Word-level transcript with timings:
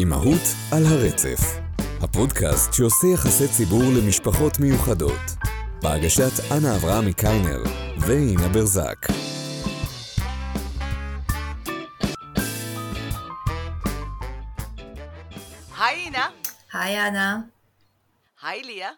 אימהות 0.00 0.46
על 0.72 0.82
הרצף, 0.86 1.40
הפודקאסט 2.02 2.72
שעושה 2.72 3.06
יחסי 3.14 3.48
ציבור 3.48 3.82
למשפחות 3.98 4.58
מיוחדות, 4.58 5.20
בהגשת 5.82 6.52
אנה 6.52 6.76
אברהמי 6.76 7.14
קיינר 7.14 7.62
ואינה 8.00 8.48
ברזק. 8.48 9.06
היי 15.78 16.04
אינה. 16.04 16.30
היי 16.72 17.08
אנה. 17.08 17.38
היי 18.42 18.62
ליה. 18.62 18.90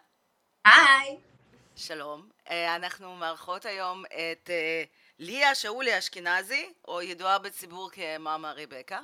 היי. 0.65 1.17
שלום. 1.75 2.29
אה, 2.49 2.75
אנחנו 2.75 3.15
מארחות 3.15 3.65
היום 3.65 4.03
את 4.05 4.49
אה, 4.49 4.83
ליה 5.19 5.55
שאולי 5.55 5.97
אשכנזי, 5.97 6.73
או 6.87 7.01
ידועה 7.01 7.39
בציבור 7.39 7.89
כמאמה 7.91 8.51
ריבקה. 8.51 8.99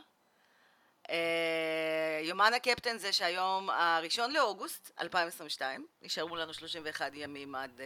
אה, 1.10 2.20
יומן 2.24 2.52
הקפטן 2.56 2.98
זה 2.98 3.14
שהיום 3.14 3.70
הראשון 3.70 4.32
לאוגוסט 4.32 4.92
2022, 5.02 5.86
נשארו 6.02 6.36
לנו 6.36 6.54
31 6.54 7.12
ימים 7.14 7.56
עד 7.56 7.82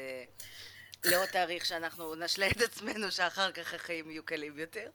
לעוד 1.05 1.25
תאריך 1.25 1.65
שאנחנו 1.65 2.15
נשלה 2.15 2.47
את 2.47 2.61
עצמנו 2.61 3.11
שאחר 3.11 3.51
כך 3.51 3.73
החיים 3.73 4.11
יהיו 4.11 4.23
קלים 4.23 4.59
יותר. 4.59 4.89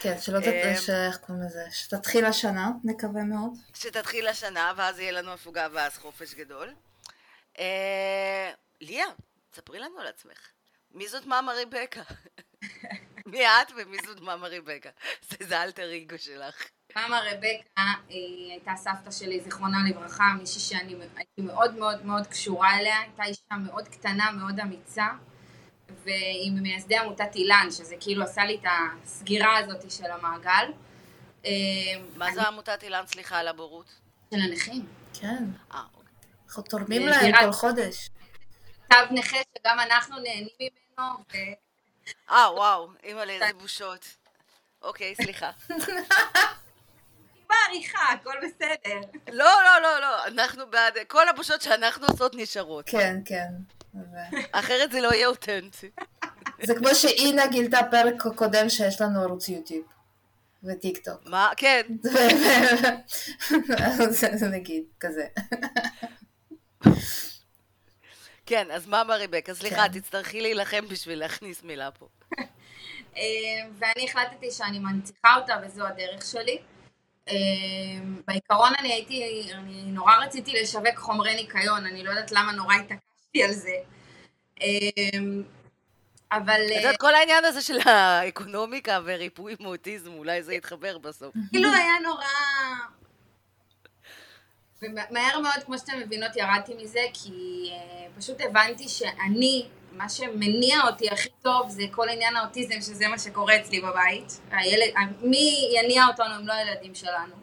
כן, 0.00 0.20
שלא 0.20 0.40
תדעש, 0.40 0.90
איך 0.90 1.16
קוראים 1.16 1.44
לזה, 1.44 1.64
שתתחיל 1.70 2.24
השנה, 2.24 2.70
נקווה 2.84 3.22
מאוד. 3.22 3.52
שתתחיל 3.74 4.28
השנה, 4.28 4.72
ואז 4.76 4.98
יהיה 4.98 5.12
לנו 5.12 5.32
הפוגה 5.32 5.68
ואז 5.72 5.98
חופש 5.98 6.34
גדול. 6.34 6.74
ליה, 8.80 9.06
ספרי 9.54 9.78
לנו 9.78 10.00
על 10.00 10.06
עצמך. 10.06 10.38
מי 10.90 11.08
זאת 11.08 11.26
מאמה 11.26 11.52
ריבקה? 11.52 12.02
מי 13.26 13.46
את 13.46 13.72
ומי 13.76 13.96
זאת 14.06 14.20
מאמה 14.20 14.46
ריבקה? 14.46 14.90
זה 15.40 15.62
אלטר 15.62 15.96
אגו 15.96 16.18
שלך. 16.18 16.68
מאמה 16.98 17.20
ריבקה 17.20 17.82
היא 18.08 18.52
הייתה 18.52 18.72
סבתא 18.76 19.10
שלי, 19.10 19.40
זיכרונה 19.40 19.78
לברכה, 19.88 20.24
מישהי 20.38 20.60
שאני 20.60 20.94
הייתי 21.16 21.42
מאוד 21.42 21.74
מאוד 21.74 22.06
מאוד 22.06 22.26
קשורה 22.26 22.78
אליה, 22.78 23.00
הייתה 23.00 23.24
אישה 23.24 23.54
מאוד 23.66 23.88
קטנה, 23.88 24.30
מאוד 24.30 24.60
אמיצה, 24.60 25.06
והיא 26.04 26.52
ממייסדי 26.52 26.96
עמותת 26.96 27.34
אילן, 27.34 27.66
שזה 27.70 27.94
כאילו 28.00 28.24
עשה 28.24 28.44
לי 28.44 28.54
את 28.54 28.70
הסגירה 29.04 29.58
הזאת 29.58 29.90
של 29.90 30.10
המעגל. 30.10 30.72
מה 32.16 32.32
זה 32.34 32.42
עמותת 32.42 32.82
אילן, 32.82 33.06
סליחה 33.06 33.38
על 33.38 33.48
הבורות? 33.48 34.00
של 34.30 34.40
הנכים. 34.40 34.86
כן. 35.20 35.44
אה, 35.74 35.80
אנחנו 36.46 36.62
תורמים 36.62 37.06
להם 37.06 37.34
כל 37.40 37.52
חודש. 37.52 38.10
תו 38.90 38.96
נכה 39.10 39.36
שגם 39.58 39.80
אנחנו 39.80 40.16
נהנים 40.16 40.48
ממנו. 40.60 41.08
אה, 42.30 42.52
וואו, 42.54 42.90
אימא'לה, 43.04 43.32
איזה 43.32 43.58
בושות. 43.58 44.06
אוקיי, 44.82 45.14
סליחה. 45.14 45.50
בעריכה, 47.48 48.12
הכל 48.12 48.34
בסדר. 48.42 49.00
לא, 49.32 49.44
לא, 49.64 49.82
לא, 49.82 50.00
לא, 50.00 50.26
אנחנו 50.26 50.70
בעד, 50.70 50.92
כל 51.08 51.28
הבושות 51.28 51.62
שאנחנו 51.62 52.06
עושות 52.06 52.34
נשארות. 52.34 52.84
כן, 52.88 53.20
כן. 53.24 53.48
אחרת 54.52 54.92
זה 54.92 55.00
לא 55.00 55.14
יהיה 55.14 55.26
אותנטי. 55.26 55.90
זה 56.62 56.74
כמו 56.74 56.94
שאינה 56.94 57.46
גילתה 57.46 57.80
פרק 57.90 58.22
קודם 58.36 58.68
שיש 58.68 59.00
לנו 59.00 59.22
ערוץ 59.22 59.48
יוטיוב. 59.48 59.84
וטיק 60.64 60.98
טוק. 60.98 61.20
מה? 61.26 61.50
כן. 61.56 61.82
זה 64.10 64.48
נגיד, 64.48 64.84
כזה. 65.00 65.26
כן, 68.46 68.70
אז 68.70 68.86
מה 68.86 69.04
מריבקה? 69.04 69.54
סליחה, 69.54 69.88
כן. 69.88 70.00
תצטרכי 70.00 70.40
להילחם 70.40 70.88
בשביל 70.88 71.18
להכניס 71.18 71.62
מילה 71.62 71.90
פה. 71.90 72.08
אה, 73.16 73.22
ואני 73.78 74.04
החלטתי 74.08 74.50
שאני 74.50 74.78
מנציחה 74.78 75.36
אותה 75.36 75.54
וזו 75.62 75.86
הדרך 75.86 76.26
שלי. 76.26 76.58
אה, 77.28 77.34
בעיקרון 78.26 78.72
אני 78.78 78.92
הייתי, 78.92 79.48
אני 79.54 79.82
נורא 79.86 80.16
רציתי 80.16 80.62
לשווק 80.62 80.96
חומרי 80.96 81.34
ניקיון, 81.34 81.86
אני 81.86 82.04
לא 82.04 82.10
יודעת 82.10 82.32
למה 82.32 82.52
נורא 82.52 82.74
התעקשתי 82.74 83.42
על 83.44 83.52
זה. 83.52 83.74
אה, 84.62 85.18
אבל... 86.32 86.60
את 86.66 86.76
יודעת, 86.76 86.96
כל 86.96 87.14
העניין 87.14 87.44
הזה 87.44 87.62
של 87.62 87.78
האקונומיקה 87.88 89.00
וריפוי 89.04 89.56
מאוטיזם, 89.60 90.12
אולי 90.12 90.42
זה 90.42 90.54
יתחבר 90.54 90.98
בסוף. 90.98 91.34
כאילו 91.50 91.72
היה 91.72 91.94
נורא... 92.02 92.24
ומהר 94.82 95.40
מאוד, 95.40 95.64
כמו 95.66 95.78
שאתם 95.78 95.98
מבינות, 96.00 96.36
ירדתי 96.36 96.74
מזה, 96.74 97.00
כי 97.12 97.70
uh, 97.70 98.20
פשוט 98.20 98.40
הבנתי 98.40 98.88
שאני, 98.88 99.66
מה 99.92 100.08
שמניע 100.08 100.80
אותי 100.86 101.10
הכי 101.10 101.28
טוב 101.42 101.68
זה 101.68 101.82
כל 101.90 102.08
עניין 102.08 102.36
האוטיזם, 102.36 102.80
שזה 102.80 103.08
מה 103.08 103.18
שקורה 103.18 103.56
אצלי 103.56 103.80
בבית. 103.80 104.40
הילד, 104.50 104.94
מי 105.22 105.70
יניע 105.76 106.06
אותנו 106.06 106.36
אם 106.40 106.46
לא 106.46 106.52
הילדים 106.52 106.94
שלנו. 106.94 107.34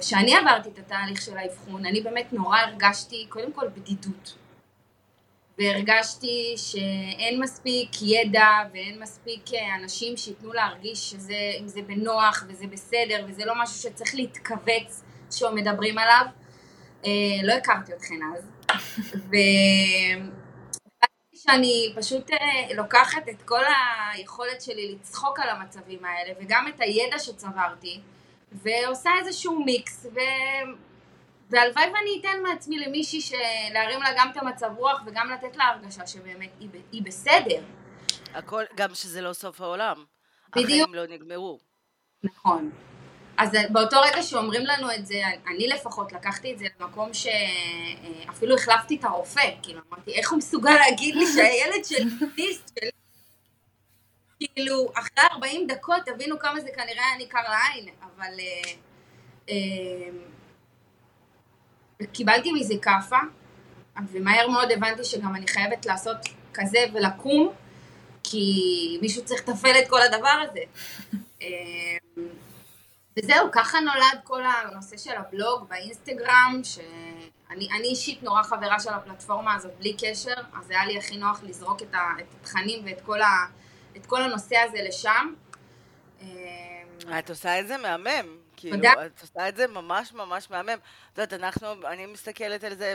כשאני 0.00 0.36
uh, 0.36 0.40
עברתי 0.40 0.68
את 0.68 0.78
התהליך 0.78 1.22
של 1.22 1.38
האבחון, 1.38 1.86
אני 1.86 2.00
באמת 2.00 2.32
נורא 2.32 2.58
הרגשתי, 2.58 3.26
קודם 3.28 3.52
כל 3.52 3.68
בדידות. 3.68 4.34
והרגשתי 5.58 6.54
שאין 6.56 7.40
מספיק 7.40 7.90
ידע 8.02 8.48
ואין 8.72 9.02
מספיק 9.02 9.42
אנשים 9.82 10.16
שייתנו 10.16 10.52
להרגיש 10.52 11.10
שזה, 11.10 11.52
אם 11.60 11.68
זה 11.68 11.82
בנוח 11.82 12.44
וזה 12.48 12.66
בסדר 12.66 13.24
וזה 13.28 13.44
לא 13.44 13.54
משהו 13.62 13.74
שצריך 13.74 14.14
להתכווץ 14.14 15.02
שמדברים 15.30 15.98
עליו. 15.98 16.26
אה, 17.04 17.10
לא 17.42 17.52
הכרתי 17.52 17.92
אתכן 17.92 18.18
אז. 18.36 18.50
שאני 21.50 21.92
פשוט 21.96 22.30
אה, 22.30 22.74
לוקחת 22.74 23.28
את 23.30 23.42
כל 23.42 23.62
היכולת 24.12 24.62
שלי 24.62 24.92
לצחוק 24.92 25.40
על 25.40 25.48
המצבים 25.48 26.04
האלה 26.04 26.32
וגם 26.40 26.68
את 26.68 26.80
הידע 26.80 27.18
שצברתי 27.18 28.00
ועושה 28.52 29.10
איזשהו 29.18 29.64
מיקס 29.64 30.06
ו... 30.14 30.18
והלוואי 31.50 31.84
ואני 31.84 32.20
אתן 32.20 32.42
מעצמי 32.42 32.78
למישהי 32.78 33.38
להרים 33.72 34.02
לה 34.02 34.08
גם 34.16 34.30
את 34.30 34.36
המצב 34.36 34.70
רוח 34.76 35.02
וגם 35.06 35.30
לתת 35.30 35.56
לה 35.56 35.64
הרגשה 35.64 36.06
שבאמת 36.06 36.50
היא, 36.60 36.68
היא 36.92 37.02
בסדר. 37.02 37.62
הכל, 38.34 38.64
גם 38.76 38.94
שזה 38.94 39.20
לא 39.20 39.32
סוף 39.32 39.60
העולם. 39.60 40.04
בדיוק. 40.50 40.68
החיים 40.68 40.94
לא 40.94 41.06
נגמרו. 41.06 41.58
נכון. 42.22 42.70
אז 43.38 43.50
באותו 43.70 43.96
רגע 44.00 44.22
שאומרים 44.22 44.66
לנו 44.66 44.94
את 44.94 45.06
זה, 45.06 45.20
אני 45.48 45.68
לפחות 45.68 46.12
לקחתי 46.12 46.52
את 46.52 46.58
זה 46.58 46.66
למקום 46.80 47.10
שאפילו 47.14 48.54
החלפתי 48.54 48.96
את 48.96 49.04
הרופא, 49.04 49.50
כאילו 49.62 49.80
אמרתי, 49.88 50.12
איך 50.12 50.30
הוא 50.30 50.38
מסוגל 50.38 50.70
להגיד 50.70 51.14
לי 51.14 51.26
שהילד 51.26 51.84
שלי 51.84 52.04
דיסט 52.36 52.78
שלי, 52.78 52.90
כאילו, 54.38 54.92
אחרי 54.94 55.24
40 55.32 55.66
דקות 55.66 55.96
תבינו 56.06 56.38
כמה 56.38 56.60
זה 56.60 56.68
כנראה 56.74 57.06
היה 57.08 57.18
ניכר 57.18 57.38
לעין, 57.42 57.88
אבל 58.02 58.34
אה, 58.40 58.72
אה, 59.50 60.08
קיבלתי 62.12 62.52
מזה 62.52 62.74
כאפה, 62.82 63.18
ומהר 64.12 64.48
מאוד 64.48 64.70
הבנתי 64.70 65.04
שגם 65.04 65.34
אני 65.36 65.48
חייבת 65.48 65.86
לעשות 65.86 66.16
כזה 66.54 66.78
ולקום, 66.94 67.52
כי 68.24 68.98
מישהו 69.02 69.24
צריך 69.24 69.48
לתפעל 69.48 69.78
את 69.82 69.88
כל 69.88 70.00
הדבר 70.02 70.42
הזה. 70.50 70.60
וזהו, 73.18 73.48
ככה 73.52 73.80
נולד 73.80 74.20
כל 74.24 74.42
הנושא 74.44 74.96
של 74.96 75.16
הבלוג 75.16 75.68
באינסטגרם, 75.68 76.60
שאני 76.64 77.88
אישית 77.88 78.22
נורא 78.22 78.42
חברה 78.42 78.80
של 78.80 78.90
הפלטפורמה 78.90 79.54
הזאת 79.54 79.72
בלי 79.78 79.96
קשר, 80.00 80.34
אז 80.58 80.70
היה 80.70 80.86
לי 80.86 80.98
הכי 80.98 81.16
נוח 81.16 81.40
לזרוק 81.42 81.82
את, 81.82 81.94
התכנים 82.40 82.84
ואת 82.84 83.00
כל, 83.00 83.22
ה, 83.22 83.28
את 83.96 84.06
כל 84.06 84.22
הנושא 84.22 84.56
הזה 84.56 84.78
לשם. 84.88 85.34
את 87.18 87.30
עושה 87.30 87.60
את 87.60 87.68
זה 87.68 87.76
מהמם. 87.76 88.38
כאילו. 88.56 88.76
את 89.06 89.20
עושה 89.20 89.48
את 89.48 89.56
זה 89.56 89.66
ממש 89.66 90.12
ממש 90.12 90.50
מהמם. 90.50 90.78
את 91.12 91.18
יודעת, 91.18 91.32
אנחנו, 91.32 91.66
אני 91.86 92.06
מסתכלת 92.06 92.64
על 92.64 92.76
זה, 92.76 92.94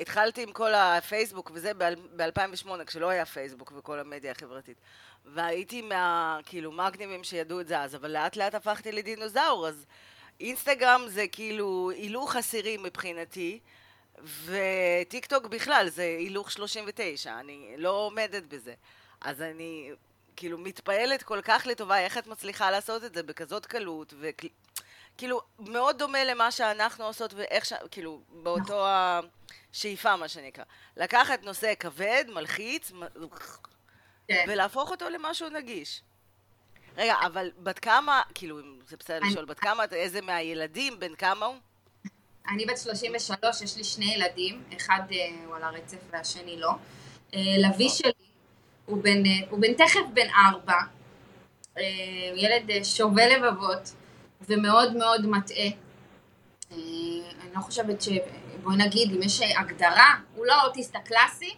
התחלתי 0.00 0.42
עם 0.42 0.52
כל 0.52 0.74
הפייסבוק 0.74 1.50
וזה 1.54 1.74
ב-2008, 1.74 2.84
כשלא 2.86 3.08
היה 3.08 3.26
פייסבוק 3.26 3.72
וכל 3.76 3.98
המדיה 3.98 4.30
החברתית. 4.30 4.76
והייתי 5.24 5.82
מה, 5.82 6.38
כאילו, 6.46 6.72
מגניבים 6.72 7.24
שידעו 7.24 7.60
את 7.60 7.68
זה 7.68 7.80
אז, 7.80 7.94
אבל 7.94 8.10
לאט 8.10 8.36
לאט 8.36 8.54
הפכתי 8.54 8.92
לדינוזאור, 8.92 9.68
אז 9.68 9.86
אינסטגרם 10.40 11.02
זה 11.08 11.28
כאילו 11.28 11.90
הילוך 11.90 12.36
עשירי 12.36 12.76
מבחינתי, 12.76 13.60
וטיק 14.44 15.26
טוק 15.26 15.46
בכלל 15.46 15.88
זה 15.88 16.02
הילוך 16.02 16.50
39, 16.50 17.40
אני 17.40 17.74
לא 17.78 17.90
עומדת 17.90 18.42
בזה. 18.42 18.74
אז 19.20 19.42
אני 19.42 19.90
כאילו 20.36 20.58
מתפעלת 20.58 21.22
כל 21.22 21.40
כך 21.42 21.66
לטובה 21.66 21.98
איך 21.98 22.18
את 22.18 22.26
מצליחה 22.26 22.70
לעשות 22.70 23.04
את 23.04 23.14
זה 23.14 23.22
בכזאת 23.22 23.66
קלות, 23.66 24.14
וכאילו 25.14 25.40
מאוד 25.58 25.98
דומה 25.98 26.24
למה 26.24 26.50
שאנחנו 26.50 27.04
עושות 27.04 27.34
ואיך 27.34 27.64
ש... 27.64 27.72
כאילו 27.90 28.20
באותו 28.28 28.84
השאיפה 29.72 30.16
מה 30.16 30.28
שנקרא. 30.28 30.64
לקחת 30.96 31.42
נושא 31.42 31.72
כבד, 31.80 32.24
מלחיץ, 32.28 32.92
כן. 34.28 34.44
ולהפוך 34.48 34.90
אותו 34.90 35.08
למשהו 35.08 35.48
נגיש. 35.48 36.02
רגע, 36.96 37.14
אבל 37.26 37.50
בת 37.58 37.78
כמה, 37.78 38.22
כאילו, 38.34 38.58
זה 38.88 38.96
בסדר 38.96 39.16
אני... 39.16 39.30
לשאול, 39.30 39.44
בת 39.44 39.58
כמה, 39.58 39.84
איזה 39.92 40.20
מהילדים, 40.20 41.00
בן 41.00 41.14
כמה 41.14 41.46
הוא? 41.46 41.56
אני 42.48 42.66
בת 42.66 42.78
33, 42.78 43.62
יש 43.62 43.76
לי 43.76 43.84
שני 43.84 44.14
ילדים, 44.14 44.62
אחד 44.76 45.00
uh, 45.10 45.14
הוא 45.46 45.56
על 45.56 45.62
הרצף 45.62 45.96
והשני 46.10 46.60
לא. 46.60 46.70
Uh, 47.30 47.36
לוי 47.58 47.88
שלי 47.88 48.12
הוא 48.86 49.02
בן, 49.02 49.24
uh, 49.24 49.50
הוא 49.50 49.60
בן 49.60 49.74
תכף 49.74 50.00
בן 50.14 50.28
ארבע, 50.46 50.78
ילד 52.36 52.84
שובה 52.84 53.26
לבבות, 53.26 53.92
ומאוד 54.48 54.96
מאוד 54.96 55.26
מטעה. 55.26 55.66
אה, 56.72 56.76
אני 57.40 57.54
לא 57.54 57.60
חושבת 57.60 58.02
ש... 58.02 58.08
בואי 58.62 58.76
נגיד, 58.76 59.12
אם 59.12 59.22
יש 59.22 59.40
הגדרה, 59.40 60.14
הוא 60.34 60.46
לא 60.46 60.52
האוטיסט 60.52 60.96
הקלאסי, 60.96 61.54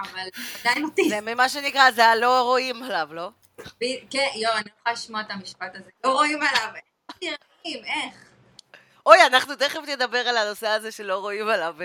אבל 0.00 0.28
עדיין 0.60 0.84
אוטיסט. 0.84 1.10
זה 1.10 1.20
ממה 1.20 1.48
שנקרא, 1.48 1.90
זה 1.90 2.06
הלא 2.06 2.42
רואים 2.42 2.82
עליו, 2.82 3.08
לא? 3.12 3.30
כן, 4.10 4.26
יואו, 4.34 4.54
אני 4.54 4.70
יכולה 4.80 4.92
לשמוע 4.92 5.20
את 5.20 5.26
המשפט 5.30 5.74
הזה. 5.74 5.90
לא 6.04 6.12
רואים 6.12 6.38
עליו, 6.42 6.68
איך 6.74 7.16
נראים, 7.22 7.84
איך? 7.84 8.14
אוי, 9.06 9.26
אנחנו 9.26 9.56
תכף 9.56 9.80
נדבר 9.88 10.18
על 10.18 10.36
הנושא 10.36 10.68
הזה 10.68 10.92
שלא 10.92 11.18
רואים 11.18 11.48
עליו. 11.48 11.76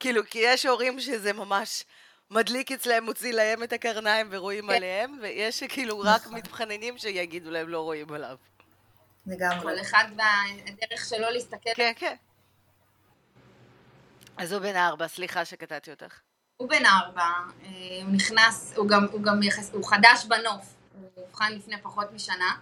כאילו, 0.00 0.22
כי 0.30 0.38
יש 0.38 0.66
הורים 0.66 1.00
שזה 1.00 1.32
ממש 1.32 1.84
מדליק 2.30 2.72
אצלהם, 2.72 3.04
מוציא 3.04 3.32
להם 3.32 3.62
את 3.62 3.72
הקרניים 3.72 4.26
ורואים 4.30 4.66
כן. 4.66 4.74
עליהם, 4.74 5.18
ויש 5.22 5.60
שכאילו 5.60 5.98
רק. 5.98 6.26
מתחננים 6.26 6.98
שיגידו 6.98 7.50
להם 7.50 7.68
לא 7.68 7.80
רואים 7.80 8.12
עליו. 8.12 8.36
לגמרי. 9.26 9.62
כל 9.62 9.80
אחד 9.80 10.04
והדרך 10.16 11.04
שלו 11.04 11.30
להסתכל. 11.30 11.70
כן, 11.76 11.92
כן. 11.96 12.14
אז 14.36 14.52
הוא 14.52 14.60
בן 14.60 14.76
ארבע, 14.76 15.08
סליחה 15.08 15.44
שקטעתי 15.44 15.90
אותך. 15.90 16.20
הוא 16.56 16.68
בן 16.68 16.86
ארבע, 16.86 17.22
אה, 17.22 17.68
הוא 18.02 18.12
נכנס, 18.12 18.72
הוא 18.76 18.88
גם, 18.88 19.06
הוא 19.12 19.22
גם 19.22 19.42
יחס, 19.42 19.70
הוא 19.72 19.84
חדש 19.90 20.24
בנוף, 20.28 20.74
הוא 20.94 21.10
אובחן 21.16 21.52
לפני 21.52 21.82
פחות 21.82 22.12
משנה, 22.12 22.56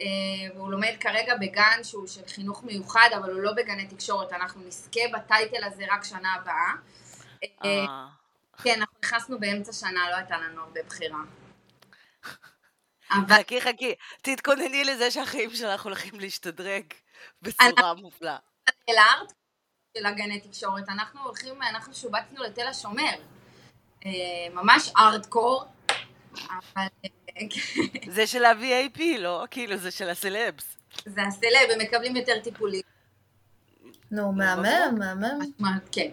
אה, 0.00 0.06
והוא 0.54 0.70
לומד 0.70 0.94
כרגע 1.00 1.34
בגן 1.40 1.78
שהוא 1.82 2.06
של 2.06 2.20
חינוך 2.28 2.64
מיוחד, 2.64 3.08
אבל 3.18 3.32
הוא 3.32 3.40
לא 3.40 3.52
בגני 3.52 3.86
תקשורת, 3.86 4.32
אנחנו 4.32 4.60
נזכה 4.66 5.00
בטייטל 5.14 5.64
הזה 5.64 5.84
רק 5.90 6.04
שנה 6.04 6.34
הבאה. 6.34 6.72
אה, 7.44 7.48
אה. 7.64 8.06
כן, 8.62 8.74
אנחנו 8.80 8.96
נכנסנו 9.04 9.40
באמצע 9.40 9.72
שנה, 9.72 10.10
לא 10.10 10.16
הייתה 10.16 10.38
לנו 10.38 10.62
הרבה 10.62 10.80
בחירה. 10.86 11.18
אבל 13.12 13.42
חכי, 13.42 13.60
חכי, 13.60 13.94
תתכונני 14.22 14.84
לזה 14.84 15.10
שהחיים 15.10 15.50
שלך 15.50 15.84
הולכים 15.84 16.20
להשתדרג 16.20 16.84
בצורה 17.42 17.94
מופלאה. 17.94 18.36
לארט 18.88 19.32
של 19.96 20.06
הגני 20.06 20.40
תקשורת, 20.40 20.88
אנחנו 20.88 21.20
הולכים, 21.24 21.62
אנחנו 21.62 21.94
שובצנו 21.94 22.42
לתל 22.42 22.66
השומר. 22.66 23.12
אה, 24.06 24.10
ממש 24.54 24.92
ארדקור, 24.96 25.64
אבל 26.34 26.86
אה, 27.06 27.46
זה 28.10 28.26
של 28.26 28.44
ה-VAP, 28.44 29.00
לא? 29.18 29.44
כאילו, 29.50 29.76
זה 29.76 29.90
של 29.90 30.08
הסלבס. 30.08 30.76
זה 31.04 31.22
הסלב, 31.22 31.70
הם 31.72 31.80
מקבלים 31.80 32.16
יותר 32.16 32.40
טיפולים. 32.40 32.82
נו, 34.10 34.32
מהמם, 34.32 34.98
מהמם. 34.98 35.38
מה, 35.58 35.70
כן. 35.92 36.10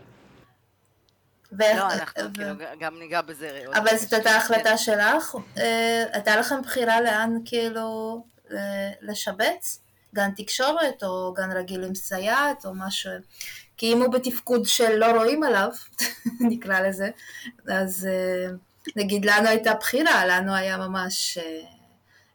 ואיך- 1.51 1.77
לא, 1.77 1.91
אנחנו 1.93 2.23
ו- 2.29 2.33
כאילו 2.33 2.53
גם 2.79 2.99
ניגע 2.99 3.21
בזה. 3.21 3.63
אבל. 3.73 3.97
זאת 3.97 4.13
הייתה 4.13 4.29
החלטה 4.35 4.77
שלך? 4.77 5.35
אה, 5.57 6.03
הייתה 6.11 6.35
לכם 6.35 6.61
בחירה 6.61 7.01
לאן 7.01 7.37
כאילו 7.45 8.23
אה, 8.51 8.57
לשבץ? 9.01 9.79
גן 10.15 10.31
תקשורת 10.31 11.03
או 11.03 11.33
גן 11.33 11.51
רגיל 11.51 11.83
עם 11.83 11.95
סייעת 11.95 12.65
או 12.65 12.71
משהו? 12.75 13.11
כי 13.77 13.93
אם 13.93 14.01
הוא 14.01 14.11
בתפקוד 14.13 14.65
של 14.65 14.95
לא 14.95 15.05
רואים 15.05 15.43
עליו, 15.43 15.69
נקרא 16.51 16.79
לזה, 16.79 17.09
אז 17.69 18.07
אה, 18.11 18.47
נגיד 18.95 19.25
לנו 19.25 19.47
הייתה 19.47 19.73
בחירה, 19.73 20.25
לנו 20.25 20.55
היה 20.55 20.77
ממש, 20.77 21.37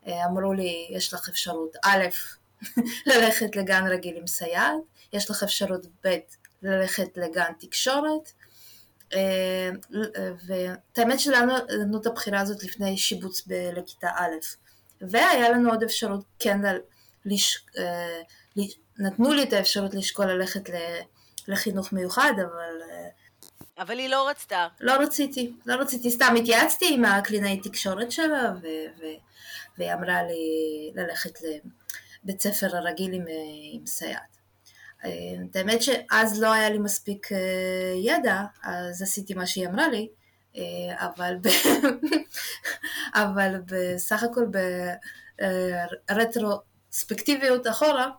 אמרו 0.09 0.53
לי, 0.53 0.89
יש 0.91 1.15
לך 1.15 1.29
אפשרות 1.29 1.77
א', 1.85 2.05
ללכת 3.07 3.57
לגן 3.57 3.87
רגיל 3.87 4.17
עם 4.17 4.27
סייעת, 4.27 4.77
יש 5.13 5.31
לך 5.31 5.43
אפשרות 5.43 5.87
ב', 6.05 6.17
ללכת 6.63 7.09
לגן 7.17 7.53
תקשורת, 7.61 8.33
ואת 10.47 10.99
האמת 10.99 11.21
שלנו 11.21 11.55
נתנו 11.57 12.01
את 12.01 12.07
הבחירה 12.07 12.41
הזאת 12.41 12.65
לפני 12.65 12.99
שיבוץ 12.99 13.43
לכיתה 13.77 14.09
א', 14.17 14.37
והיה 15.01 15.51
לנו 15.51 15.71
עוד 15.71 15.83
אפשרות 15.83 16.25
כן, 16.39 16.59
לש... 17.25 17.65
אה, 17.79 18.21
נתנו 18.99 19.33
לי 19.33 19.43
את 19.43 19.53
האפשרות 19.53 19.95
לשקול 19.95 20.27
ללכת 20.27 20.71
לחינוך 21.49 21.93
מיוחד, 21.93 22.33
אבל 22.37 22.83
אה, 22.91 23.09
אבל 23.79 23.99
היא 23.99 24.09
לא 24.09 24.29
רצתה. 24.29 24.69
לא 24.81 24.93
רציתי, 24.93 25.53
לא 25.67 25.75
רציתי, 25.75 26.11
סתם 26.11 26.35
התייעצתי 26.39 26.95
עם 26.95 27.05
הקלינאי 27.05 27.61
תקשורת 27.61 28.13
שלה, 28.13 28.53
ו- 28.63 29.01
ו- 29.01 29.21
והיא 29.79 29.93
אמרה 29.93 30.23
לי 30.23 30.93
ללכת 30.95 31.39
לבית 32.25 32.41
ספר 32.41 32.77
הרגיל 32.77 33.13
עם, 33.13 33.29
אה, 33.29 33.35
עם 33.73 33.87
סייעת. 33.87 34.42
אה, 35.05 35.11
את 35.51 35.57
האמת 35.57 35.83
שאז 35.83 36.43
לא 36.43 36.53
היה 36.53 36.71
לי 36.71 36.79
מספיק 36.79 37.33
אה, 37.33 37.39
ידע, 37.97 38.43
אז 38.63 39.03
עשיתי 39.03 39.35
מה 39.35 39.47
שהיא 39.47 39.69
אמרה 39.69 39.89
לי, 39.89 40.09
אה, 40.57 40.63
אבל, 41.07 41.37
ב... 41.41 41.49
אבל 43.23 43.55
בסך 43.67 44.23
הכל 44.23 44.47
ברטרוספקטיביות 46.09 47.67
אחורה, 47.67 48.11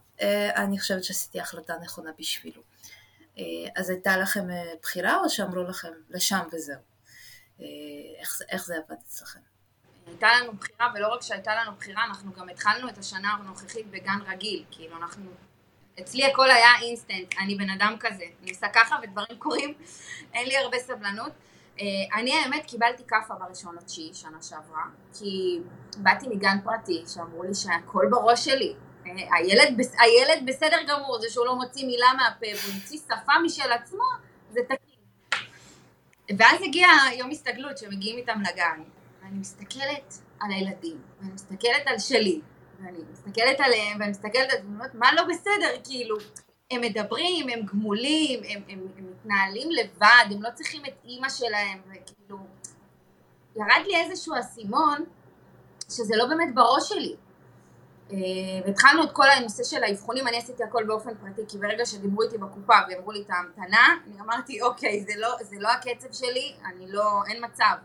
אני 0.55 0.79
חושבת 0.79 1.03
שעשיתי 1.03 1.39
החלטה 1.39 1.73
נכונה 1.83 2.09
בשבילו. 2.19 2.61
אז 3.75 3.89
הייתה 3.89 4.17
לכם 4.17 4.47
בחירה 4.81 5.15
או 5.15 5.29
שאמרו 5.29 5.63
לכם 5.63 5.91
לשם 6.09 6.39
וזהו? 6.53 6.79
איך, 8.19 8.41
איך 8.49 8.65
זה 8.65 8.75
עבד 8.77 8.95
אצלכם? 9.07 9.39
הייתה 10.07 10.27
לנו 10.41 10.53
בחירה, 10.53 10.91
ולא 10.95 11.13
רק 11.13 11.21
שהייתה 11.21 11.55
לנו 11.55 11.75
בחירה, 11.75 12.05
אנחנו 12.05 12.33
גם 12.33 12.49
התחלנו 12.49 12.89
את 12.89 12.97
השנה 12.97 13.31
הנוכחית 13.31 13.87
בגן 13.87 14.19
רגיל. 14.27 14.65
כאילו, 14.71 14.97
אנחנו... 14.97 15.31
אצלי 15.99 16.25
הכל 16.25 16.51
היה 16.51 16.69
אינסטנט, 16.81 17.33
אני 17.39 17.55
בן 17.55 17.69
אדם 17.69 17.95
כזה. 17.99 18.23
אני 18.41 18.51
עושה 18.51 18.67
ככה 18.67 18.95
ודברים 19.03 19.39
קורים, 19.39 19.73
אין 20.33 20.47
לי 20.47 20.57
הרבה 20.57 20.79
סבלנות. 20.79 21.31
אה, 21.79 21.85
אני 22.19 22.33
האמת 22.33 22.65
קיבלתי 22.65 23.03
כאפה 23.07 23.33
בראשון 23.35 23.75
לתשיעי 23.75 24.13
שנה 24.13 24.37
שעברה, 24.41 24.83
כי 25.19 25.59
באתי 25.97 26.27
מגן 26.27 26.57
פרטי 26.63 27.03
שאמרו 27.07 27.43
לי 27.43 27.55
שהכל 27.55 28.07
בראש 28.11 28.45
שלי. 28.45 28.73
אה, 29.05 29.11
הילד, 29.37 29.79
הילד 29.99 30.45
בסדר 30.45 30.77
גמור, 30.87 31.21
זה 31.21 31.29
שהוא 31.29 31.45
לא 31.45 31.55
מוציא 31.55 31.85
מילה 31.85 32.07
מהפה 32.17 32.45
והוא 32.45 32.73
המציא 32.73 32.99
שפה 32.99 33.33
משל 33.45 33.71
עצמו, 33.71 34.03
זה 34.51 34.59
תקין. 34.63 34.77
ואז 36.37 36.61
הגיע 36.61 36.87
יום 37.17 37.29
הסתגלות 37.29 37.77
שמגיעים 37.77 38.17
איתם 38.17 38.41
לגן, 38.41 38.83
ואני 39.23 39.37
מסתכלת 39.39 40.13
על 40.39 40.51
הילדים, 40.51 40.97
ואני 41.19 41.33
מסתכלת 41.33 41.87
על 41.87 41.99
שלי, 41.99 42.41
ואני 42.85 42.99
מסתכלת 43.11 43.59
עליהם, 43.59 43.99
ואני 43.99 44.11
מסתכלת 44.11 44.49
על 44.51 44.57
זה, 44.61 44.87
מה 44.93 45.13
לא 45.13 45.23
בסדר, 45.23 45.81
כאילו, 45.83 46.17
הם 46.71 46.81
מדברים, 46.81 47.49
הם 47.49 47.65
גמולים, 47.65 48.39
הם, 48.49 48.61
הם, 48.69 48.87
הם 48.97 49.05
מתנהלים 49.11 49.69
לבד, 49.71 50.25
הם 50.31 50.43
לא 50.43 50.49
צריכים 50.53 50.81
את 50.85 50.93
אימא 51.05 51.29
שלהם, 51.29 51.81
וכאילו, 51.85 52.37
ירד 53.55 53.85
לי 53.87 53.95
איזשהו 53.95 54.35
אסימון, 54.39 55.05
שזה 55.89 56.15
לא 56.17 56.25
באמת 56.25 56.55
בראש 56.55 56.89
שלי. 56.89 57.15
אה, 58.11 58.17
והתחלנו 58.65 59.03
את 59.03 59.11
כל 59.11 59.29
הנושא 59.29 59.63
של 59.63 59.83
האבחונים, 59.83 60.27
אני 60.27 60.37
עשיתי 60.37 60.63
הכל 60.63 60.83
באופן 60.83 61.11
פרטי, 61.15 61.41
כי 61.47 61.57
ברגע 61.57 61.85
שדיברו 61.85 62.21
איתי 62.21 62.37
בקופה 62.37 62.73
ואמרו 62.89 63.11
לי 63.11 63.21
את 63.21 63.29
ההמתנה, 63.29 63.87
אני 64.07 64.21
אמרתי, 64.21 64.61
אוקיי, 64.61 65.03
זה 65.03 65.13
לא, 65.17 65.29
זה 65.41 65.55
לא 65.59 65.69
הקצב 65.69 66.11
שלי, 66.11 66.55
אני 66.65 66.91
לא, 66.91 67.23
אין 67.27 67.45
מצב. 67.45 67.75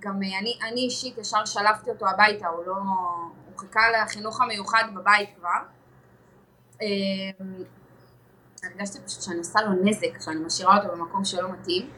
גם 0.00 0.22
אה, 0.22 0.38
אני, 0.38 0.58
אני 0.62 0.80
אישית 0.80 1.18
ישר 1.18 1.44
שלפתי 1.44 1.90
אותו 1.90 2.06
הביתה, 2.08 2.48
הוא 2.48 2.64
לא, 2.66 2.74
הוא 3.54 3.60
חיכה 3.60 3.80
לחינוך 3.90 4.40
המיוחד 4.40 4.84
בבית 4.94 5.28
כבר. 5.38 5.50
אה, 6.82 6.86
הרגשתי 8.64 8.98
פשוט 9.06 9.22
שאני 9.22 9.38
עושה 9.38 9.60
לו 9.60 9.72
נזק, 9.84 10.20
שאני 10.20 10.40
משאירה 10.46 10.76
אותו 10.76 10.96
במקום 10.96 11.24
שלא 11.24 11.48
מתאים. 11.52 11.90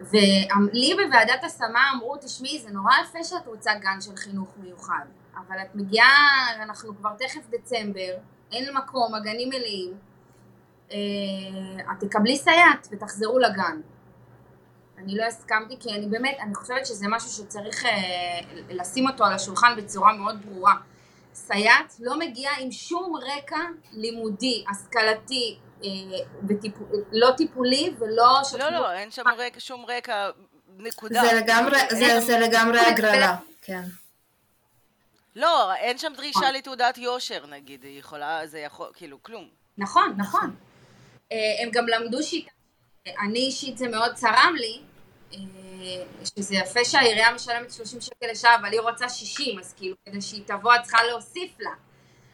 ולי 0.00 0.94
בוועדת 1.04 1.44
השמה 1.44 1.90
אמרו, 1.94 2.16
תשמעי, 2.16 2.58
זה 2.58 2.70
נורא 2.70 2.92
יפה 3.04 3.24
שאת 3.24 3.46
רוצה 3.46 3.70
גן 3.74 4.00
של 4.00 4.16
חינוך 4.16 4.48
מיוחד, 4.56 5.04
אבל 5.36 5.56
את 5.62 5.74
מגיעה, 5.74 6.46
אנחנו 6.62 6.96
כבר 6.96 7.10
תכף 7.18 7.40
דצמבר, 7.50 8.14
אין 8.52 8.76
מקום, 8.76 9.14
הגנים 9.14 9.48
מלאים, 9.48 9.94
אה, 10.92 10.96
את 11.92 12.04
תקבלי 12.04 12.36
סייעת 12.36 12.88
ותחזרו 12.92 13.38
לגן. 13.38 13.80
אני 14.98 15.16
לא 15.16 15.24
הסכמתי, 15.24 15.76
כי 15.80 15.94
אני 15.94 16.06
באמת, 16.06 16.36
אני 16.40 16.54
חושבת 16.54 16.86
שזה 16.86 17.06
משהו 17.08 17.28
שצריך 17.30 17.84
אה, 17.86 18.40
לשים 18.70 19.08
אותו 19.08 19.24
על 19.24 19.32
השולחן 19.32 19.74
בצורה 19.76 20.12
מאוד 20.12 20.46
ברורה. 20.46 20.74
סייעת 21.34 21.94
לא 22.00 22.18
מגיעה 22.18 22.54
עם 22.60 22.72
שום 22.72 23.16
רקע 23.16 23.60
לימודי, 23.92 24.64
השכלתי, 24.70 25.58
אה, 25.84 25.88
וטיפול, 26.48 26.86
לא 27.12 27.30
טיפולי 27.36 27.94
ולא... 27.98 28.42
לא, 28.58 28.68
לא, 28.70 28.92
אין 28.92 29.10
שם 29.10 29.24
רקע, 29.38 29.60
שום 29.60 29.84
רקע, 29.88 30.30
נקודה. 30.78 31.22
זה 31.22 31.32
לגמרי, 31.32 31.78
זה, 31.90 32.20
זה 32.20 32.38
לגמרי 32.38 32.80
הגרלה, 32.80 33.36
כן. 33.62 33.82
לא, 35.36 35.74
אין 35.74 35.98
שם 35.98 36.12
דרישה 36.16 36.50
לתעודת 36.50 36.98
יושר, 36.98 37.46
נגיד, 37.46 37.84
היא 37.84 37.98
יכולה, 37.98 38.46
זה 38.46 38.58
יכול, 38.58 38.90
כאילו, 38.94 39.22
כלום. 39.22 39.48
נכון, 39.78 40.14
נכון. 40.16 40.54
אה, 41.32 41.36
הם 41.62 41.70
גם 41.72 41.86
למדו 41.88 42.22
שיטה, 42.22 42.50
אני 43.06 43.38
אישית 43.38 43.78
זה 43.78 43.88
מאוד 43.88 44.14
צרם 44.14 44.54
לי, 44.58 44.82
שזה 46.24 46.54
יפה 46.54 46.84
שהעירייה 46.84 47.34
משלמת 47.34 47.72
30 47.72 48.00
שקל 48.00 48.26
לשעה, 48.30 48.56
אבל 48.56 48.72
היא 48.72 48.80
רוצה 48.80 49.08
60, 49.08 49.58
אז 49.58 49.74
כאילו, 49.76 49.96
כדי 50.06 50.20
שהיא 50.20 50.42
תבוא 50.46 50.74
את 50.74 50.82
צריכה 50.82 51.02
להוסיף 51.02 51.60
לה. 51.60 51.70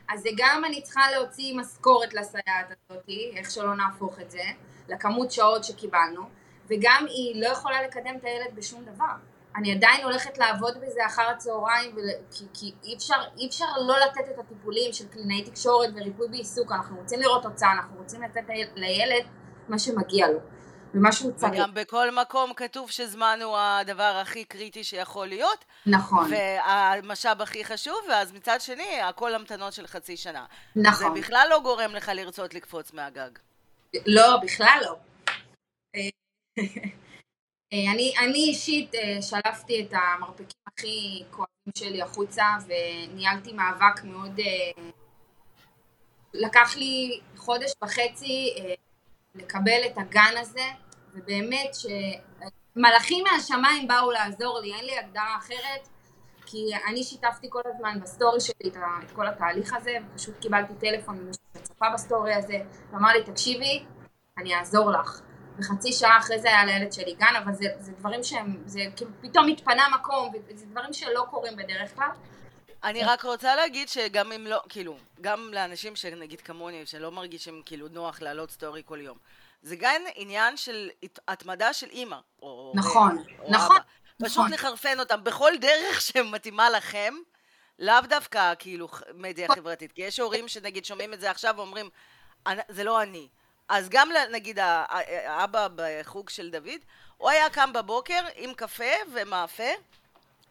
אז 0.09 0.21
זה 0.21 0.29
גם 0.37 0.65
אני 0.65 0.83
צריכה 0.83 1.11
להוציא 1.11 1.57
משכורת 1.57 2.15
לסייעת 2.15 2.67
הזאתי, 2.91 3.33
איך 3.37 3.51
שלא 3.51 3.75
נהפוך 3.75 4.21
את 4.21 4.31
זה, 4.31 4.43
לכמות 4.89 5.33
שעות 5.33 5.65
שקיבלנו, 5.65 6.23
וגם 6.71 7.07
היא 7.09 7.43
לא 7.43 7.49
יכולה 7.49 7.83
לקדם 7.83 8.17
את 8.17 8.25
הילד 8.25 8.55
בשום 8.55 8.85
דבר. 8.85 9.15
אני 9.57 9.73
עדיין 9.73 10.05
הולכת 10.05 10.39
לעבוד 10.39 10.79
בזה 10.81 11.07
אחר 11.07 11.23
הצהריים, 11.23 11.97
ול... 11.97 12.05
כי, 12.33 12.45
כי 12.55 12.73
אי, 12.85 12.95
אפשר, 12.97 13.15
אי 13.39 13.47
אפשר 13.49 13.65
לא 13.87 13.95
לתת 13.99 14.29
את 14.35 14.39
הטיפולים 14.39 14.93
של 14.93 15.09
קלינאי 15.09 15.45
תקשורת 15.45 15.91
וריפוי 15.95 16.29
בעיסוק, 16.29 16.73
אנחנו 16.73 16.97
רוצים 16.97 17.21
לראות 17.21 17.43
תוצאה, 17.43 17.73
אנחנו 17.73 17.97
רוצים 17.99 18.23
לתת 18.23 18.43
לילד 18.75 19.25
מה 19.69 19.79
שמגיע 19.79 20.29
לו. 20.29 20.39
ומה 20.95 21.13
שהוא 21.13 21.33
צריך. 21.33 21.53
וגם 21.53 21.75
בכל 21.75 22.11
מקום 22.11 22.55
כתוב 22.55 22.91
שזמן 22.91 23.39
הוא 23.45 23.57
הדבר 23.59 24.19
הכי 24.23 24.45
קריטי 24.45 24.85
שיכול 24.85 25.27
להיות. 25.27 25.65
נכון. 25.87 26.31
והמשאב 26.31 27.43
הכי 27.43 27.65
חשוב, 27.65 27.99
ואז 28.09 28.33
מצד 28.33 28.61
שני, 28.61 29.01
הכל 29.01 29.35
המתנות 29.35 29.73
של 29.73 29.87
חצי 29.87 30.17
שנה. 30.17 30.45
נכון. 30.77 31.15
זה 31.15 31.21
בכלל 31.21 31.47
לא 31.51 31.61
גורם 31.61 31.91
לך 31.95 32.11
לרצות 32.15 32.55
לקפוץ 32.55 32.93
מהגג. 32.93 33.31
לא, 34.07 34.37
בכלל 34.43 34.81
לא. 34.83 34.97
אה, 37.73 37.93
אני, 37.93 38.15
אני 38.19 38.39
אישית 38.39 38.95
אה, 38.95 39.23
שלפתי 39.23 39.87
את 39.87 39.93
המרפקים 39.93 40.61
הכי 40.67 41.25
כואבים 41.31 41.73
שלי 41.79 42.03
החוצה 42.03 42.45
וניהלתי 42.67 43.53
מאבק 43.53 44.05
מאוד... 44.05 44.41
אה, 44.41 44.83
לקח 46.35 46.77
לי 46.77 47.21
חודש 47.37 47.73
וחצי 47.85 48.55
לקבל 49.35 49.81
את 49.87 49.99
הגן 49.99 50.35
הזה 50.41 50.65
ובאמת 51.15 51.71
שמלאכים 51.75 53.25
מהשמיים 53.25 53.89
באו 53.89 54.11
לעזור 54.11 54.61
לי, 54.61 54.75
אין 54.75 54.85
לי 54.85 54.99
הגדרה 54.99 55.37
אחרת 55.39 55.89
כי 56.47 56.71
אני 56.89 57.03
שיתפתי 57.03 57.47
כל 57.51 57.61
הזמן 57.75 58.01
בסטורי 58.01 58.41
שלי 58.41 58.71
את 59.03 59.11
כל 59.11 59.27
התהליך 59.27 59.75
הזה 59.75 59.97
ופשוט 60.13 60.41
קיבלתי 60.41 60.73
טלפון 60.81 61.19
ממישהו 61.19 61.43
שצפה 61.57 61.87
בסטורי 61.95 62.35
הזה 62.35 62.59
ואמר 62.93 63.13
לי 63.13 63.25
תקשיבי 63.25 63.85
אני 64.39 64.55
אעזור 64.55 64.91
לך 64.91 65.21
וחצי 65.59 65.93
שעה 65.93 66.19
אחרי 66.19 66.39
זה 66.39 66.49
היה 66.49 66.65
לילד 66.65 66.93
שלי 66.93 67.15
גן, 67.15 67.37
אבל 67.45 67.53
זה, 67.53 67.65
זה 67.79 67.93
דברים 67.93 68.25
שהם, 68.25 68.63
זה 68.67 68.81
כאילו 68.97 69.11
פתאום 69.21 69.49
התפנה 69.49 69.83
מקום, 69.95 70.33
וזה 70.51 70.67
דברים 70.67 70.93
שלא 70.93 71.27
קורים 71.31 71.57
בדרך 71.57 71.95
כלל. 71.95 72.09
אני 72.85 73.05
רק 73.05 73.25
רוצה 73.25 73.57
להגיד 73.57 73.89
שגם 73.89 74.33
אם 74.33 74.47
לא, 74.47 74.63
כאילו, 74.69 74.97
גם 75.21 75.51
לאנשים 75.53 75.97
שנגיד 75.97 76.41
כמוני, 76.41 76.87
שלא 76.87 77.11
מרגישים 77.11 77.63
כאילו 77.67 77.89
נוח 77.89 78.23
להעלות 78.23 78.51
סטורי 78.51 78.83
כל 78.85 79.01
יום, 79.01 79.19
זה 79.63 79.77
גם 79.77 80.03
עניין 80.15 80.57
של 80.57 80.91
התמדה 81.29 81.73
של 81.73 81.87
אימא. 81.91 82.19
או 82.43 82.73
נכון, 82.77 83.25
או 83.39 83.51
נכון. 83.51 83.77
אבא. 83.77 83.85
פשוט 84.23 84.39
נכון. 84.39 84.53
לחרפן 84.53 85.01
אותם 85.01 85.25
בכל 85.25 85.53
דרך 85.61 86.01
שמתאימה 86.01 86.71
לכם, 86.71 87.15
לאו 87.79 88.01
דווקא 88.09 88.55
כאילו 88.59 88.89
מדיה 89.15 89.49
חברתית. 89.55 89.93
כי 89.93 90.03
יש 90.03 90.21
הורים 90.21 90.49
שנגיד 90.49 90.85
שומעים 90.85 91.15
את 91.15 91.21
זה 91.21 91.31
עכשיו 91.31 91.55
ואומרים, 91.57 91.91
זה 92.69 92.85
לא 92.85 93.03
אני. 93.03 93.29
אז 93.69 93.89
גם 93.89 94.09
נגיד 94.31 94.59
האבא 94.59 95.69
בחוג 95.75 96.29
של 96.29 96.51
דוד, 96.51 96.81
הוא 97.17 97.31
היה 97.31 97.51
קם 97.51 97.73
בבוקר 97.73 98.21
עם 98.35 98.55
קפה 98.55 98.95
ומאפה 99.13 99.73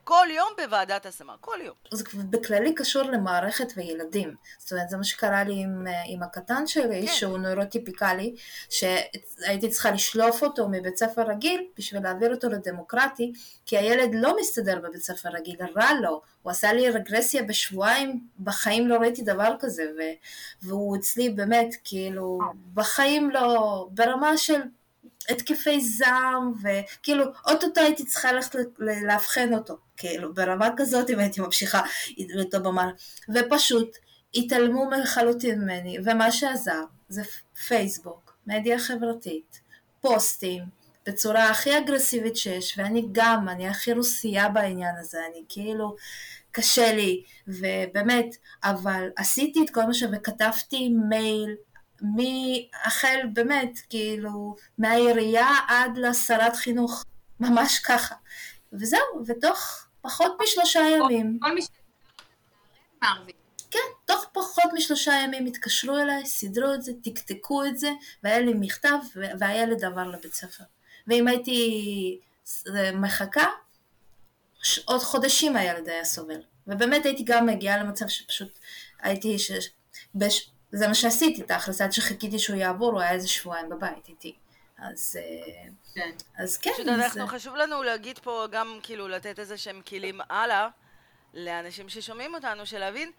כל 0.08 0.28
יום 0.30 0.48
בוועדת 0.58 1.06
השמה, 1.06 1.34
כל 1.42 1.58
יום. 1.62 1.76
זה 1.92 2.04
בכללי 2.30 2.76
קשור 2.76 3.04
למערכת 3.04 3.68
וילדים. 3.76 4.36
זאת 4.58 4.72
אומרת, 4.72 4.90
זה 4.90 4.98
מה 4.98 5.04
שקרה 5.04 5.44
לי 5.44 5.54
עם, 5.64 5.88
אה, 5.88 6.02
עם 6.06 6.24
הקטן 6.24 6.68
שלי, 6.68 7.08
כן. 7.08 7.14
שהוא 7.14 7.38
נוירוטיפיקלי, 7.38 8.36
שהייתי 8.70 9.70
צריכה 9.70 9.92
לשלוף 9.92 10.44
אותו 10.44 10.68
מבית 10.70 10.98
ספר 10.98 11.22
רגיל 11.22 11.66
בשביל 11.78 12.04
להעביר 12.04 12.34
אותו 12.34 12.50
לדמוקרטי, 12.50 13.34
כי 13.66 13.78
הילד 13.78 14.10
לא 14.14 14.36
מסתדר 14.40 14.80
בבית 14.80 15.02
ספר 15.02 15.30
רגיל, 15.30 15.56
רע 15.76 15.94
לו. 16.02 16.22
הוא 16.42 16.52
עשה 16.52 16.74
לי 16.74 16.90
רגרסיה 16.90 17.44
בשבועיים, 17.44 18.20
בחיים 18.40 18.88
לא 18.88 18.96
ראיתי 18.96 19.22
דבר 19.22 19.56
כזה, 19.60 19.84
ו, 19.98 20.02
והוא 20.62 20.98
אצלי 20.98 21.30
באמת, 21.30 21.76
כאילו, 21.84 22.40
בחיים 22.74 23.30
לא, 23.32 23.88
ברמה 23.92 24.38
של 24.38 24.62
התקפי 25.30 25.82
זעם, 25.82 26.54
וכאילו, 26.62 27.26
אוטוטו 27.48 27.82
הייתי 27.82 28.06
צריכה 28.06 28.32
ללכת 28.32 28.60
לאבחן 28.80 29.54
אותו, 29.54 29.78
כאילו, 29.98 30.34
ברמה 30.34 30.70
כזאת 30.78 31.10
אם 31.10 31.20
הייתי 31.20 31.42
ממשיכה 31.42 31.82
איתו 32.18 32.60
במעלה, 32.60 32.92
ופשוט 33.30 33.98
התעלמו 34.36 34.90
לחלוטין 34.92 35.62
ממני, 35.62 35.98
ומה 36.06 36.32
שעזר 36.32 36.84
זה 37.10 37.22
פייסבוק, 37.68 38.38
מדיה 38.48 38.80
חברתית, 38.80 39.60
פוסטים, 40.02 40.64
בצורה 41.08 41.50
הכי 41.50 41.78
אגרסיבית 41.78 42.38
שיש, 42.38 42.78
ואני 42.78 43.08
גם, 43.12 43.50
אני 43.50 43.68
הכי 43.68 43.94
רוסייה 43.94 44.50
בעניין 44.50 44.96
הזה, 45.00 45.18
אני 45.32 45.44
כאילו, 45.50 45.96
קשה 46.52 46.94
לי, 46.94 47.24
ובאמת, 47.48 48.36
אבל 48.64 49.10
עשיתי 49.16 49.64
את 49.66 49.70
כל 49.70 49.84
מה 49.84 49.94
ש... 49.94 50.04
וכתבתי 50.12 50.90
מייל 50.90 51.56
מהחל 52.02 53.20
באמת, 53.34 53.80
כאילו, 53.90 54.56
מהעירייה 54.78 55.50
עד 55.68 55.98
לשרת 55.98 56.56
חינוך, 56.56 57.04
ממש 57.40 57.80
ככה. 57.80 58.16
וזהו, 58.74 59.24
ותוך 59.28 59.88
פחות 60.02 60.38
משלושה 60.44 60.80
ימים. 60.80 61.40
כל 61.42 61.56
מי 61.56 61.62
ש... 61.62 61.68
כן, 63.72 63.80
תוך 64.06 64.26
פחות 64.34 64.66
משלושה 64.74 65.14
ימים 65.24 65.46
התקשרו 65.46 65.98
אליי, 65.98 66.26
סידרו 66.26 66.74
את 66.74 66.82
זה, 66.82 66.92
תקתקו 67.04 67.66
את 67.66 67.78
זה, 67.78 67.90
והיה 68.24 68.40
לי 68.40 68.54
מכתב, 68.60 68.98
והילד 69.40 69.86
עבר 69.86 70.08
לבית 70.08 70.34
ספר. 70.34 70.64
ואם 71.08 71.28
הייתי 71.28 72.20
מחכה, 72.94 73.46
עוד 74.86 75.02
חודשים 75.02 75.56
הילד 75.56 75.90
היה 75.90 76.06
סובל. 76.06 76.42
ובאמת 76.68 77.06
הייתי 77.06 77.24
גם 77.24 77.46
מגיעה 77.46 77.78
למצב 77.78 78.08
שפשוט 78.08 78.60
הייתי, 79.00 79.40
ש... 79.40 79.52
בש... 80.16 80.50
זה 80.78 80.88
מה 80.88 80.96
שעשיתי 80.96 81.44
תכלס, 81.44 81.82
עד 81.82 81.92
שחיכיתי 81.92 82.40
שהוא 82.40 82.56
יעבור, 82.56 82.92
הוא 82.92 83.02
היה 83.02 83.12
איזה 83.12 83.28
שבועיים 83.28 83.70
בבית 83.70 84.10
איתי. 84.10 84.36
אז 84.78 85.20
אה, 85.20 85.70
כן. 85.96 86.12
אז 86.38 86.58
כן. 86.58 86.72
פשוט 86.74 86.88
אנחנו, 86.88 87.28
חשוב 87.28 87.56
לנו 87.56 87.84
להגיד 87.84 88.20
פה 88.20 88.46
גם 88.52 88.80
כאילו 88.84 89.08
לתת 89.08 89.40
איזה 89.40 89.58
שהם 89.58 89.82
כלים 89.88 90.20
הלאה 90.30 90.68
לאנשים 91.34 91.90
ששומעים 91.90 92.36
אותנו, 92.36 92.66
של 92.66 92.80
להבין 92.80 93.12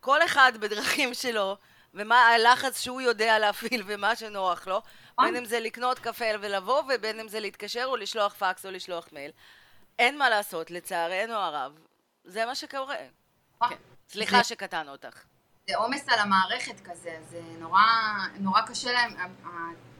כל 0.00 0.22
אחד 0.22 0.52
בדרכים 0.60 1.14
שלו, 1.14 1.56
ומה 1.94 2.26
הלחץ 2.26 2.80
שהוא 2.80 3.00
יודע 3.00 3.38
להפעיל 3.38 3.82
ומה 3.86 4.16
שנוח 4.16 4.66
לו. 4.66 4.82
בין 5.20 5.36
אם 5.36 5.44
זה 5.44 5.60
לקנות 5.60 5.98
קפה 5.98 6.24
ולבוא, 6.40 6.82
ובין 6.94 7.20
אם 7.20 7.28
זה 7.28 7.40
להתקשר 7.40 7.84
או 7.84 7.96
לשלוח 7.96 8.34
פקס 8.34 8.66
או 8.66 8.70
לשלוח 8.70 9.08
מייל. 9.12 9.30
אין 9.98 10.18
מה 10.18 10.30
לעשות, 10.30 10.70
לצערנו 10.70 11.34
הרב. 11.34 11.72
זה 12.24 12.46
מה 12.46 12.54
שקורה. 12.54 12.96
נכון. 13.56 13.76
כן. 13.76 13.82
סליחה 14.08 14.44
שקטענו 14.44 14.92
אותך. 14.92 15.24
זה 15.70 15.76
עומס 15.76 16.08
על 16.08 16.18
המערכת 16.18 16.80
כזה, 16.80 17.16
זה 17.30 17.40
נורא, 17.58 17.80
נורא 18.38 18.60
קשה 18.60 18.92
להם, 18.92 19.12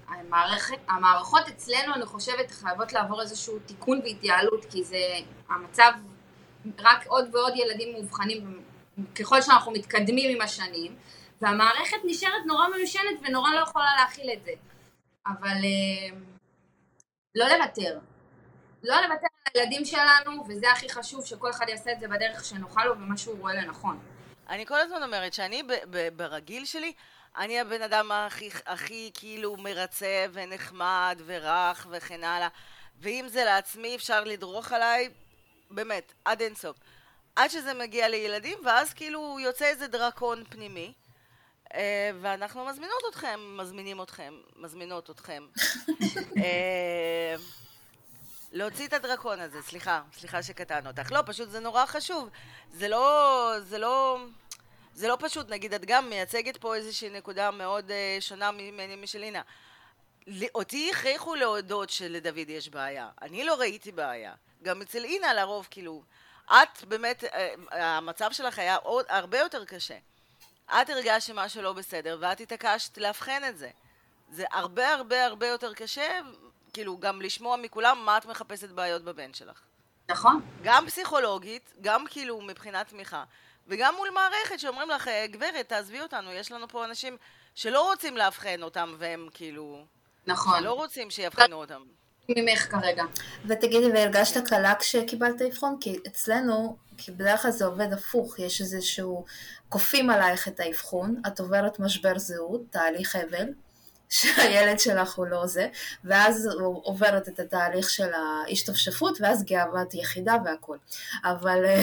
המערכת, 0.08 0.78
המערכות 0.88 1.48
אצלנו 1.48 1.94
אני 1.94 2.06
חושבת 2.06 2.50
חייבות 2.50 2.92
לעבור 2.92 3.22
איזשהו 3.22 3.58
תיקון 3.58 4.00
והתייעלות 4.04 4.64
כי 4.64 4.84
זה 4.84 4.98
המצב 5.48 5.92
רק 6.78 7.06
עוד 7.06 7.34
ועוד 7.34 7.52
ילדים 7.56 7.92
מאובחנים 7.92 8.62
ככל 9.14 9.42
שאנחנו 9.42 9.72
מתקדמים 9.72 10.36
עם 10.36 10.42
השנים 10.42 10.96
והמערכת 11.40 11.96
נשארת 12.04 12.46
נורא 12.46 12.68
מיושנת 12.76 13.20
ונורא 13.28 13.50
לא 13.50 13.60
יכולה 13.60 13.96
להכיל 13.98 14.30
את 14.32 14.44
זה. 14.44 14.52
אבל 15.26 15.56
אה, 15.64 16.16
לא 17.34 17.46
לוותר. 17.48 17.98
לא 18.82 18.94
לוותר 19.00 19.26
על 19.44 19.52
הילדים 19.54 19.84
שלנו 19.84 20.44
וזה 20.48 20.72
הכי 20.72 20.88
חשוב 20.88 21.26
שכל 21.26 21.50
אחד 21.50 21.68
יעשה 21.68 21.92
את 21.92 22.00
זה 22.00 22.08
בדרך 22.08 22.44
שנוחה 22.44 22.84
לו 22.84 22.92
ומה 22.92 23.16
שהוא 23.16 23.38
רואה 23.38 23.54
לנכון 23.54 23.98
אני 24.48 24.66
כל 24.66 24.80
הזמן 24.80 25.02
אומרת 25.02 25.32
שאני 25.32 25.62
ב- 25.62 25.72
ב- 25.90 26.08
ברגיל 26.16 26.64
שלי, 26.64 26.92
אני 27.36 27.60
הבן 27.60 27.82
אדם 27.82 28.12
הכי, 28.12 28.50
הכי 28.66 29.10
כאילו 29.14 29.56
מרצה 29.56 30.26
ונחמד 30.32 31.20
ורך 31.26 31.86
וכן 31.90 32.24
הלאה. 32.24 32.48
ואם 33.00 33.24
זה 33.28 33.44
לעצמי 33.44 33.96
אפשר 33.96 34.24
לדרוך 34.24 34.72
עליי, 34.72 35.08
באמת, 35.70 36.12
עד 36.24 36.40
אינסוף. 36.40 36.76
עד 37.36 37.50
שזה 37.50 37.74
מגיע 37.74 38.08
לילדים, 38.08 38.58
ואז 38.64 38.94
כאילו 38.94 39.40
יוצא 39.40 39.64
איזה 39.64 39.86
דרקון 39.86 40.44
פנימי. 40.48 40.92
אה, 41.74 42.10
ואנחנו 42.20 42.64
מזמינות 42.66 43.02
אתכם, 43.10 43.40
מזמינים 43.56 44.02
אתכם, 44.02 44.34
מזמינות 44.56 45.10
אתכם. 45.10 45.46
אה, 48.56 48.58
להוציא 48.58 48.86
את 48.86 48.92
הדרקון 48.92 49.40
הזה, 49.40 49.62
סליחה, 49.62 50.02
סליחה 50.18 50.42
שקטענו 50.42 50.90
אותך. 50.90 51.12
לא, 51.12 51.20
פשוט 51.26 51.48
זה 51.50 51.60
נורא 51.60 51.86
חשוב. 51.86 52.28
זה 52.72 52.88
לא, 52.88 53.52
זה 53.60 53.78
לא, 53.78 54.18
זה 54.94 55.08
לא 55.08 55.16
פשוט. 55.20 55.50
נגיד, 55.50 55.74
את 55.74 55.84
גם 55.84 56.08
מייצגת 56.10 56.56
פה 56.56 56.74
איזושהי 56.74 57.10
נקודה 57.10 57.50
מאוד 57.50 57.90
uh, 57.90 58.20
שונה 58.20 58.50
ממני 58.50 58.96
משלינה. 58.96 59.42
אותי 60.54 60.90
הכריחו 60.90 61.34
להודות 61.34 61.90
שלדוד 61.90 62.48
יש 62.48 62.68
בעיה. 62.68 63.08
אני 63.22 63.44
לא 63.44 63.54
ראיתי 63.54 63.92
בעיה. 63.92 64.34
גם 64.62 64.82
אצל 64.82 65.04
אינה 65.04 65.34
לרוב, 65.34 65.68
כאילו, 65.70 66.02
את 66.46 66.84
באמת, 66.84 67.24
uh, 67.24 67.74
המצב 67.74 68.32
שלך 68.32 68.58
היה 68.58 68.76
עוד, 68.76 69.04
הרבה 69.08 69.38
יותר 69.38 69.64
קשה. 69.64 69.98
את 70.66 70.90
הרגשת 70.90 71.26
שמשהו 71.26 71.62
לא 71.62 71.72
בסדר, 71.72 72.18
ואת 72.20 72.40
התעקשת 72.40 72.98
לאבחן 72.98 73.42
את 73.48 73.58
זה. 73.58 73.70
זה 74.30 74.44
הרבה 74.52 74.94
הרבה 74.94 75.24
הרבה 75.24 75.46
יותר 75.46 75.74
קשה, 75.74 76.20
כאילו, 76.76 76.98
גם 76.98 77.22
לשמוע 77.22 77.56
מכולם 77.56 77.98
מה 78.04 78.18
את 78.18 78.26
מחפשת 78.26 78.68
בעיות 78.68 79.02
בבן 79.02 79.34
שלך. 79.34 79.60
נכון. 80.08 80.40
גם 80.62 80.86
פסיכולוגית, 80.86 81.72
גם 81.80 82.04
כאילו 82.10 82.40
מבחינת 82.40 82.88
תמיכה, 82.88 83.24
וגם 83.68 83.94
מול 83.96 84.08
מערכת 84.10 84.60
שאומרים 84.60 84.90
לך, 84.90 85.08
אה, 85.08 85.26
גברת, 85.26 85.68
תעזבי 85.68 86.00
אותנו, 86.00 86.32
יש 86.32 86.52
לנו 86.52 86.68
פה 86.68 86.84
אנשים 86.84 87.16
שלא 87.54 87.90
רוצים 87.90 88.16
לאבחן 88.16 88.62
אותם, 88.62 88.94
והם 88.98 89.28
כאילו... 89.32 89.84
נכון. 90.26 90.58
שלא 90.60 90.72
רוצים 90.72 91.10
שיאבחנו 91.10 91.56
אותם. 91.56 91.82
ממך 92.28 92.70
כרגע. 92.70 93.04
ותגידי, 93.48 93.90
והרגשת 93.92 94.48
קלה 94.48 94.74
כשקיבלת 94.74 95.42
אבחון? 95.42 95.76
כי 95.80 95.98
אצלנו, 96.06 96.76
כי 96.98 97.12
בדרך 97.12 97.42
כלל 97.42 97.50
זה 97.50 97.64
עובד 97.64 97.92
הפוך, 97.92 98.38
יש 98.38 98.60
איזשהו, 98.60 99.24
כופים 99.68 100.10
עלייך 100.10 100.48
את 100.48 100.60
האבחון, 100.60 101.22
את 101.26 101.40
עוברת 101.40 101.78
משבר 101.78 102.18
זהות, 102.18 102.60
תהליך 102.70 103.16
אבל, 103.16 103.46
שהילד 104.08 104.80
שלך 104.80 105.14
הוא 105.14 105.26
לא 105.26 105.46
זה, 105.46 105.68
ואז 106.04 106.46
הוא 106.46 106.80
עוברת 106.84 107.28
את 107.28 107.40
התהליך 107.40 107.90
של 107.90 108.10
ההשתפשפות, 108.14 109.18
ואז 109.20 109.44
גאוות 109.44 109.94
יחידה 109.94 110.36
והכול. 110.44 110.78
אבל 111.24 111.64
אה, 111.64 111.80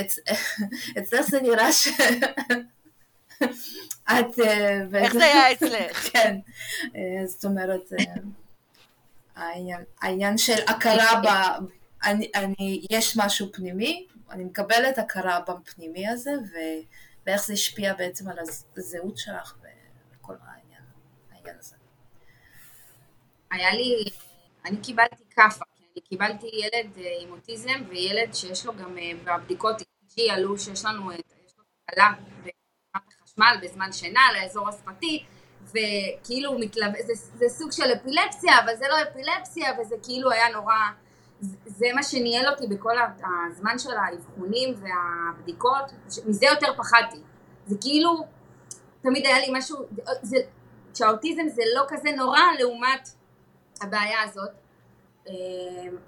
אצ... 0.00 0.18
אצלך 0.98 1.26
זה 1.26 1.40
נראה 1.40 1.72
ש... 1.72 1.88
את... 4.04 4.38
אה, 4.38 4.80
איך 4.94 5.12
זה 5.12 5.24
היה 5.24 5.52
אצלך? 5.52 5.96
כן, 6.12 6.36
אה, 6.96 7.26
זאת 7.26 7.44
אומרת, 7.44 7.92
העניין, 10.02 10.38
של 10.38 10.62
הכרה 10.68 11.20
ב... 11.24 11.28
אני, 12.04 12.30
אני, 12.34 12.86
יש 12.90 13.16
משהו 13.16 13.52
פנימי, 13.52 14.06
אני 14.30 14.44
מקבלת 14.44 14.98
הכרה 14.98 15.40
בפנימי 15.40 16.08
הזה, 16.08 16.30
ו, 16.30 16.56
ואיך 17.26 17.46
זה 17.46 17.52
השפיע 17.52 17.94
בעצם 17.94 18.28
על 18.28 18.36
הזהות 18.76 19.18
שלך 19.18 19.54
וכל 20.20 20.32
הזה. 20.32 20.63
היה 23.54 23.74
לי, 23.74 24.04
אני 24.64 24.76
קיבלתי 24.82 25.24
כאפה, 25.30 25.64
אני 25.92 26.02
קיבלתי 26.02 26.46
ילד 26.52 26.98
אה, 26.98 27.16
עם 27.20 27.32
אוטיזם 27.32 27.82
וילד 27.88 28.34
שיש 28.34 28.66
לו 28.66 28.72
גם 28.76 28.98
אה, 28.98 29.10
בבדיקות 29.24 29.80
EG 29.80 30.20
עלו 30.30 30.58
שיש 30.58 30.84
לנו, 30.84 31.12
יש 31.12 31.54
לו 31.58 31.64
תקלה 31.86 32.12
ברמת 32.42 33.12
החשמל 33.22 33.56
בזמן 33.62 33.92
שינה 33.92 34.20
לאזור 34.34 34.68
השפתי, 34.68 35.24
וכאילו 35.62 36.58
מתלווה, 36.58 37.02
זה, 37.06 37.12
זה 37.14 37.48
סוג 37.48 37.72
של 37.72 37.92
אפילפסיה, 37.92 38.60
אבל 38.64 38.76
זה 38.76 38.84
לא 38.88 38.96
אפילפסיה, 39.02 39.72
וזה 39.80 39.96
כאילו 40.02 40.30
היה 40.30 40.48
נורא, 40.48 40.74
זה 41.66 41.86
מה 41.94 42.02
שניהל 42.02 42.48
אותי 42.48 42.66
בכל 42.66 42.96
הזמן 43.50 43.78
של 43.78 43.96
האבחונים 43.96 44.74
והבדיקות, 44.74 45.92
מזה 46.26 46.46
יותר 46.46 46.74
פחדתי. 46.76 47.18
זה 47.66 47.76
כאילו, 47.80 48.26
תמיד 49.02 49.26
היה 49.26 49.38
לי 49.38 49.46
משהו, 49.52 49.76
זה, 50.22 50.36
שהאוטיזם 50.94 51.48
זה 51.48 51.62
לא 51.74 51.84
כזה 51.88 52.10
נורא 52.16 52.40
לעומת 52.58 53.08
הבעיה 53.80 54.22
הזאת, 54.22 54.50
אה, 55.28 55.32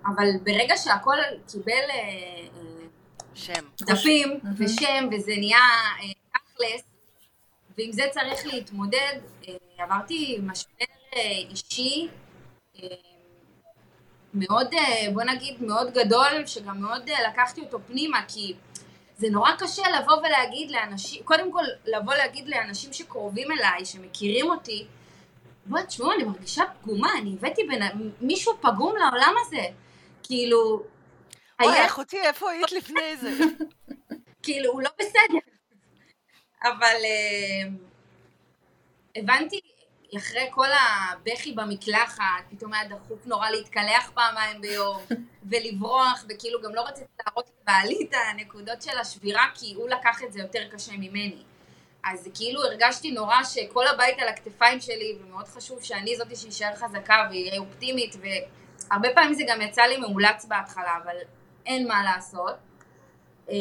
אבל 0.07 0.27
ברגע 0.45 0.77
שהכל 0.77 1.17
קיבל 1.53 1.91
אה, 1.91 1.95
אה, 1.95 2.87
שם. 3.35 3.65
דפים 3.81 4.41
ושם 4.59 5.09
וזה 5.13 5.33
נהיה 5.37 5.59
תכלס, 6.33 6.83
ועם 7.79 7.93
זה 7.93 8.03
צריך 8.11 8.47
להתמודד. 8.47 9.19
אה, 9.49 9.55
עברתי 9.79 10.39
משבר 10.43 10.85
אה, 11.17 11.21
אישי 11.51 12.09
אה, 12.83 12.89
מאוד, 14.35 14.69
בוא 15.15 15.23
נגיד, 15.23 15.63
מאוד 15.63 15.93
גדול, 15.95 16.47
שגם 16.47 16.81
מאוד 16.81 17.11
לקחתי 17.29 17.61
אותו 17.61 17.79
פנימה, 17.87 18.21
כי 18.29 18.55
זה 19.19 19.27
נורא 19.31 19.51
קשה 19.59 19.83
לבוא 19.99 20.17
ולהגיד 20.17 20.71
לאנשים, 20.71 21.23
קודם 21.25 21.53
כל 21.53 21.65
לבוא 21.87 22.15
להגיד 22.15 22.49
לאנשים 22.49 22.93
שקרובים 22.93 23.53
אליי, 23.53 23.85
שמכירים 23.85 24.51
אותי, 24.51 24.87
בואי 25.69 25.87
תשמעו, 25.87 26.13
אני 26.13 26.25
מרגישה 26.25 26.65
פגומה, 26.83 27.11
אני 27.19 27.37
הבאתי 27.39 27.65
בין... 27.65 27.83
מישהו 28.21 28.53
פגום 28.61 28.97
לעולם 28.97 29.35
הזה. 29.41 29.63
כאילו... 30.23 30.83
אוי, 31.63 31.73
היה... 31.73 31.87
אחותי, 31.87 32.21
איפה 32.21 32.51
היית 32.51 32.73
לפני 32.73 33.17
זה? 33.17 33.31
כאילו, 34.43 34.73
הוא 34.73 34.83
לא 34.83 34.91
בסדר. 34.99 35.39
אבל 36.63 36.97
uh, 37.03 37.73
הבנתי 39.17 39.61
אחרי 40.17 40.47
כל 40.51 40.67
הבכי 40.73 41.53
במקלחת, 41.53 42.23
פתאום 42.51 42.75
היה 42.75 42.89
דחוף 42.89 43.27
נורא 43.27 43.51
להתקלח 43.51 44.11
פעמיים 44.15 44.61
ביום, 44.61 45.03
ולברוח, 45.51 46.25
וכאילו 46.29 46.63
גם 46.63 46.75
לא 46.75 46.81
רציתי 46.81 47.11
להראות 47.27 47.51
לבעלי 47.63 48.07
את 48.09 48.15
הנקודות 48.31 48.83
של 48.83 48.99
השבירה, 48.99 49.47
כי 49.55 49.75
הוא 49.75 49.89
לקח 49.89 50.23
את 50.23 50.33
זה 50.33 50.41
יותר 50.41 50.69
קשה 50.73 50.93
ממני. 50.93 51.43
אז 52.13 52.29
כאילו 52.35 52.65
הרגשתי 52.65 53.11
נורא 53.11 53.45
שכל 53.45 53.87
הבית 53.87 54.19
על 54.19 54.29
הכתפיים 54.29 54.81
שלי, 54.81 55.19
ומאוד 55.21 55.49
חשוב 55.49 55.83
שאני 55.83 56.17
זאתי 56.17 56.37
שיישאר 56.37 56.75
חזקה 56.75 57.27
ואהיה 57.31 57.59
אופטימית, 57.59 58.17
והרבה 58.21 59.09
פעמים 59.15 59.35
זה 59.35 59.43
גם 59.49 59.61
יצא 59.61 59.83
לי 59.83 59.97
מאולץ 59.97 60.45
בהתחלה, 60.45 60.97
אבל 61.05 61.17
אין 61.67 61.89
מה 61.89 62.03
לעשות. 62.05 62.55
אה, 63.51 63.55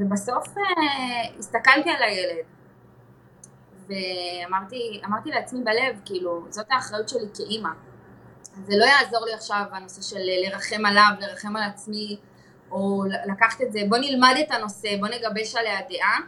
ובסוף 0.00 0.58
אה, 0.58 1.38
הסתכלתי 1.38 1.90
על 1.90 2.02
הילד 2.02 2.44
ואמרתי 3.88 5.30
לעצמי 5.30 5.64
בלב, 5.64 6.00
כאילו, 6.04 6.46
זאת 6.48 6.66
האחריות 6.70 7.08
שלי 7.08 7.26
כאימא. 7.34 7.70
זה 8.66 8.76
לא 8.76 8.84
יעזור 8.84 9.24
לי 9.26 9.34
עכשיו 9.34 9.64
הנושא 9.72 10.02
של 10.02 10.20
לרחם 10.44 10.86
עליו, 10.86 11.10
לרחם 11.20 11.56
על 11.56 11.62
עצמי, 11.62 12.16
או 12.70 13.04
לקחת 13.32 13.60
את 13.60 13.72
זה, 13.72 13.80
בוא 13.88 13.98
נלמד 13.98 14.34
את 14.46 14.50
הנושא, 14.50 14.88
בוא 15.00 15.08
נגבש 15.08 15.56
עליה 15.56 15.78
דעה. 15.88 16.18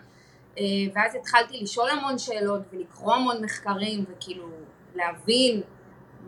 אה, 0.58 0.64
ואז 0.94 1.14
התחלתי 1.14 1.60
לשאול 1.62 1.90
המון 1.90 2.18
שאלות 2.18 2.62
ולקרוא 2.72 3.14
המון 3.14 3.44
מחקרים 3.44 4.04
וכאילו 4.08 4.48
להבין 4.94 5.62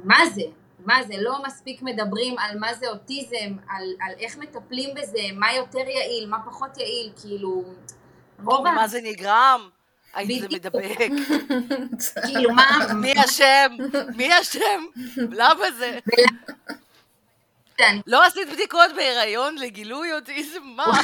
מה 0.05 0.19
זה, 0.35 0.43
מה 0.79 1.03
זה, 1.07 1.15
לא 1.19 1.43
מספיק 1.47 1.83
מדברים 1.83 2.39
על 2.39 2.59
מה 2.59 2.75
זה 2.75 2.89
אוטיזם, 2.89 3.57
על, 3.69 3.85
על 4.01 4.15
איך 4.19 4.37
מטפלים 4.37 4.95
בזה, 4.95 5.23
מה 5.35 5.53
יותר 5.53 5.79
יעיל, 5.89 6.29
מה 6.29 6.39
פחות 6.47 6.79
יעיל, 6.79 7.13
כאילו... 7.21 7.65
רוב 8.45 8.65
מה 8.65 8.89
זה 8.89 9.01
נגרם? 9.03 9.69
האם 10.15 10.41
זה 10.41 10.49
מדבק? 10.49 10.99
כאילו 12.27 12.53
מה... 12.55 12.79
מי 12.95 13.15
אשם? 13.25 13.77
מי 14.17 14.41
אשם? 14.41 14.85
למה 15.17 15.71
זה? 15.79 15.99
לא 18.07 18.25
עשית 18.25 18.49
בדיקות 18.53 18.91
בהיריון 18.97 19.59
לגילוי 19.59 20.13
אוטיזם? 20.13 20.63
מה? 20.63 21.01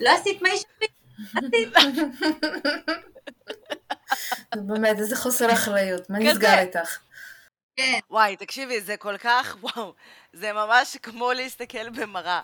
לא 0.00 0.10
עשית 0.10 0.42
מי 0.42 0.50
שפית? 0.56 0.95
באמת, 4.66 4.98
איזה 4.98 5.16
חוסר 5.16 5.52
אחריות, 5.52 6.10
מה 6.10 6.18
נסגר 6.18 6.58
איתך? 6.58 6.98
כן. 7.76 7.98
וואי, 8.10 8.36
תקשיבי, 8.36 8.80
זה 8.80 8.96
כל 8.96 9.18
כך, 9.18 9.56
וואו, 9.60 9.94
זה 10.32 10.52
ממש 10.52 10.96
כמו 10.96 11.32
להסתכל 11.32 11.90
במראה. 11.90 12.40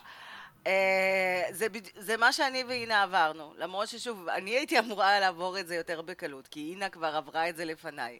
אה, 0.67 1.43
זה, 1.51 1.67
זה 1.97 2.17
מה 2.17 2.33
שאני 2.33 2.63
ואינה 2.63 3.03
עברנו, 3.03 3.53
למרות 3.57 3.87
ששוב, 3.87 4.29
אני 4.29 4.51
הייתי 4.51 4.79
אמורה 4.79 5.19
לעבור 5.19 5.59
את 5.59 5.67
זה 5.67 5.75
יותר 5.75 6.01
בקלות, 6.01 6.47
כי 6.47 6.69
אינה 6.71 6.89
כבר 6.89 7.15
עברה 7.15 7.49
את 7.49 7.55
זה 7.55 7.65
לפניי, 7.65 8.19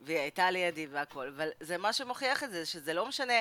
והיא 0.00 0.18
הייתה 0.18 0.50
לידי 0.50 0.86
והכל, 0.86 1.28
אבל 1.36 1.48
זה 1.60 1.78
מה 1.78 1.92
שמוכיח 1.92 2.44
את 2.44 2.50
זה, 2.50 2.66
שזה 2.66 2.94
לא 2.94 3.06
משנה 3.06 3.40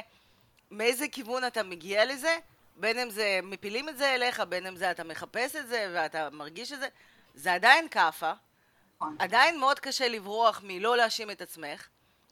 מאיזה 0.72 1.08
כיוון 1.08 1.48
אתה 1.48 1.64
מגיע 1.64 2.06
לזה, 2.06 2.38
בין 2.78 3.00
אם 3.00 3.10
זה 3.10 3.40
מפילים 3.44 3.90
את 3.90 3.98
זה 3.98 4.16
אליך, 4.16 4.40
בין 4.40 4.68
אם 4.68 4.76
זה 4.76 4.92
אתה 4.92 5.04
מחפש 5.04 5.56
את 5.56 5.68
זה 5.68 5.92
ואתה 5.94 6.30
מרגיש 6.30 6.72
את 6.72 6.80
זה, 6.80 6.88
זה 7.34 7.54
עדיין 7.54 7.90
כאפה, 7.90 8.32
נכון. 8.96 9.16
עדיין 9.20 9.60
מאוד 9.60 9.80
קשה 9.80 10.08
לברוח 10.08 10.62
מלא 10.64 10.98
להאשים 10.98 11.32
את 11.32 11.42
עצמך, 11.42 11.88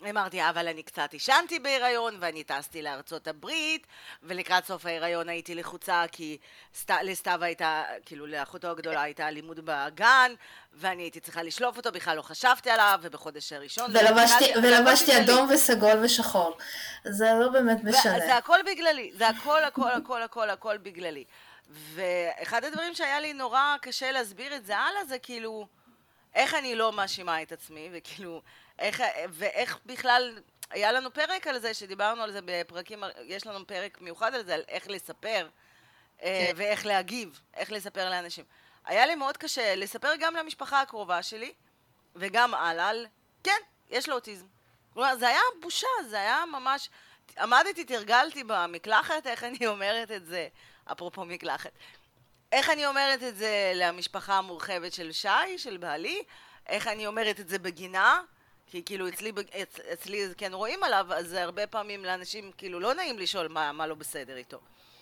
אמרתי, 0.09 0.49
אבל 0.49 0.67
אני 0.67 0.83
קצת 0.83 1.13
עישנתי 1.13 1.59
בהיריון, 1.59 2.17
ואני 2.19 2.43
טסתי 2.43 2.81
לארצות 2.81 3.27
הברית, 3.27 3.87
ולקראת 4.23 4.65
סוף 4.65 4.85
ההיריון 4.85 5.29
הייתי 5.29 5.55
לחוצה, 5.55 6.03
כי 6.11 6.37
סת... 6.73 6.91
לסתיו 7.03 7.43
הייתה, 7.43 7.83
כאילו 8.05 8.27
לאחותו 8.27 8.67
הגדולה 8.67 9.01
הייתה 9.01 9.31
לימוד 9.31 9.59
בגן, 9.63 10.31
ואני 10.73 11.03
הייתי 11.03 11.19
צריכה 11.19 11.43
לשלוף 11.43 11.77
אותו, 11.77 11.91
בכלל 11.91 12.17
לא 12.17 12.21
חשבתי 12.21 12.69
עליו, 12.69 12.99
ובחודש 13.01 13.53
הראשון... 13.53 13.91
ולבשתי, 13.91 14.45
ולבשתי 14.63 15.17
אדום 15.17 15.49
וסגול 15.53 16.03
ושחור. 16.03 16.57
זה 17.03 17.25
לא 17.39 17.49
באמת 17.49 17.83
משנה. 17.83 18.19
זה 18.19 18.35
הכל 18.35 18.59
בגללי, 18.65 19.11
זה 19.17 19.27
הכל, 19.27 19.63
הכל, 19.63 19.91
הכל, 19.91 20.21
הכל, 20.21 20.49
הכל 20.49 20.77
בגללי. 20.77 21.23
ואחד 21.69 22.63
הדברים 22.63 22.95
שהיה 22.95 23.19
לי 23.19 23.33
נורא 23.33 23.75
קשה 23.81 24.11
להסביר 24.11 24.55
את 24.55 24.65
זה 24.65 24.77
הלאה, 24.77 25.05
זה 25.05 25.19
כאילו, 25.19 25.67
איך 26.35 26.53
אני 26.53 26.75
לא 26.75 26.91
מאשימה 26.91 27.41
את 27.41 27.51
עצמי, 27.51 27.89
וכאילו... 27.93 28.41
איך, 28.79 29.03
ואיך 29.29 29.79
בכלל, 29.85 30.39
היה 30.69 30.91
לנו 30.91 31.13
פרק 31.13 31.47
על 31.47 31.59
זה, 31.59 31.73
שדיברנו 31.73 32.23
על 32.23 32.31
זה 32.31 32.39
בפרקים, 32.45 33.03
יש 33.23 33.47
לנו 33.47 33.67
פרק 33.67 34.01
מיוחד 34.01 34.35
על 34.35 34.45
זה, 34.45 34.53
על 34.53 34.63
איך 34.67 34.87
לספר 34.87 35.49
אה, 36.21 36.45
כן. 36.47 36.53
ואיך 36.55 36.85
להגיב, 36.85 37.41
איך 37.53 37.71
לספר 37.71 38.09
לאנשים. 38.09 38.45
היה 38.85 39.05
לי 39.05 39.15
מאוד 39.15 39.37
קשה 39.37 39.75
לספר 39.75 40.11
גם 40.19 40.35
למשפחה 40.35 40.81
הקרובה 40.81 41.23
שלי, 41.23 41.53
וגם 42.15 42.53
הלאה, 42.53 42.89
על 42.89 43.07
כן, 43.43 43.59
יש 43.89 44.09
לו 44.09 44.15
אוטיזם. 44.15 44.45
כלומר, 44.93 45.15
זה 45.15 45.27
היה 45.27 45.39
בושה, 45.61 45.87
זה 46.09 46.19
היה 46.19 46.43
ממש... 46.51 46.89
עמדתי, 47.39 47.83
תרגלתי 47.83 48.43
במקלחת, 48.43 49.27
איך 49.27 49.43
אני 49.43 49.67
אומרת 49.67 50.11
את 50.11 50.25
זה, 50.25 50.47
אפרופו 50.91 51.25
מקלחת. 51.25 51.71
איך 52.51 52.69
אני 52.69 52.85
אומרת 52.85 53.23
את 53.23 53.35
זה 53.35 53.71
למשפחה 53.75 54.37
המורחבת 54.37 54.93
של 54.93 55.11
שי, 55.11 55.57
של 55.57 55.77
בעלי, 55.77 56.23
איך 56.67 56.87
אני 56.87 57.07
אומרת 57.07 57.39
את 57.39 57.49
זה 57.49 57.59
בגינה, 57.59 58.21
כי 58.71 58.83
כאילו 58.85 59.07
אצלי, 59.07 59.31
אצ, 59.61 59.79
אצלי 59.93 60.27
כן 60.37 60.53
רואים 60.53 60.83
עליו, 60.83 61.05
אז 61.09 61.33
הרבה 61.33 61.67
פעמים 61.67 62.05
לאנשים 62.05 62.51
כאילו 62.57 62.79
לא 62.79 62.93
נעים 62.93 63.19
לשאול 63.19 63.47
מה, 63.47 63.71
מה 63.71 63.87
לא 63.87 63.95
בסדר 63.95 64.37
איתו. 64.37 64.59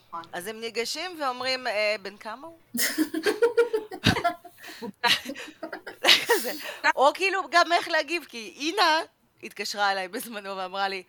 נכון. 0.10 0.21
אז 0.34 0.47
הם 0.47 0.60
ניגשים 0.60 1.21
ואומרים, 1.21 1.67
אה, 1.67 1.95
בן 2.02 2.17
כמה 2.17 2.47
הוא? 2.47 2.58
או 6.95 7.12
כאילו 7.13 7.41
גם 7.52 7.71
איך 7.71 7.88
להגיב, 7.88 8.26
כי 8.30 8.54
אינה 8.60 8.99
התקשרה 9.43 9.91
אליי 9.91 10.08
בזמנו 10.08 10.58
ואמרה 10.58 10.88
לי, 10.88 11.04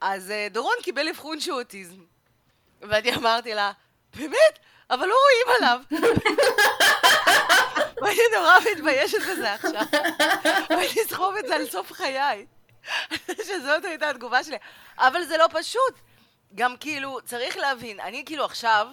אז 0.00 0.30
אה, 0.30 0.46
דורון 0.50 0.76
קיבל 0.82 1.08
אבחון 1.08 1.40
שהוא 1.40 1.58
אוטיזם. 1.58 2.04
ואני 2.80 3.14
אמרתי 3.14 3.54
לה, 3.54 3.72
באמת? 4.16 4.58
אבל 4.90 5.06
לא 5.06 5.14
רואים 5.14 5.46
עליו. 5.56 5.80
ואני 8.02 8.20
נורא 8.36 8.58
מתביישת 8.72 9.18
בזה 9.30 9.54
עכשיו. 9.54 9.82
ואני 10.70 11.02
אסחוב 11.06 11.34
את 11.36 11.46
זה 11.48 11.54
על 11.54 11.66
סוף 11.66 11.92
חיי. 11.92 12.46
שזאת 13.28 13.84
הייתה 13.84 14.10
התגובה 14.10 14.44
שלי. 14.44 14.56
אבל 14.98 15.24
זה 15.24 15.36
לא 15.36 15.46
פשוט. 15.50 15.94
גם 16.54 16.76
כאילו, 16.76 17.18
צריך 17.24 17.56
להבין, 17.56 18.00
אני 18.00 18.24
כאילו 18.26 18.44
עכשיו, 18.44 18.88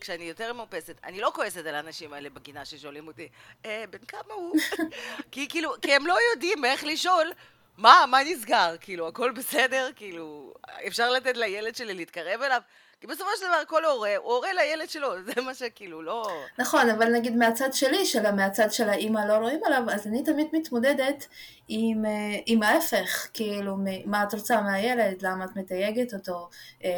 כשאני 0.00 0.24
יותר 0.24 0.52
מאופסת, 0.52 1.00
אני 1.04 1.20
לא 1.20 1.32
כועסת 1.34 1.66
על 1.66 1.74
האנשים 1.74 2.12
האלה 2.12 2.30
בגינה 2.30 2.64
ששואלים 2.64 3.06
אותי, 3.06 3.28
אה, 3.64 3.84
בן 3.90 3.98
כמה 4.08 4.34
הוא? 4.34 4.56
כי 5.32 5.48
כאילו, 5.48 5.74
כי 5.82 5.94
הם 5.94 6.06
לא 6.06 6.18
יודעים 6.32 6.64
איך 6.64 6.84
לשאול, 6.84 7.32
מה, 7.76 8.04
מה 8.08 8.18
נסגר? 8.24 8.76
כאילו, 8.80 9.08
הכל 9.08 9.30
בסדר? 9.30 9.90
כאילו, 9.96 10.54
אפשר 10.86 11.10
לתת 11.10 11.36
לילד 11.36 11.76
שלי 11.76 11.94
להתקרב 11.94 12.42
אליו? 12.42 12.60
כי 13.00 13.06
בסופו 13.06 13.30
של 13.38 13.46
דבר 13.46 13.64
כל 13.66 13.84
הורה, 13.84 14.16
הוא 14.16 14.32
הורה 14.32 14.52
לילד 14.52 14.90
שלו, 14.90 15.08
זה 15.26 15.42
מה 15.42 15.54
שכאילו, 15.54 16.02
לא... 16.02 16.30
נכון, 16.58 16.90
אבל 16.90 17.12
נגיד 17.12 17.36
מהצד 17.36 17.72
שלי, 17.72 18.06
של 18.06 18.30
מהצד 18.30 18.72
של 18.72 18.88
האימא 18.88 19.18
לא 19.18 19.32
רואים 19.32 19.60
עליו, 19.64 19.82
אז 19.90 20.06
אני 20.06 20.22
תמיד 20.22 20.48
מתמודדת 20.52 21.26
עם, 21.68 22.06
אה, 22.06 22.10
עם 22.46 22.62
ההפך, 22.62 23.28
כאילו, 23.32 23.76
מה 24.06 24.22
את 24.22 24.34
רוצה 24.34 24.60
מהילד, 24.60 25.22
למה 25.22 25.44
את 25.44 25.56
מתייגת 25.56 26.14
אותו, 26.14 26.48
אה, 26.84 26.90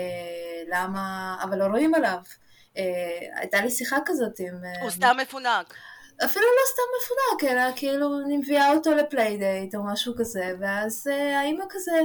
למה... 0.69 1.37
אבל 1.43 1.59
לא 1.59 1.65
רואים 1.65 1.95
עליו. 1.95 2.19
אה, 2.77 2.83
הייתה 3.37 3.61
לי 3.61 3.71
שיחה 3.71 3.97
כזאת 4.07 4.41
עם... 4.41 4.55
הוא 4.83 4.91
סתם 4.91 5.17
מפונק. 5.23 5.75
אפילו 6.25 6.47
לא 6.47 6.62
סתם 6.73 6.83
מפונק, 6.99 7.53
אלא 7.53 7.77
כאילו 7.77 8.21
אני 8.27 8.37
מביאה 8.37 8.73
אותו 8.73 8.95
ל 8.95 9.03
playdate 9.03 9.75
או 9.75 9.85
משהו 9.85 10.15
כזה, 10.19 10.53
ואז 10.61 11.07
האימא 11.07 11.65
כזה, 11.71 12.01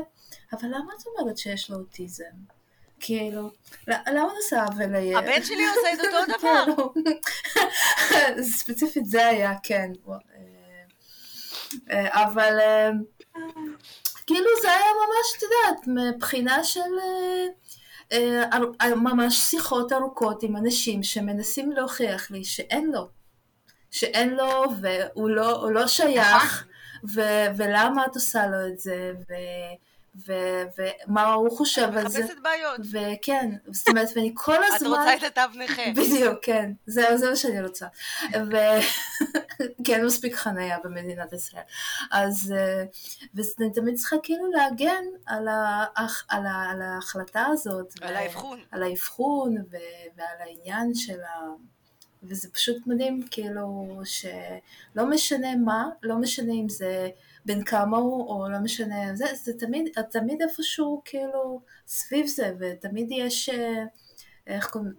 אבל 0.53 0.67
למה 0.67 0.93
את 0.97 1.07
אומרת 1.07 1.37
שיש 1.37 1.69
לו 1.69 1.77
אוטיזם? 1.77 2.56
כאילו, 2.99 3.51
למה 3.87 4.31
עושה 4.37 4.63
עוול 4.63 4.85
לילד? 4.85 5.17
הבן 5.17 5.43
שלי 5.43 5.67
עושה 5.67 5.93
את 5.93 5.99
אותו 5.99 6.17
דבר. 6.37 6.65
כן, 8.09 8.43
ספציפית 8.57 9.05
זה 9.05 9.27
היה, 9.27 9.53
כן. 9.63 9.91
אה, 11.91 12.23
אבל 12.23 12.59
אה, 12.59 12.89
כאילו 14.27 14.49
זה 14.61 14.71
היה 14.71 14.85
ממש, 14.93 15.37
את 15.37 15.41
יודעת, 15.41 15.87
מבחינה 15.87 16.63
של 16.63 16.79
אה, 18.11 18.95
ממש 18.95 19.37
שיחות 19.37 19.91
ארוכות 19.91 20.43
עם 20.43 20.57
אנשים 20.57 21.03
שמנסים 21.03 21.71
להוכיח 21.71 22.31
לי 22.31 22.43
שאין 22.43 22.91
לו. 22.91 23.07
שאין 23.91 24.29
לו 24.29 24.63
והוא 24.81 25.29
לא, 25.29 25.73
לא 25.73 25.87
שייך, 25.87 26.67
ולמה 27.57 28.05
את 28.05 28.15
עושה 28.15 28.47
לו 28.47 28.67
את 28.67 28.79
זה, 28.79 29.11
ומה 30.25 31.33
הוא 31.33 31.57
חושב 31.57 31.89
על 31.97 32.09
זה. 32.09 32.19
את 32.19 32.23
מחפשת 32.23 32.39
בעיות. 32.43 32.79
וכן, 32.91 33.51
זאת 33.71 33.87
אומרת, 33.89 34.07
ואני 34.15 34.31
כל 34.35 34.55
הזמן... 34.67 34.75
את 34.75 34.97
רוצה 34.99 35.27
את 35.27 35.37
התו 35.37 35.59
נכה. 35.59 35.81
בדיוק, 36.01 36.39
כן, 36.41 36.71
זה, 36.85 37.17
זה 37.17 37.29
מה 37.29 37.35
שאני 37.35 37.61
רוצה. 37.61 37.87
וכן, 38.29 40.05
מספיק 40.05 40.35
חניה 40.35 40.77
במדינת 40.83 41.33
ישראל. 41.33 41.63
אז, 42.11 42.53
אה, 42.57 42.83
ואני 43.33 43.73
תמיד 43.73 43.95
צריכה 43.95 44.15
כאילו 44.23 44.51
להגן 44.51 45.03
על, 45.25 45.47
ה... 45.47 45.85
על, 46.27 46.45
ה... 46.45 46.71
על 46.71 46.81
ההחלטה 46.81 47.45
הזאת. 47.45 47.93
על 48.01 48.13
ו... 48.13 48.17
האבחון. 48.17 48.59
על 48.71 48.83
האבחון, 48.83 49.57
ו... 49.57 49.77
ועל 50.17 50.37
העניין 50.39 50.93
של 50.95 51.19
ה... 51.21 51.39
וזה 52.23 52.47
פשוט 52.53 52.77
מדהים, 52.87 53.21
כאילו, 53.31 54.01
שלא 54.03 55.05
משנה 55.09 55.55
מה, 55.55 55.89
לא 56.03 56.15
משנה 56.15 56.53
אם 56.53 56.69
זה... 56.69 57.09
בן 57.47 57.63
כמה 57.63 57.97
הוא, 57.97 58.27
או 58.27 58.49
לא 58.49 58.59
משנה, 58.59 59.15
זה, 59.15 59.25
זה 59.43 59.53
תמיד, 59.59 59.89
תמיד 60.11 60.41
איפשהו 60.41 61.01
כאילו 61.05 61.61
סביב 61.87 62.27
זה, 62.27 62.53
ותמיד 62.59 63.07
יש, 63.11 63.49
אה, 63.49 63.83
איך 64.47 64.67
קוראים, 64.69 64.93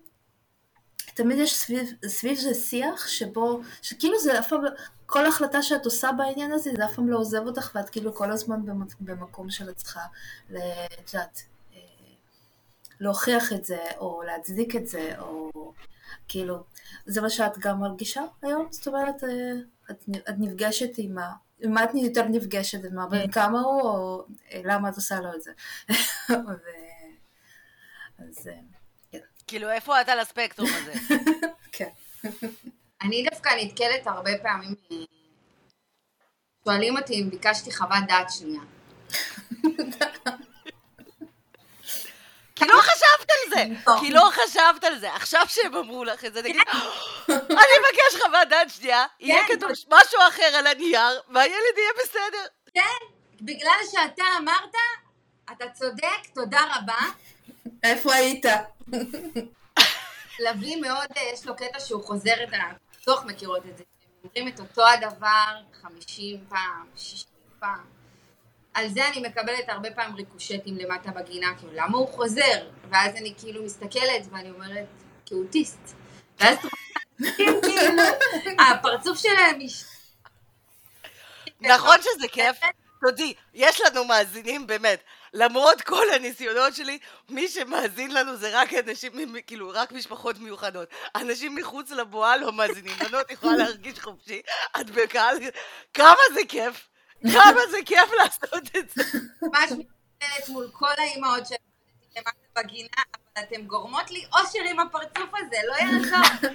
תמיד 1.14 1.38
יש 1.38 1.56
סביב, 1.56 1.92
סביב 2.06 2.38
זה 2.38 2.54
שיח 2.54 3.08
שבו, 3.08 3.60
שכאילו 3.82 4.18
זה 4.18 4.38
אף 4.38 4.48
פעם, 4.48 4.64
לא, 4.64 4.70
כל 5.06 5.26
החלטה 5.26 5.62
שאת 5.62 5.84
עושה 5.84 6.10
בעניין 6.12 6.52
הזה, 6.52 6.70
זה 6.76 6.84
אף 6.84 6.94
פעם 6.94 7.08
לא 7.08 7.18
עוזב 7.18 7.46
אותך, 7.46 7.70
ואת 7.74 7.90
כאילו 7.90 8.14
כל 8.14 8.32
הזמן 8.32 8.60
במקום 9.00 9.50
של 9.50 9.68
עצמך, 9.68 9.98
את 10.50 10.58
יודעת, 11.14 11.42
אה, 11.74 11.80
להוכיח 13.00 13.52
את 13.52 13.64
זה, 13.64 13.78
או 13.98 14.22
להצדיק 14.22 14.76
את 14.76 14.86
זה, 14.86 15.18
או 15.18 15.50
כאילו, 16.28 16.64
זה 17.06 17.20
מה 17.20 17.30
שאת 17.30 17.58
גם 17.58 17.80
מרגישה 17.80 18.22
היום? 18.42 18.66
זאת 18.70 18.88
אומרת, 18.88 19.24
אה, 19.24 19.52
את, 19.90 20.04
את 20.28 20.34
נפגשת 20.38 20.90
עם 20.98 21.18
ה... 21.18 21.47
מה 21.64 21.84
את 21.84 21.90
יותר 21.94 22.24
נפגשת, 22.24 22.78
מה 22.92 23.06
בן 23.06 23.26
כן. 23.26 23.30
כמה 23.30 23.60
הוא, 23.60 23.82
או 23.82 24.24
אה, 24.52 24.60
למה 24.64 24.88
את 24.88 24.94
עושה 24.94 25.20
לו 25.20 25.34
את 25.34 25.42
זה. 25.42 25.52
אז 28.18 28.48
אה, 28.48 28.52
כן. 29.12 29.18
כאילו, 29.46 29.70
איפה 29.70 30.00
את 30.00 30.08
על 30.08 30.20
הספקטרום 30.20 30.68
הזה? 30.74 30.92
כן. 31.72 31.88
אני 33.02 33.26
דווקא 33.30 33.50
נתקלת 33.62 34.06
הרבה 34.06 34.30
פעמים, 34.42 34.74
אה, 34.92 34.96
שואלים 36.64 36.96
אותי 36.96 37.14
אם 37.14 37.30
ביקשתי 37.30 37.72
חוות 37.72 38.04
דעת 38.08 38.30
שנייה. 38.30 38.62
כי 42.58 42.64
לא 42.66 42.80
חשבת 42.80 43.30
על 43.30 43.50
זה, 43.50 43.64
כי 44.00 44.10
לא 44.10 44.30
חשבת 44.32 44.84
על 44.84 44.98
זה. 44.98 45.14
עכשיו 45.14 45.44
שהם 45.48 45.74
אמרו 45.74 46.04
לך 46.04 46.24
את 46.24 46.34
זה, 46.34 46.42
נגיד, 46.42 46.62
אני 47.28 47.38
אבקש 47.50 48.22
חוות 48.22 48.48
דעת 48.48 48.70
שנייה, 48.70 49.04
יהיה 49.20 49.46
כן. 49.46 49.56
כתוב 49.56 49.70
משהו 49.70 50.18
אחר 50.28 50.42
על 50.42 50.66
הנייר, 50.66 51.20
והילד 51.28 51.76
יהיה 51.76 51.90
בסדר. 52.02 52.46
כן, 52.74 53.06
בגלל 53.40 53.78
שאתה 53.90 54.24
אמרת, 54.38 54.74
אתה 55.52 55.64
צודק, 55.70 56.26
תודה 56.34 56.60
רבה. 56.76 56.98
איפה 57.82 58.14
היית? 58.14 58.46
לביא 60.38 60.76
מאוד, 60.76 61.06
אה, 61.16 61.22
יש 61.32 61.46
לו 61.46 61.56
קטע 61.56 61.80
שהוא 61.80 62.04
חוזר 62.04 62.44
את 62.44 62.52
ה... 62.52 62.56
בטוח 63.02 63.24
מכירות 63.24 63.66
את 63.66 63.76
זה. 63.76 63.84
הם 64.02 64.28
אומרים 64.28 64.54
את 64.54 64.60
אותו 64.60 64.88
הדבר 64.88 65.60
50 65.82 66.44
פעם, 66.48 66.86
60 66.96 67.26
פעם. 67.58 67.97
על 68.74 68.88
זה 68.88 69.08
אני 69.08 69.28
מקבלת 69.28 69.68
הרבה 69.68 69.90
פעמים 69.90 70.16
ריקושטים 70.16 70.76
למטה 70.76 71.10
בגינה, 71.10 71.54
כאילו 71.58 71.72
למה 71.72 71.98
הוא 71.98 72.08
חוזר? 72.08 72.68
ואז 72.90 73.16
אני 73.16 73.34
כאילו 73.38 73.64
מסתכלת 73.64 74.26
ואני 74.30 74.50
אומרת, 74.50 74.86
כאוטיסט. 75.26 75.94
ואז 76.40 76.56
כאילו, 77.36 78.02
הפרצוף 78.70 79.18
שלהם 79.18 79.58
מש... 79.58 79.84
נכון 81.60 81.96
שזה 82.02 82.28
כיף? 82.28 82.56
תודי, 83.00 83.34
יש 83.54 83.80
לנו 83.80 84.04
מאזינים 84.04 84.66
באמת. 84.66 85.02
למרות 85.32 85.80
כל 85.80 86.04
הניסיונות 86.14 86.74
שלי, 86.74 86.98
מי 87.28 87.48
שמאזין 87.48 88.14
לנו 88.14 88.36
זה 88.36 88.50
רק 88.52 88.74
אנשים, 88.74 89.34
כאילו, 89.46 89.70
רק 89.74 89.92
משפחות 89.92 90.38
מיוחדות. 90.38 90.88
אנשים 91.16 91.54
מחוץ 91.54 91.90
לבועה 91.90 92.36
לא 92.36 92.52
מאזינים. 92.52 92.96
בנות 92.98 93.30
יכולה 93.30 93.56
להרגיש 93.56 93.98
חופשי, 93.98 94.42
את 94.80 94.90
בקהל, 94.90 95.36
כמה 95.94 96.20
זה 96.34 96.40
כיף. 96.48 96.88
כמה 97.22 97.60
זה 97.70 97.78
כיף 97.86 98.10
לעשות 98.18 98.76
את 98.76 98.90
זה. 98.90 99.18
ממש 99.42 99.70
מתנהלת 99.70 100.48
מול 100.48 100.70
כל 100.72 100.92
האימהות 100.98 101.46
שעבדתי 101.46 102.16
למטה 102.16 102.62
בגינה, 102.62 103.02
אבל 103.36 103.42
אתן 103.44 103.62
גורמות 103.62 104.10
לי 104.10 104.24
אושר 104.32 104.58
עם 104.70 104.80
הפרצוף 104.80 105.30
הזה, 105.34 105.56
לא 105.68 105.74
יעזור. 105.74 106.48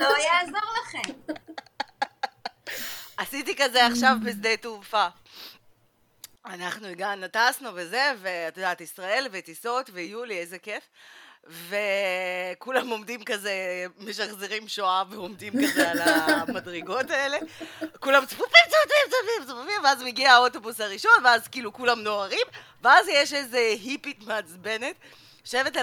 לא 0.00 0.14
יעזור 0.18 0.70
לכם. 0.82 1.34
עשיתי 3.16 3.56
כזה 3.56 3.86
עכשיו 3.86 4.16
בשדה 4.24 4.56
תעופה. 4.56 5.06
אנחנו 6.46 6.86
הגענו, 6.86 7.26
טסנו 7.28 7.70
וזה, 7.74 8.12
ואת 8.20 8.56
יודעת, 8.56 8.80
ישראל 8.80 9.26
וטיסות 9.32 9.90
ויולי, 9.92 10.38
איזה 10.38 10.58
כיף. 10.58 10.82
וכולם 11.48 12.88
עומדים 12.88 13.24
כזה, 13.24 13.52
משחזרים 13.98 14.68
שואה 14.68 15.02
ועומדים 15.10 15.52
כזה 15.52 15.90
על 15.90 15.98
המדרגות 16.00 17.10
האלה. 17.10 17.38
כולם 18.00 18.26
צפופים, 18.26 18.62
צפופים, 18.66 19.06
צפופים, 19.08 19.46
צפופים, 19.46 19.84
ואז 19.84 20.02
מגיע 20.02 20.32
האוטובוס 20.32 20.80
הראשון, 20.80 21.24
ואז 21.24 21.48
כאילו 21.48 21.72
כולם 21.72 22.00
נוהרים, 22.00 22.46
ואז 22.82 23.08
יש 23.08 23.32
איזה 23.32 23.58
היפית 23.58 24.26
מעצבנת, 24.26 24.96
יושבת 25.44 25.76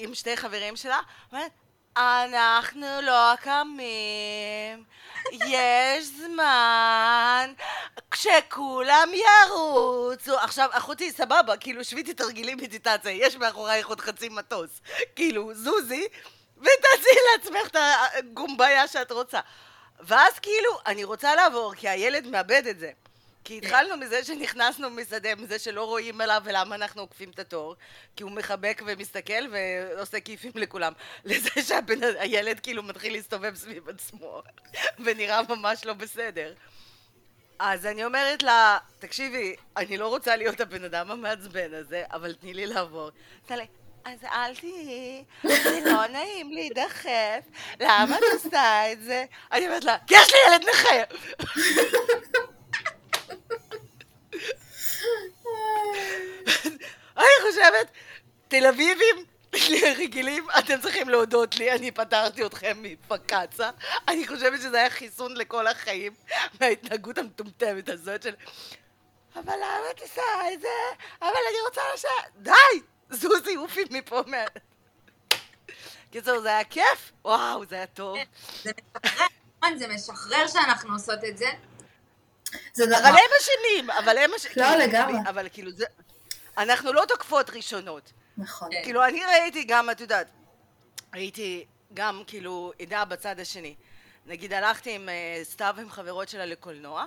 עם 0.00 0.14
שתי 0.14 0.36
חברים 0.36 0.76
שלה, 0.76 0.98
אומרת, 1.32 1.50
אנחנו 1.96 2.86
לא 3.02 3.36
קמים, 3.42 4.84
יש 5.32 6.06
זמן, 6.06 7.52
כשכולם 8.10 9.08
ירוצו. 9.14 10.38
עכשיו, 10.38 10.68
אחותי, 10.72 11.12
סבבה, 11.12 11.56
כאילו, 11.56 11.84
שבי 11.84 12.02
תרגילי 12.02 12.54
מדיטציה, 12.54 13.10
יש 13.12 13.36
מאחורייך 13.36 13.88
עוד 13.88 14.00
חצי 14.00 14.28
מטוס. 14.28 14.80
כאילו, 15.16 15.54
זוזי, 15.54 16.08
ותעשי 16.58 17.18
לעצמך 17.32 17.66
את 17.66 17.76
הגומביה 18.18 18.88
שאת 18.88 19.12
רוצה. 19.12 19.40
ואז 20.00 20.38
כאילו, 20.38 20.78
אני 20.86 21.04
רוצה 21.04 21.34
לעבור, 21.34 21.74
כי 21.74 21.88
הילד 21.88 22.26
מאבד 22.26 22.66
את 22.66 22.78
זה. 22.78 22.90
כי 23.44 23.58
התחלנו 23.58 23.96
מזה 23.96 24.24
שנכנסנו 24.24 24.90
משדה, 24.90 25.34
מזה 25.34 25.58
שלא 25.58 25.84
רואים 25.84 26.20
אליו 26.20 26.42
ולמה 26.44 26.74
אנחנו 26.74 27.02
עוקפים 27.02 27.30
את 27.30 27.38
התור, 27.38 27.76
כי 28.16 28.22
הוא 28.22 28.32
מחבק 28.32 28.82
ומסתכל 28.86 29.44
ועושה 29.52 30.20
כיפים 30.20 30.52
לכולם. 30.54 30.92
לזה 31.24 31.50
שהילד 31.62 32.60
כאילו 32.60 32.82
מתחיל 32.82 33.12
להסתובב 33.12 33.54
סביב 33.54 33.88
עצמו, 33.88 34.42
ונראה 35.04 35.40
ממש 35.48 35.84
לא 35.84 35.92
בסדר. 35.92 36.54
אז 37.58 37.86
אני 37.86 38.04
אומרת 38.04 38.42
לה, 38.42 38.78
תקשיבי, 38.98 39.56
אני 39.76 39.96
לא 39.96 40.08
רוצה 40.08 40.36
להיות 40.36 40.60
הבן 40.60 40.84
אדם 40.84 41.10
המעצבן 41.10 41.74
הזה, 41.74 42.02
אבל 42.12 42.34
תני 42.34 42.54
לי 42.54 42.66
לעבור. 42.66 43.10
תן 43.46 43.58
לי, 43.58 43.66
אז 44.04 44.24
אל 44.24 44.54
תהיי, 44.54 45.24
זה 45.42 45.80
לא 45.84 46.06
נעים 46.06 46.52
להידחף, 46.52 47.44
למה 47.80 48.18
את 48.18 48.22
עושה 48.32 48.92
את 48.92 49.02
זה? 49.02 49.24
אני 49.52 49.66
אומרת 49.66 49.84
לה, 49.84 49.96
כי 50.06 50.14
יש 50.14 50.32
לי 50.32 50.38
ילד 50.48 50.64
נכה! 50.68 51.16
אני 57.18 57.34
חושבת, 57.42 57.90
תל 58.48 58.66
אביבים 58.66 59.24
רגילים, 59.98 60.46
אתם 60.58 60.80
צריכים 60.80 61.08
להודות 61.08 61.56
לי, 61.56 61.72
אני 61.72 61.90
פטרתי 61.90 62.46
אתכם 62.46 62.78
מפקצה. 62.82 63.70
אני 64.08 64.26
חושבת 64.26 64.60
שזה 64.60 64.76
היה 64.76 64.90
חיסון 64.90 65.36
לכל 65.36 65.66
החיים 65.66 66.12
מההתנהגות 66.60 67.18
המטומטמת 67.18 67.88
הזאת 67.88 68.22
של... 68.22 68.34
אבל 69.36 69.52
למה 69.52 69.90
את 69.90 70.00
עושה 70.00 70.22
את 70.52 70.60
זה? 70.60 70.68
אבל 71.22 71.28
אני 71.50 71.60
רוצה 71.66 71.80
לשבת... 71.94 72.30
די! 72.36 72.82
זוזי, 73.10 73.54
עופי 73.54 73.84
מפה. 73.90 74.22
מה... 74.26 74.36
קיצור, 76.10 76.40
זה 76.40 76.48
היה 76.48 76.64
כיף? 76.64 77.12
וואו, 77.24 77.66
זה 77.66 77.74
היה 77.74 77.86
טוב. 77.86 78.18
זה 79.78 79.88
משחרר 79.88 80.46
שאנחנו 80.46 80.92
עושות 80.92 81.24
את 81.28 81.38
זה. 81.38 81.46
זה 82.72 82.84
אבל 82.84 82.92
נכון. 82.92 83.06
הם 83.06 83.30
אשמים, 83.40 83.90
אבל 83.90 84.18
הם 84.18 84.30
אשמים. 84.36 84.54
לא, 84.56 84.76
לגמרי. 84.76 85.18
אבל 85.28 85.48
כאילו 85.52 85.70
זה... 85.70 85.84
אנחנו 86.58 86.92
לא 86.92 87.04
תוקפות 87.08 87.50
ראשונות. 87.50 88.12
נכון. 88.36 88.68
כן. 88.72 88.84
כאילו, 88.84 89.04
אני 89.04 89.24
ראיתי 89.24 89.64
גם, 89.64 89.90
את 89.90 90.00
יודעת, 90.00 90.26
ראיתי 91.14 91.66
גם, 91.94 92.22
כאילו, 92.26 92.72
עדה 92.80 93.04
בצד 93.04 93.40
השני. 93.40 93.74
נגיד, 94.26 94.52
הלכתי 94.52 94.94
עם 94.94 95.08
אה, 95.08 95.40
סתיו 95.42 95.74
עם 95.78 95.90
חברות 95.90 96.28
שלה 96.28 96.46
לקולנוע, 96.46 97.06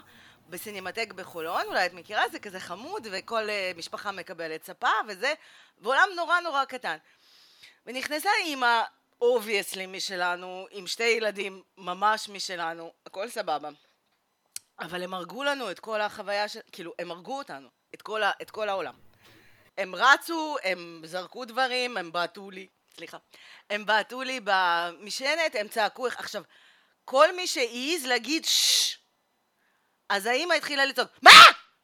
בסינמטק 0.50 1.14
בחולון, 1.14 1.66
אולי 1.66 1.86
את 1.86 1.94
מכירה, 1.94 2.30
זה 2.32 2.40
כזה 2.40 2.60
חמוד, 2.60 3.08
וכל 3.12 3.50
אה, 3.50 3.72
משפחה 3.78 4.12
מקבלת 4.12 4.64
ספה 4.64 4.90
וזה, 5.08 5.34
ועולם 5.82 6.10
נורא 6.16 6.40
נורא 6.40 6.66
קטן. 6.66 6.98
ונכנסה 7.86 8.30
אימא, 8.44 8.82
obviously 9.22 9.86
משלנו, 9.86 10.68
עם 10.72 10.88
שתי 10.88 11.04
ילדים 11.04 11.62
ממש 11.78 12.30
משלנו, 12.30 12.92
הכל 13.06 13.30
סבבה. 13.30 13.70
אבל 14.80 15.04
הם 15.04 15.14
הרגו 15.14 15.44
לנו 15.44 15.72
את 15.72 15.80
כל 15.80 16.02
החוויה 16.02 16.48
של... 16.48 16.60
כאילו, 16.72 16.94
הם 17.00 17.12
הרגו 17.12 17.38
אותנו, 17.38 17.68
את 17.94 18.02
כל, 18.02 18.24
ה, 18.24 18.32
את 18.42 18.52
כל 18.52 18.70
העולם. 18.70 18.94
הם 19.78 19.96
רצו, 19.96 20.56
הם 20.64 21.02
זרקו 21.06 21.46
דברים, 21.46 21.98
הם 21.98 22.12
בעטו 22.12 22.52
לי, 22.52 22.68
סליחה. 22.96 23.18
הם 23.70 23.86
בעטו 23.86 24.22
לי 24.22 24.40
במשענת, 24.44 25.56
הם 25.56 25.68
צעקו, 25.68 26.08
עכשיו, 26.08 26.44
כל 27.06 27.36
מי 27.36 27.48
שהעז 27.48 28.06
להגיד 28.06 28.46
ששש, 28.46 28.98
אז 30.10 30.26
האימא 30.26 30.54
התחילה 30.54 30.86
לצעוק, 30.86 31.10
מה? 31.22 31.32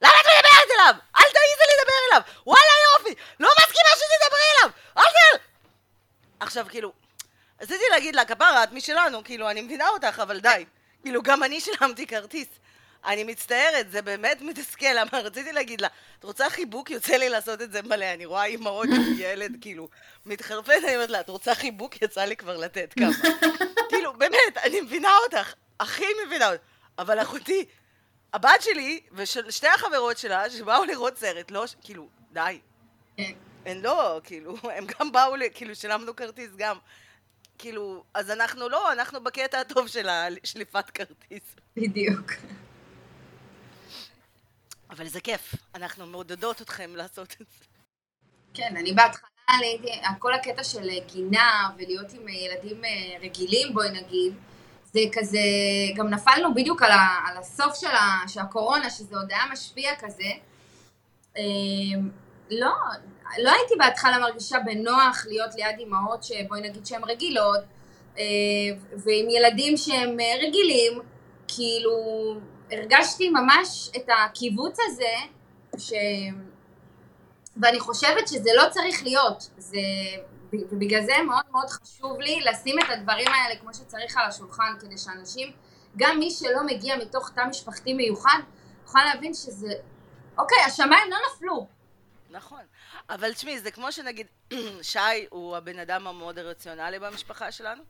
למה 0.02 0.14
את 0.22 0.26
מדברת 0.26 0.80
אליו? 0.80 1.02
אל 1.16 1.22
תעיזי 1.22 1.64
לדבר 1.80 1.94
אליו! 2.12 2.22
וואלה 2.46 2.72
יופי! 2.98 3.22
לא 3.40 3.50
מסכימה 3.60 3.90
שתדברי 3.96 4.42
אליו! 4.60 4.72
אל 4.98 5.04
ת... 5.04 5.42
עכשיו, 6.40 6.66
כאילו, 6.70 6.94
רציתי 7.62 7.84
להגיד 7.92 8.16
לה, 8.16 8.26
כפרה, 8.26 8.64
את 8.64 8.72
משלנו, 8.72 9.24
כאילו, 9.24 9.50
אני 9.50 9.62
מבינה 9.62 9.88
אותך, 9.88 10.20
אבל 10.20 10.40
די. 10.40 10.66
כאילו, 11.02 11.24
גם 11.24 11.44
אני 11.44 11.62
שילמתי 11.62 12.08
כרטיס. 12.08 12.48
אני 13.06 13.24
מצטערת, 13.24 13.92
זה 13.92 14.02
באמת 14.02 14.42
מתסכל, 14.42 14.94
למה 14.96 15.10
רציתי 15.14 15.52
להגיד 15.52 15.82
לה, 15.82 15.88
את 16.20 16.24
רוצה 16.24 16.50
חיבוק? 16.50 16.90
יוצא 16.90 17.16
לי 17.16 17.30
לעשות 17.30 17.62
את 17.62 17.72
זה 17.72 17.82
מלא, 17.82 18.14
אני 18.14 18.26
רואה 18.26 18.46
אימהות 18.46 18.88
עם 18.96 19.14
ילד, 19.18 19.56
כאילו, 19.62 19.90
מתחרפן, 20.26 20.72
אני 20.84 20.96
אומרת 20.96 21.10
לה, 21.10 21.20
את 21.20 21.30
רוצה 21.30 21.56
חיבוק? 21.56 22.02
יצא 22.02 22.26
לי 22.26 22.36
כבר 22.36 22.58
לתת 22.58 22.94
כמה. 22.94 23.12
כאילו, 23.90 24.14
באמת, 24.14 24.58
אני 24.64 24.82
מבינה 24.82 25.10
אותך, 25.24 25.54
הכי 25.80 26.06
מבינה 26.26 26.52
אותך, 26.52 26.64
אבל 26.98 27.22
אחותי, 27.22 27.66
הבת 28.34 28.62
שלי 28.62 29.00
ושתי 29.12 29.68
החברות 29.68 30.18
שלה, 30.18 30.50
שבאו 30.50 30.86
לראות 30.86 31.18
סרט, 31.18 31.52
לא, 31.52 31.66
כאילו, 31.82 32.08
די. 32.32 32.60
כן. 33.18 33.32
הן 33.66 33.82
לא, 33.82 34.22
כאילו, 34.24 34.56
הם 34.64 34.86
גם 34.86 35.12
באו, 35.12 35.34
כאילו, 35.54 35.76
שילמנו 35.76 36.16
כרטיס 36.16 36.50
גם. 36.58 36.78
כאילו, 37.58 38.04
אז 38.14 38.32
אנחנו 38.32 38.70
לא, 38.70 38.92
אנחנו 38.92 39.24
בקטע 39.24 39.60
הטוב 39.60 39.88
של 39.88 40.10
השליפת 40.10 40.90
כרטיס. 40.90 41.56
בדיוק. 41.76 42.32
אבל 44.90 45.08
זה 45.08 45.22
כיף, 45.22 45.56
אנחנו 45.76 46.06
מעודדות 46.06 46.62
אתכם 46.62 46.96
לעשות 46.96 47.36
את 47.42 47.48
זה. 47.60 47.66
כן, 48.54 48.78
אני 48.78 48.94
בהתחלה 48.94 49.30
כל 50.20 50.34
הקטע 50.34 50.64
של 50.64 50.90
גינה 51.14 51.70
ולהיות 51.78 52.14
עם 52.14 52.28
ילדים 52.28 52.86
אה, 52.86 53.20
רגילים, 53.22 53.74
בואי 53.74 53.90
נגיד, 53.90 54.34
זה 54.94 55.00
כזה, 55.12 55.40
גם 55.96 56.10
נפלנו 56.10 56.54
בדיוק 56.54 56.84
על, 56.84 56.92
ה, 56.92 57.08
על 57.28 57.38
הסוף 57.38 57.76
של, 57.76 57.88
ה, 57.88 58.28
של 58.28 58.40
הקורונה, 58.40 58.90
שזה 58.90 59.16
עוד 59.16 59.32
היה 59.32 59.44
משפיע 59.52 59.92
כזה. 60.00 60.30
אה, 61.38 61.44
לא, 62.52 62.72
לא 63.38 63.52
הייתי 63.52 63.76
בהתחלה 63.78 64.20
מרגישה 64.20 64.58
בנוח 64.66 65.26
להיות 65.28 65.56
ליד 65.56 65.80
אימהות 65.80 66.24
שבואי 66.24 66.62
נגיד 66.62 66.86
שהן 66.86 67.04
רגילות, 67.04 67.60
אה, 68.18 68.24
ועם 68.92 69.30
ילדים 69.30 69.78
שהם 69.78 70.20
אה, 70.20 70.48
רגילים, 70.48 71.00
כאילו 71.48 71.92
הרגשתי 72.72 73.30
ממש 73.30 73.90
את 73.96 74.10
הקיבוץ 74.10 74.78
הזה, 74.88 75.16
ש... 75.78 75.94
ואני 77.62 77.80
חושבת 77.80 78.28
שזה 78.28 78.50
לא 78.56 78.64
צריך 78.70 79.04
להיות, 79.04 79.50
זה... 79.58 79.80
ובגלל 80.54 81.02
זה 81.06 81.14
מאוד 81.28 81.44
מאוד 81.52 81.70
חשוב 81.70 82.20
לי 82.20 82.40
לשים 82.40 82.80
את 82.80 82.86
הדברים 82.90 83.28
האלה 83.28 83.60
כמו 83.60 83.74
שצריך 83.74 84.18
על 84.18 84.26
השולחן, 84.26 84.74
כדי 84.80 84.98
שאנשים, 84.98 85.52
גם 85.98 86.20
מי 86.20 86.32
שלא 86.32 86.66
מגיע 86.66 86.96
מתוך 86.98 87.30
תא 87.30 87.42
משפחתי 87.50 87.94
מיוחד, 87.94 88.40
יוכל 88.84 89.00
להבין 89.14 89.34
שזה, 89.34 89.74
אוקיי, 90.38 90.58
השמיים 90.66 91.12
לא 91.12 91.18
נפלו. 91.32 91.68
נכון. 92.30 92.62
אבל 93.10 93.34
תשמעי, 93.34 93.60
זה 93.60 93.72
כמו 93.72 93.92
שנגיד, 93.92 94.28
שי 94.82 95.00
הוא 95.30 95.58
הבן 95.58 95.80
אדם 95.80 96.08
המאוד 96.08 96.40
רציונלי 96.40 97.00
במשפחה 97.00 97.52
שלנו, 97.52 97.84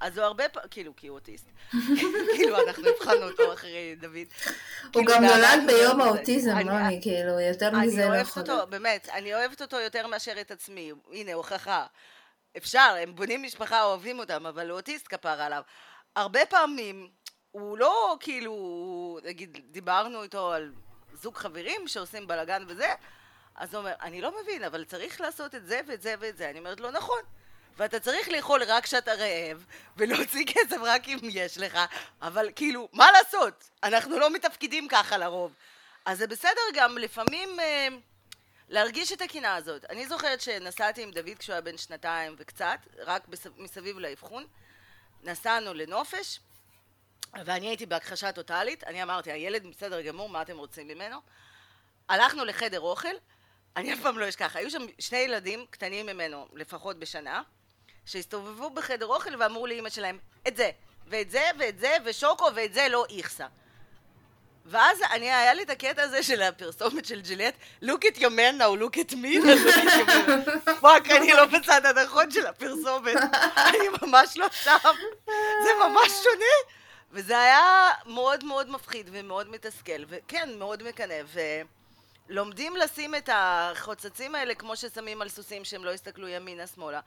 אז 0.00 0.18
הוא 0.18 0.24
הרבה 0.24 0.48
פעמים, 0.48 0.68
כאילו, 0.70 0.96
כי 0.96 1.06
הוא 1.08 1.14
אוטיסט. 1.18 1.46
כאילו, 2.36 2.56
אנחנו 2.68 2.84
הבחנו 2.88 3.22
אותו 3.30 3.52
אחרי 3.52 3.94
דוד. 4.00 4.14
הוא 4.14 4.26
כאילו, 4.92 5.04
גם 5.12 5.24
נולד 5.24 5.60
ביום 5.66 6.00
האוטיזם, 6.00 6.50
אני- 6.50 6.64
לא 6.64 6.72
אני, 6.72 7.02
כאילו, 7.02 7.40
יותר 7.40 7.68
אני 7.68 7.86
מזה 7.86 8.02
לא 8.04 8.08
אוהבת 8.08 8.20
יכול 8.28 8.42
אותו, 8.42 8.52
להיות. 8.54 8.70
באמת, 8.70 9.08
אני 9.12 9.34
אוהבת 9.34 9.62
אותו 9.62 9.76
יותר 9.80 10.06
מאשר 10.06 10.40
את 10.40 10.50
עצמי. 10.50 10.92
הנה, 11.12 11.34
הוכחה. 11.34 11.86
אפשר, 12.56 12.96
הם 13.02 13.14
בונים 13.14 13.42
משפחה, 13.42 13.84
אוהבים 13.84 14.18
אותם, 14.18 14.46
אבל 14.46 14.70
הוא 14.70 14.76
אוטיסט 14.76 15.06
כפר 15.08 15.28
עליו. 15.42 15.62
הרבה 16.16 16.46
פעמים, 16.46 17.08
הוא 17.50 17.78
לא 17.78 18.16
כאילו, 18.20 18.54
נגיד, 19.24 19.58
דיברנו 19.70 20.22
איתו 20.22 20.52
על 20.52 20.72
זוג 21.22 21.36
חברים 21.36 21.88
שעושים 21.88 22.26
בלאגן 22.26 22.64
וזה, 22.68 22.88
אז 23.56 23.74
הוא 23.74 23.80
אומר, 23.80 23.92
אני 24.02 24.20
לא 24.20 24.32
מבין, 24.42 24.64
אבל 24.64 24.84
צריך 24.84 25.20
לעשות 25.20 25.54
את 25.54 25.66
זה 25.66 25.80
ואת 25.86 26.02
זה 26.02 26.14
ואת 26.20 26.36
זה. 26.36 26.50
אני 26.50 26.58
אומרת 26.58 26.80
לו, 26.80 26.90
נכון. 26.90 27.20
ואתה 27.80 28.00
צריך 28.00 28.28
לאכול 28.28 28.62
רק 28.62 28.84
כשאתה 28.84 29.12
רעב, 29.14 29.64
ולהוציא 29.96 30.44
כסף 30.46 30.76
רק 30.82 31.08
אם 31.08 31.18
יש 31.22 31.58
לך, 31.58 31.78
אבל 32.22 32.48
כאילו, 32.56 32.88
מה 32.92 33.06
לעשות? 33.12 33.70
אנחנו 33.82 34.18
לא 34.18 34.30
מתפקידים 34.30 34.88
ככה 34.88 35.18
לרוב. 35.18 35.54
אז 36.04 36.18
זה 36.18 36.26
בסדר 36.26 36.60
גם 36.74 36.98
לפעמים 36.98 37.60
אה, 37.60 37.88
להרגיש 38.68 39.12
את 39.12 39.22
הקינה 39.22 39.54
הזאת. 39.54 39.84
אני 39.84 40.06
זוכרת 40.06 40.40
שנסעתי 40.40 41.02
עם 41.02 41.10
דוד 41.10 41.38
כשהוא 41.38 41.52
היה 41.52 41.60
בן 41.60 41.78
שנתיים 41.78 42.34
וקצת, 42.38 42.78
רק. 42.98 43.28
מסביב 43.56 43.98
לאבחון. 43.98 44.46
נסענו 45.22 45.74
לנופש, 45.74 46.40
ואני 47.44 47.68
הייתי 47.68 47.86
בהכחשה 47.86 48.32
טוטאלית. 48.32 48.84
אני 48.84 49.02
אמרתי, 49.02 49.32
הילד 49.32 49.66
בסדר 49.66 50.00
גמור, 50.00 50.28
מה 50.28 50.42
אתם 50.42 50.58
רוצים 50.58 50.88
ממנו? 50.88 51.18
הלכנו 52.08 52.44
לחדר 52.44 52.80
אוכל, 52.80 53.14
אני 53.76 53.94
אף 53.94 54.00
פעם 54.02 54.18
לא 54.18 54.28
אשכח, 54.28 54.56
היו 54.56 54.70
שם 54.70 54.86
שני 54.98 55.18
ילדים 55.18 55.66
קטנים 55.70 56.06
ממנו, 56.06 56.48
לפחות 56.54 56.98
בשנה, 56.98 57.42
שהסתובבו 58.10 58.70
בחדר 58.70 59.06
אוכל 59.06 59.30
ואמרו 59.38 59.66
לאימא 59.66 59.90
שלהם, 59.90 60.18
את 60.48 60.56
זה, 60.56 60.70
ואת 61.06 61.30
זה, 61.30 61.42
ואת 61.58 61.78
זה, 61.78 61.96
ושוקו, 62.04 62.46
ואת 62.54 62.74
זה 62.74 62.86
לא 62.90 63.04
איכסה. 63.16 63.46
ואז 64.66 64.98
אני, 65.10 65.32
היה 65.32 65.54
לי 65.54 65.62
את 65.62 65.70
הקטע 65.70 66.02
הזה 66.02 66.22
של 66.22 66.42
הפרסומת 66.42 67.04
של 67.04 67.20
ג'ילט, 67.20 67.54
look 67.84 68.04
at 68.12 68.18
your 68.18 68.20
man 68.20 68.60
now, 68.60 68.82
look 68.82 68.96
at 68.96 69.12
me. 69.12 69.46
fuck, 70.80 71.10
אני 71.10 71.32
לא 71.32 71.44
בצד 71.46 71.86
הנכון 71.86 72.30
של 72.30 72.46
הפרסומת, 72.46 73.16
אני 73.56 73.88
ממש 74.02 74.36
לא 74.36 74.46
שם, 74.52 74.94
זה 75.64 75.70
ממש 75.80 76.12
שונה. 76.22 76.76
וזה 77.12 77.40
היה 77.40 77.90
מאוד 78.06 78.44
מאוד 78.44 78.70
מפחיד 78.70 79.10
ומאוד 79.12 79.50
מתסכל, 79.50 80.04
וכן, 80.08 80.48
מאוד 80.58 80.82
מקנא, 80.82 81.14
ולומדים 82.28 82.76
לשים 82.76 83.14
את 83.14 83.28
החוצצים 83.32 84.34
האלה 84.34 84.54
כמו 84.54 84.76
ששמים 84.76 85.22
על 85.22 85.28
סוסים 85.28 85.64
שהם 85.64 85.84
לא 85.84 85.90
יסתכלו 85.90 86.28
ימינה-שמאלה, 86.28 87.00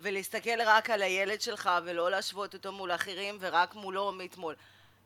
ולהסתכל 0.00 0.62
רק 0.66 0.90
על 0.90 1.02
הילד 1.02 1.40
שלך 1.40 1.70
ולא 1.84 2.10
להשוות 2.10 2.54
אותו 2.54 2.72
מול 2.72 2.92
אחרים 2.92 3.36
ורק 3.40 3.74
מולו 3.74 4.12
מאתמול. 4.12 4.54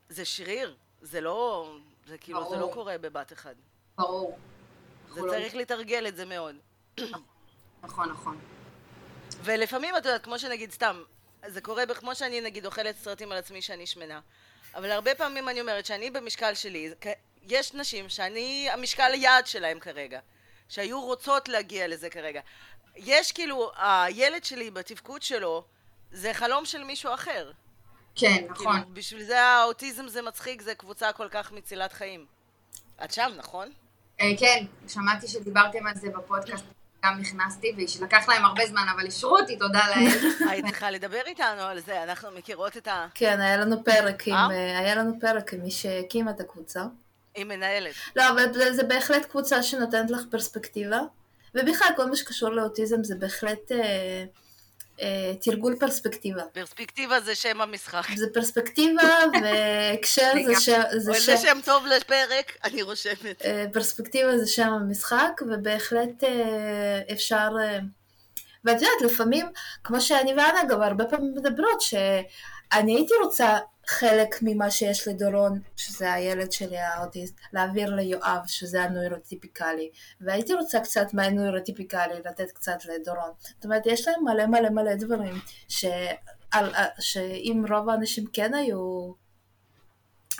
זה 0.09 0.25
שריר, 0.25 0.77
זה 1.03 1.21
לא, 1.21 1.73
זה 2.07 2.19
כאילו, 2.19 2.49
זה 2.49 2.55
לא 2.55 2.61
ברור. 2.61 2.75
קורה 2.75 2.99
בבת 2.99 3.33
אחד. 3.33 3.55
ברור. 3.99 4.39
זה 5.15 5.21
לא- 5.23 5.31
צריך 5.33 5.55
לתרגל 5.55 6.09
את 6.09 6.17
זה 6.17 6.25
מאוד. 6.25 6.57
נכון, 7.83 8.09
נכון. 8.09 8.39
ולפעמים, 9.45 9.97
את 9.97 10.05
יודעת, 10.05 10.25
כמו 10.25 10.39
שנגיד, 10.39 10.73
סתם, 10.73 11.03
זה 11.47 11.61
קורה, 11.61 11.87
כמו 11.87 12.15
שאני 12.15 12.41
נגיד 12.41 12.67
אוכלת 12.67 12.97
סרטים 12.97 13.33
על 13.33 13.39
עצמי 13.39 13.63
שאני 13.63 13.87
שמנה, 13.87 14.21
אבל 14.75 14.91
הרבה 14.91 15.15
פעמים 15.15 15.49
אני 15.49 15.61
אומרת 15.61 15.87
שאני 15.87 16.11
במשקל 16.11 16.55
שלי, 16.55 16.95
יש 17.43 17.75
נשים 17.75 18.09
שאני 18.09 18.69
המשקל 18.71 19.15
יעד 19.15 19.47
שלהם 19.47 19.81
כרגע, 19.81 20.21
שהיו 20.69 21.01
רוצות 21.01 21.49
להגיע 21.49 21.89
לזה 21.89 22.11
כרגע. 22.11 22.41
יש 22.97 23.33
כאילו, 23.33 23.71
הילד 23.77 24.45
שלי 24.45 24.71
בתפקוד 24.71 25.23
שלו, 25.23 25.65
זה 26.13 26.35
חלום 26.35 26.65
של 26.65 26.85
מישהו 26.85 27.15
אחר. 27.15 27.51
כן, 28.15 28.45
נכון. 28.49 28.73
כאילו, 28.73 28.95
בשביל 28.95 29.23
זה 29.23 29.41
האוטיזם 29.41 30.09
זה 30.09 30.23
מצחיק, 30.23 30.63
זה 30.63 30.75
קבוצה 30.75 31.13
כל 31.13 31.29
כך 31.29 31.53
מצילת 31.53 31.93
חיים. 31.93 32.27
את 33.05 33.13
שם, 33.13 33.31
נכון? 33.37 33.69
אה, 34.21 34.33
כן, 34.39 34.65
שמעתי 34.89 35.29
שדיברתם 35.29 35.87
על 35.87 35.95
זה 35.95 36.09
בפודקאסט, 36.09 36.65
גם 37.05 37.19
נכנסתי, 37.21 37.73
ולקח 38.01 38.29
להם 38.29 38.45
הרבה 38.45 38.67
זמן, 38.67 38.87
אבל 38.97 39.05
אישרו 39.05 39.39
אותי, 39.39 39.57
תודה 39.57 39.81
לאל. 39.89 40.09
היית 40.51 40.67
צריכה 40.67 40.91
לדבר 40.91 41.21
איתנו 41.27 41.63
על 41.63 41.81
זה, 41.81 42.03
אנחנו 42.03 42.29
מכירות 42.31 42.77
את 42.77 42.89
ה... 42.89 43.07
כן, 43.15 43.41
היה 43.41 43.57
לנו 43.57 43.85
פרק 43.85 44.29
עם, 44.29 44.35
אה? 44.35 44.51
אה, 44.51 44.79
היה 44.79 44.95
לנו 44.95 45.21
פרק 45.21 45.55
עם 45.55 45.63
מי 45.63 45.71
שהקימה 45.71 46.31
את 46.31 46.41
הקבוצה. 46.41 46.83
היא 47.35 47.45
מנהלת. 47.45 47.95
לא, 48.17 48.29
אבל 48.29 48.53
זה, 48.53 48.73
זה 48.73 48.83
בהחלט 48.83 49.25
קבוצה 49.25 49.63
שנותנת 49.63 50.11
לך 50.11 50.21
פרספקטיבה, 50.31 51.01
ובכלל 51.55 51.89
כל 51.97 52.05
מה 52.05 52.17
שקשור 52.17 52.49
לאוטיזם 52.49 53.05
זה 53.05 53.15
בהחלט 53.15 53.73
אה, 53.73 54.25
אה, 55.01 55.33
תרגול 55.41 55.77
פרספקטיבה. 55.81 56.43
פרספקטיבה 56.53 57.21
זה 57.21 57.35
שם 57.35 57.61
המשחק. 57.61 58.03
זה 58.17 58.27
פרספקטיבה 58.35 59.03
והקשר 59.43 60.33
זה 60.47 60.61
שם, 60.61 60.83
זה 60.97 61.15
שם, 61.15 61.21
זה 61.21 61.37
שם 61.37 61.59
טוב 61.65 61.87
לפרק, 61.87 62.57
אני 62.65 62.83
רושמת. 62.83 63.43
אה, 63.45 63.67
פרספקטיבה 63.73 64.39
זה 64.39 64.47
שם 64.47 64.69
המשחק, 64.69 65.41
ובהחלט 65.47 66.25
אה, 66.25 67.01
אפשר... 67.13 67.49
אה, 67.61 67.79
ואת 68.65 68.77
יודעת, 68.83 69.03
לפעמים, 69.13 69.47
כמו 69.85 70.01
שאני 70.01 70.31
ואנה 70.31 70.65
גם 70.69 70.83
הרבה 70.83 71.05
פעמים 71.05 71.35
מדברות, 71.35 71.81
שאני 71.81 72.95
הייתי 72.95 73.15
רוצה 73.25 73.59
חלק 73.87 74.39
ממה 74.43 74.71
שיש 74.71 75.09
לדורון, 75.09 75.61
שזה 75.77 76.13
הילד 76.13 76.53
שלי 76.53 76.79
האוטיסט, 76.79 77.41
להעביר 77.53 77.95
ליואב, 77.95 78.41
שזה 78.47 78.83
הנוירוטיפיקלי, 78.83 79.91
והייתי 80.21 80.55
רוצה 80.55 80.81
קצת 80.81 81.15
מהנוירוטיפיקלי 81.15 82.15
לתת 82.25 82.51
קצת 82.51 82.85
לדורון. 82.85 83.31
זאת 83.55 83.65
אומרת, 83.65 83.87
יש 83.87 84.09
להם 84.09 84.25
מלא 84.25 84.47
מלא 84.47 84.69
מלא 84.69 84.95
דברים, 84.95 85.35
ש... 85.69 85.85
על... 86.51 86.73
שאם 87.01 87.65
רוב 87.71 87.89
האנשים 87.89 88.25
כן 88.33 88.55
היו 88.55 89.13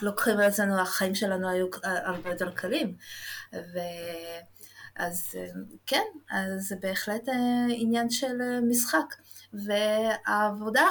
לוקחים 0.03 0.39
על 0.39 0.45
עצמנו, 0.45 0.81
החיים 0.81 1.15
שלנו 1.15 1.49
היו 1.49 1.67
הרבה 1.83 2.31
יותר 2.31 2.51
קלים. 2.51 2.97
ו... 3.53 3.79
אז 4.97 5.29
אה, 5.35 5.47
כן, 5.87 6.05
אז 6.31 6.63
זה 6.69 6.77
בהחלט 6.81 7.29
אה, 7.29 7.67
עניין 7.69 8.11
של 8.11 8.43
אה, 8.43 8.61
משחק. 8.61 9.15
והעבודה, 9.53 10.87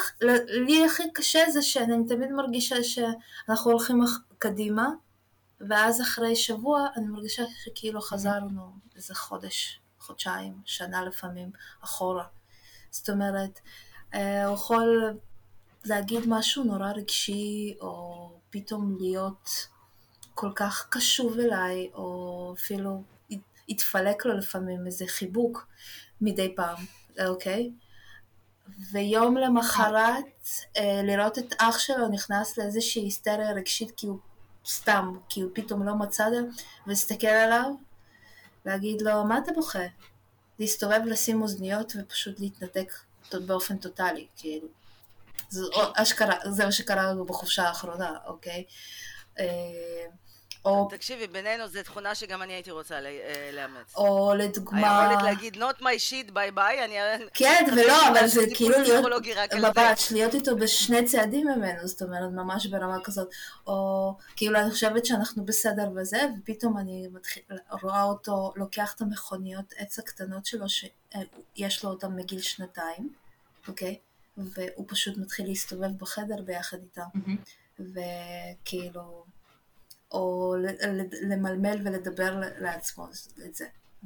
לי 0.48 0.86
הכי 0.86 1.04
קשה 1.14 1.40
זה 1.50 1.62
שאני 1.62 2.08
תמיד 2.08 2.32
מרגישה 2.32 2.76
שאנחנו 2.84 3.72
הולכים 3.72 4.02
קדימה, 4.38 4.90
ואז 5.70 6.02
אחרי 6.02 6.36
שבוע 6.36 6.88
אני 6.96 7.08
מרגישה 7.08 7.44
שכאילו 7.64 8.02
חזרנו 8.02 8.72
איזה 8.96 9.16
חודש, 9.16 9.80
חודשיים, 10.00 10.54
שנה 10.66 11.06
לפעמים, 11.06 11.52
אחורה. 11.84 12.26
זאת 12.92 13.10
אומרת, 13.10 13.60
הוא 14.14 14.54
יכול 14.54 15.18
להגיד 15.86 16.20
משהו 16.28 16.64
נורא 16.64 16.92
רגשי, 16.92 17.76
או 17.82 18.32
פתאום 18.50 18.98
להיות 19.00 19.50
כל 20.34 20.52
כך 20.56 20.88
קשוב 20.90 21.40
אליי, 21.40 21.90
או 21.94 22.54
אפילו 22.58 23.04
יתפלק 23.68 24.26
לו 24.26 24.38
לפעמים 24.38 24.86
איזה 24.86 25.06
חיבוק 25.08 25.68
מדי 26.22 26.56
פעם, 26.56 26.86
אוקיי? 27.28 27.72
ויום 28.92 29.38
למחרת 29.38 30.26
אה, 30.78 31.02
לראות 31.04 31.38
את 31.38 31.54
אח 31.58 31.80
שלו 31.80 32.08
נכנס 32.08 32.58
לאיזושהי 32.58 33.02
היסטריה 33.02 33.52
רגשית 33.52 33.92
כי 33.98 34.08
הוא 34.08 34.18
סתם, 34.66 35.18
כי 35.30 35.42
הוא 35.42 35.52
פתאום 35.54 35.84
לא 35.84 35.96
מצא 35.96 36.30
זה, 36.30 36.40
ולהסתכל 36.88 37.28
עליו, 37.28 37.72
להגיד 38.66 39.02
לו, 39.02 39.24
מה 39.24 39.38
אתה 39.38 39.52
בוכה? 39.54 39.86
להסתובב, 40.60 41.02
לשים 41.06 41.42
אוזניות 41.42 41.94
ופשוט 42.00 42.40
להתנתק 42.40 42.94
באופן 43.34 43.78
טוטאלי, 43.78 44.28
כאילו. 44.36 44.68
זה, 45.50 45.62
אשכרה, 45.96 46.36
זה 46.50 46.66
מה 46.66 46.72
שקרה 46.72 47.12
לנו 47.12 47.26
בחופשה 47.26 47.64
האחרונה, 47.64 48.18
אוקיי? 48.26 48.64
אה, 49.40 50.06
או... 50.66 50.88
תקשיבי, 50.90 51.28
בינינו 51.28 51.68
זו 51.68 51.84
תכונה 51.84 52.16
שגם 52.16 52.42
אני 52.42 52.54
הייתי 52.54 52.72
רוצה 52.72 52.96
אה, 52.96 53.50
לאמץ. 53.54 53.96
או 53.96 54.34
לדוגמה... 54.38 55.10
היכולת 55.10 55.24
להגיד 55.24 55.56
not 55.56 55.82
my 55.82 56.10
shit 56.10 56.32
ביי 56.34 56.52
ביי, 56.52 56.86
אני... 56.86 56.96
כן, 57.34 57.66
ולא, 57.72 58.10
אבל 58.10 58.28
זה 58.28 58.42
כאילו 58.56 58.76
להיות... 58.80 59.06
ממש, 59.54 60.12
להיות 60.12 60.34
איתו 60.34 60.56
בשני 60.56 61.06
צעדים 61.06 61.48
ממנו, 61.48 61.88
זאת 61.88 62.02
אומרת, 62.02 62.30
ממש 62.32 62.66
ברמה 62.66 63.04
כזאת. 63.04 63.30
או 63.68 64.14
כאילו, 64.36 64.60
אני 64.60 64.72
חושבת 64.72 65.06
שאנחנו 65.06 65.46
בסדר 65.46 65.90
בזה, 65.90 66.22
ופתאום 66.40 66.78
אני 66.78 67.08
מתחיל, 67.12 67.44
רואה 67.82 68.04
אותו 68.04 68.54
לוקח 68.56 68.94
את 68.96 69.02
המכוניות 69.02 69.74
עץ 69.78 70.00
הקטנות 70.00 70.46
שלו, 70.46 70.66
שיש 70.70 71.84
לו 71.84 71.90
אותן 71.90 72.16
מגיל 72.16 72.42
שנתיים, 72.42 73.10
אוקיי? 73.68 73.98
והוא 74.38 74.86
פשוט 74.88 75.18
מתחיל 75.18 75.46
להסתובב 75.46 75.98
בחדר 75.98 76.42
ביחד 76.42 76.78
איתם. 76.82 77.20
וכאילו... 77.80 79.24
או 80.12 80.56
למלמל 81.22 81.78
ולדבר 81.84 82.42
לעצמו 82.60 83.08
את 83.46 83.56
זה, 83.56 83.66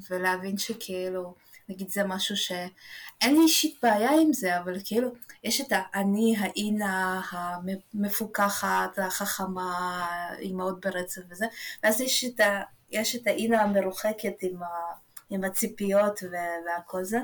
ולהבין 0.10 0.58
שכאילו, 0.58 1.36
נגיד 1.70 1.90
זה 1.90 2.04
משהו 2.04 2.38
שאין 2.38 3.36
לי 3.36 3.42
אישית 3.42 3.76
בעיה 3.84 4.12
עם 4.22 4.34
זה, 4.34 4.60
אבל 4.60 4.78
כאילו, 4.86 5.10
יש 5.44 5.62
את 5.62 5.68
האני, 5.70 6.36
האינה, 6.40 7.22
המפוקחת, 7.32 9.00
החכמה, 9.00 10.06
אימהות 10.40 10.86
ברצף 10.86 11.22
וזה, 11.30 11.46
ואז 11.84 12.02
יש 12.02 12.26
את, 12.26 12.40
ה, 12.40 12.62
יש 12.92 13.16
את 13.16 13.28
האינה 13.28 13.62
המרוחקת 13.62 14.34
עם, 14.42 14.64
ה, 14.64 14.68
עם 15.30 15.44
הציפיות 15.44 16.20
והכל 16.66 17.04
זה, 17.04 17.20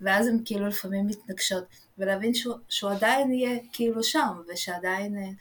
ואז 0.00 0.26
הן 0.26 0.38
כאילו 0.44 0.66
לפעמים 0.66 1.06
מתנגשות, 1.06 1.64
ולהבין 1.98 2.34
שהוא, 2.34 2.54
שהוא 2.68 2.90
עדיין 2.90 3.32
יהיה 3.32 3.58
כאילו 3.72 4.02
שם, 4.02 4.42
ושעדיין 4.48 5.34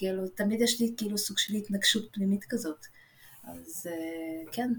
כאילו, 0.00 0.28
תמיד 0.28 0.60
יש 0.60 0.80
לי 0.80 0.94
כאילו 0.96 1.18
סוג 1.18 1.38
של 1.38 1.54
התנגשות 1.54 2.08
פנימית 2.12 2.44
כזאת. 2.44 2.86
אז 3.44 3.86
אה, 3.90 4.52
כן, 4.52 4.72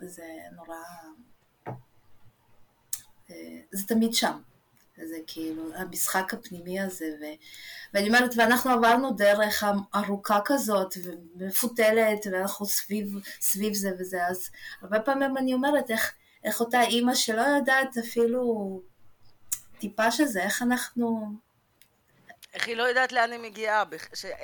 זה 0.00 0.24
נורא... 0.56 0.76
אה, 3.30 3.60
זה 3.72 3.86
תמיד 3.86 4.14
שם. 4.14 4.40
זה 4.96 5.16
כאילו 5.26 5.74
המשחק 5.74 6.34
הפנימי 6.34 6.80
הזה, 6.80 7.04
ו... 7.20 7.24
ואני 7.94 8.08
אומרת, 8.08 8.34
ואנחנו 8.36 8.70
עברנו 8.70 9.10
דרך 9.10 9.64
ארוכה 9.94 10.38
כזאת, 10.44 10.94
ומפותלת, 11.04 12.26
ואנחנו 12.32 12.66
סביב, 12.66 13.14
סביב 13.40 13.74
זה 13.74 13.90
וזה, 13.98 14.26
אז 14.26 14.50
הרבה 14.82 15.00
פעמים 15.00 15.36
אני 15.36 15.54
אומרת, 15.54 15.90
איך, 15.90 16.14
איך 16.44 16.60
אותה 16.60 16.82
אימא 16.82 17.14
שלא 17.14 17.42
יודעת 17.42 17.98
אפילו 17.98 18.82
טיפה 19.78 20.10
שזה, 20.10 20.42
איך 20.42 20.62
אנחנו 20.62 21.32
איך 22.54 22.68
היא 22.68 22.76
לא 22.76 22.82
יודעת 22.82 23.12
לאן 23.12 23.32
היא 23.32 23.40
מגיעה, 23.40 23.84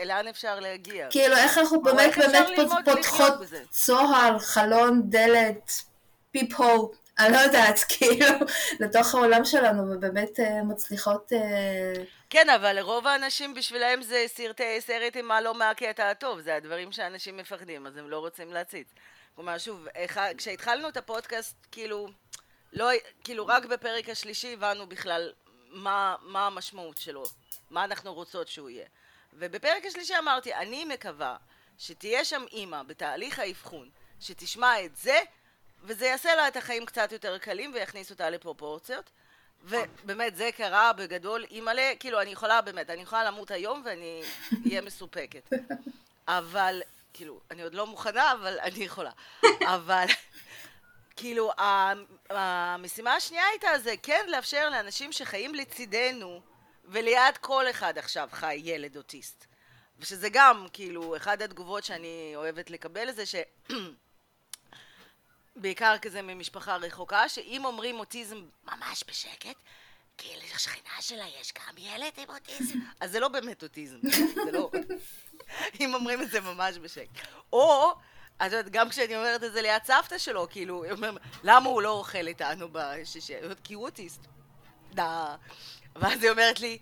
לאן 0.05 0.29
אפשר 0.29 0.61
להגיע. 0.61 1.07
כאילו, 1.11 1.37
איך 1.37 1.59
אנחנו 1.59 1.83
באמת 1.83 2.19
באמת 2.19 2.49
פותחות 2.85 3.35
צוהר, 3.71 4.39
חלון, 4.39 5.03
דלת, 5.05 5.73
פיפ 6.31 6.55
הו, 6.55 6.93
אני 7.19 7.33
לא 7.33 7.39
יודעת, 7.39 7.79
כאילו, 7.99 8.27
לתוך 8.81 9.15
העולם 9.15 9.45
שלנו, 9.45 9.93
ובאמת 9.93 10.41
אה, 10.41 10.63
מצליחות... 10.63 11.33
אה, 11.33 12.05
כן, 12.31 12.51
אבל 12.51 12.73
לרוב 12.73 13.07
האנשים 13.07 13.55
בשבילם 13.55 14.03
זה 14.03 14.25
סרטי, 14.27 14.81
סרט 14.81 15.17
עם 15.17 15.25
מה 15.25 15.41
לא 15.41 15.55
מהקטע 15.55 16.11
הטוב, 16.11 16.41
זה 16.41 16.55
הדברים 16.55 16.93
שאנשים 16.93 17.37
מפחדים, 17.37 17.87
אז 17.87 17.97
הם 17.97 18.11
לא 18.11 18.19
רוצים 18.19 18.53
להציץ. 18.53 18.87
כלומר, 19.35 19.59
שוב, 19.59 19.87
כשהתחלנו 20.39 20.89
את 20.89 20.97
הפודקאסט, 20.97 21.57
כאילו, 21.73 22.09
לא, 22.73 22.91
כאילו, 23.25 23.47
רק 23.47 23.65
בפרק 23.65 24.09
השלישי 24.09 24.53
הבנו 24.53 24.87
בכלל 24.87 25.33
מה, 25.71 26.17
מה 26.23 26.47
המשמעות 26.47 26.99
שלו. 26.99 27.25
מה 27.71 27.85
אנחנו 27.85 28.15
רוצות 28.15 28.49
שהוא 28.49 28.71
יהיה. 28.71 28.87
ובפרק 29.33 29.87
השלישי 29.87 30.19
אמרתי, 30.19 30.55
אני 30.55 30.85
מקווה 30.85 31.37
שתהיה 31.79 32.25
שם 32.25 32.45
אימא 32.53 32.83
בתהליך 32.83 33.39
האבחון, 33.39 33.91
שתשמע 34.21 34.85
את 34.85 34.97
זה, 34.97 35.19
וזה 35.83 36.07
יעשה 36.07 36.35
לה 36.35 36.49
את 36.49 36.57
החיים 36.57 36.87
קצת 36.87 37.13
יותר 37.13 37.39
קלים 37.39 37.71
ויכניס 37.75 38.11
אותה 38.11 38.31
לפרופורציות. 38.31 39.11
ובאמת 39.65 40.37
זה 40.37 40.51
קרה 40.57 40.93
בגדול, 40.93 41.45
אימא'לה, 41.51 41.93
כאילו 42.01 42.21
אני 42.21 42.31
יכולה 42.31 42.61
באמת, 42.61 42.91
אני 42.91 43.03
יכולה 43.03 43.25
למות 43.25 43.51
היום 43.51 43.83
ואני 43.85 44.23
אהיה 44.67 44.81
מסופקת. 44.81 45.51
אבל, 46.29 46.83
כאילו, 47.13 47.41
אני 47.51 47.63
עוד 47.63 47.75
לא 47.75 47.87
מוכנה, 47.87 48.33
אבל 48.33 48.59
אני 48.61 48.85
יכולה. 48.85 49.11
אבל, 49.61 50.05
כאילו, 51.17 51.53
המשימה 52.31 53.15
השנייה 53.15 53.45
הייתה 53.47 53.79
זה 53.79 53.95
כן 54.03 54.27
לאפשר 54.29 54.69
לאנשים 54.69 55.13
שחיים 55.13 55.55
לצידנו 55.55 56.41
וליד 56.89 57.37
כל 57.41 57.71
אחד 57.71 57.99
עכשיו 57.99 58.29
חי 58.33 58.61
ילד 58.65 58.97
אוטיסט. 58.97 59.47
ושזה 59.99 60.29
גם, 60.33 60.67
כאילו, 60.73 61.17
אחת 61.17 61.41
התגובות 61.41 61.85
שאני 61.85 62.33
אוהבת 62.37 62.71
לקבל 62.71 63.13
זה 63.13 63.27
ש... 63.27 63.35
בעיקר 65.57 65.99
כזה 66.03 66.23
ממשפחה 66.23 66.77
רחוקה, 66.77 67.29
שאם 67.29 67.65
אומרים 67.65 67.99
אוטיזם 67.99 68.37
ממש 68.65 69.05
בשקט, 69.09 69.57
כי 70.19 70.29
לשכנה 70.37 71.01
שלה 71.01 71.25
יש 71.41 71.53
גם 71.53 71.75
ילד 71.79 72.13
עם 72.17 72.29
אוטיזם, 72.29 72.79
אז 73.01 73.11
זה 73.11 73.21
לא 73.21 73.29
באמת 73.29 73.63
אוטיזם, 73.63 73.99
זה 74.45 74.53
לא... 74.53 74.71
אם 75.81 75.95
אומרים 75.95 76.23
את 76.23 76.31
זה 76.31 76.41
ממש 76.41 76.79
בשקט. 76.79 77.27
או 77.53 77.93
את 78.37 78.43
יודעת, 78.53 78.69
גם 78.69 78.89
כשאני 78.89 79.17
אומרת 79.17 79.45
את 79.45 79.53
זה 79.53 79.63
ליד 79.63 79.85
סבתא 79.85 80.19
שלו, 80.19 80.47
כאילו, 80.51 80.85
למה 81.45 81.69
הוא 81.69 81.83
לא 81.83 81.91
אוכל 81.91 82.27
איתנו 82.27 82.69
בשישי? 82.73 83.35
כי 83.65 83.75
הוא 83.75 83.85
אוטיסט. 83.85 84.21
דה. 84.95 85.37
ואז 86.01 86.23
היא 86.23 86.31
אומרת 86.31 86.61
לי, 86.61 86.79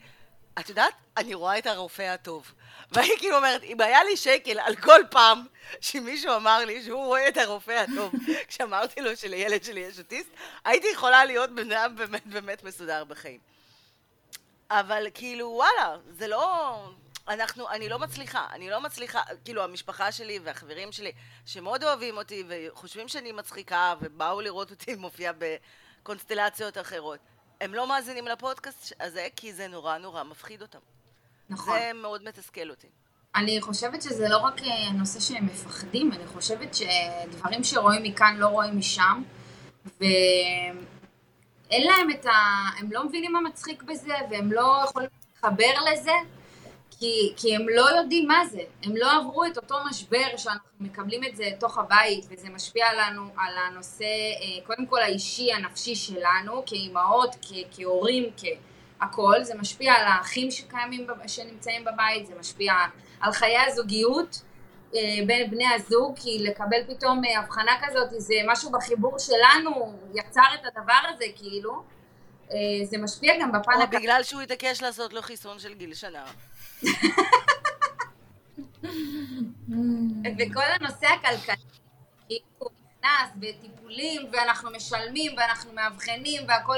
את 0.58 0.68
יודעת, 0.68 0.94
אני 1.16 1.34
רואה 1.34 1.58
את 1.58 1.66
הרופא 1.66 2.02
הטוב. 2.02 2.52
והיא 2.92 3.18
כאילו 3.18 3.36
אומרת, 3.36 3.62
אם 3.62 3.80
היה 3.80 4.04
לי 4.04 4.16
שקל 4.16 4.58
על 4.60 4.76
כל 4.76 5.00
פעם 5.10 5.46
שמישהו 5.80 6.36
אמר 6.36 6.64
לי 6.64 6.82
שהוא 6.82 7.04
רואה 7.04 7.28
את 7.28 7.36
הרופא 7.36 7.84
הטוב, 7.88 8.12
כשאמרתי 8.48 9.00
לו 9.00 9.16
שלילד 9.16 9.64
שלי 9.64 9.80
יש 9.80 9.98
אוטיסט, 9.98 10.28
הייתי 10.64 10.86
יכולה 10.92 11.24
להיות 11.24 11.50
בן 11.50 11.72
אדם 11.72 11.96
באמת 11.96 12.26
באמת 12.26 12.64
מסודר 12.64 13.04
בחיים. 13.04 13.40
אבל 14.70 15.06
כאילו, 15.14 15.46
וואלה, 15.48 15.96
זה 16.10 16.28
לא... 16.28 16.76
אנחנו, 17.28 17.70
אני 17.70 17.88
לא 17.88 17.98
מצליחה, 17.98 18.46
אני 18.52 18.70
לא 18.70 18.80
מצליחה, 18.80 19.22
כאילו 19.44 19.64
המשפחה 19.64 20.12
שלי 20.12 20.38
והחברים 20.38 20.92
שלי 20.92 21.12
שמאוד 21.46 21.84
אוהבים 21.84 22.16
אותי 22.16 22.44
וחושבים 22.48 23.08
שאני 23.08 23.32
מצחיקה 23.32 23.94
ובאו 24.00 24.40
לראות 24.40 24.70
אותי 24.70 24.94
מופיעה 24.94 25.32
בקונסטלציות 25.38 26.78
אחרות, 26.78 27.20
הם 27.60 27.74
לא 27.74 27.88
מאזינים 27.88 28.26
לפודקאסט 28.26 28.92
הזה 29.00 29.28
כי 29.36 29.52
זה 29.52 29.68
נורא 29.68 29.98
נורא 29.98 30.22
מפחיד 30.22 30.62
אותם. 30.62 30.78
נכון. 31.48 31.78
זה 31.78 31.90
מאוד 31.94 32.24
מתסכל 32.24 32.70
אותי. 32.70 32.86
אני 33.36 33.60
חושבת 33.60 34.02
שזה 34.02 34.28
לא 34.28 34.38
רק 34.38 34.62
אה, 34.62 34.92
נושא 34.92 35.20
שהם 35.20 35.46
מפחדים, 35.46 36.12
אני 36.12 36.26
חושבת 36.26 36.74
שדברים 36.74 37.64
שרואים 37.64 38.02
מכאן 38.02 38.36
לא 38.36 38.46
רואים 38.46 38.78
משם, 38.78 39.22
ואין 40.00 40.84
להם 41.70 42.10
את 42.10 42.26
ה... 42.26 42.30
הם 42.78 42.92
לא 42.92 43.04
מבינים 43.04 43.32
מה 43.32 43.40
מצחיק 43.40 43.82
בזה, 43.82 44.14
והם 44.30 44.52
לא 44.52 44.84
יכולים 44.84 45.08
להתחבר 45.32 45.82
לזה, 45.92 46.12
כי, 47.04 47.32
כי 47.36 47.56
הם 47.56 47.68
לא 47.68 47.90
יודעים 47.98 48.28
מה 48.28 48.44
זה, 48.50 48.60
הם 48.82 48.96
לא 48.96 49.12
עברו 49.16 49.44
את 49.44 49.56
אותו 49.56 49.74
משבר 49.90 50.36
שאנחנו 50.36 50.68
מקבלים 50.80 51.24
את 51.24 51.36
זה 51.36 51.44
תוך 51.60 51.78
הבית, 51.78 52.24
וזה 52.30 52.48
משפיע 52.48 52.86
לנו 52.94 53.22
על 53.36 53.54
הנושא, 53.66 54.04
אה, 54.04 54.66
קודם 54.66 54.86
כל 54.86 55.02
האישי, 55.02 55.52
הנפשי 55.52 55.94
שלנו, 55.94 56.62
כאימהות, 56.66 57.36
כהורים, 57.76 58.30
כ... 58.36 58.44
הכל, 59.00 59.42
זה 59.42 59.54
משפיע 59.54 59.92
על 59.92 60.06
האחים 60.06 60.50
שקיימים, 60.50 61.06
שנמצאים 61.26 61.84
בבית, 61.84 62.26
זה 62.26 62.34
משפיע 62.40 62.72
על 63.20 63.32
חיי 63.32 63.58
הזוגיות 63.66 64.42
אה, 64.94 65.00
בין 65.26 65.50
בני 65.50 65.74
הזוג, 65.74 66.18
כי 66.18 66.38
לקבל 66.38 66.84
פתאום 66.88 67.24
אה, 67.24 67.38
הבחנה 67.38 67.72
כזאת, 67.82 68.08
זה 68.10 68.34
משהו 68.46 68.70
בחיבור 68.70 69.18
שלנו 69.18 69.98
יצר 70.14 70.54
את 70.54 70.66
הדבר 70.66 71.08
הזה, 71.14 71.24
כאילו, 71.36 71.94
זה 72.84 72.98
משפיע 72.98 73.34
גם 73.40 73.52
בפן... 73.52 73.72
או 73.80 73.86
בגלל 73.86 74.22
שהוא 74.22 74.40
התעקש 74.40 74.82
לעשות 74.82 75.12
לו 75.12 75.22
חיסון 75.22 75.58
של 75.58 75.74
גיל 75.74 75.94
שנה. 75.94 76.24
וכל 80.38 80.62
הנושא 80.80 81.06
הכלכלי, 81.06 81.56
כאילו, 82.28 82.70
נכנס 83.04 83.30
בטיפולים, 83.36 84.22
ואנחנו 84.32 84.70
משלמים, 84.70 85.32
ואנחנו 85.36 85.72
מאבחנים, 85.72 86.42
והכל... 86.48 86.76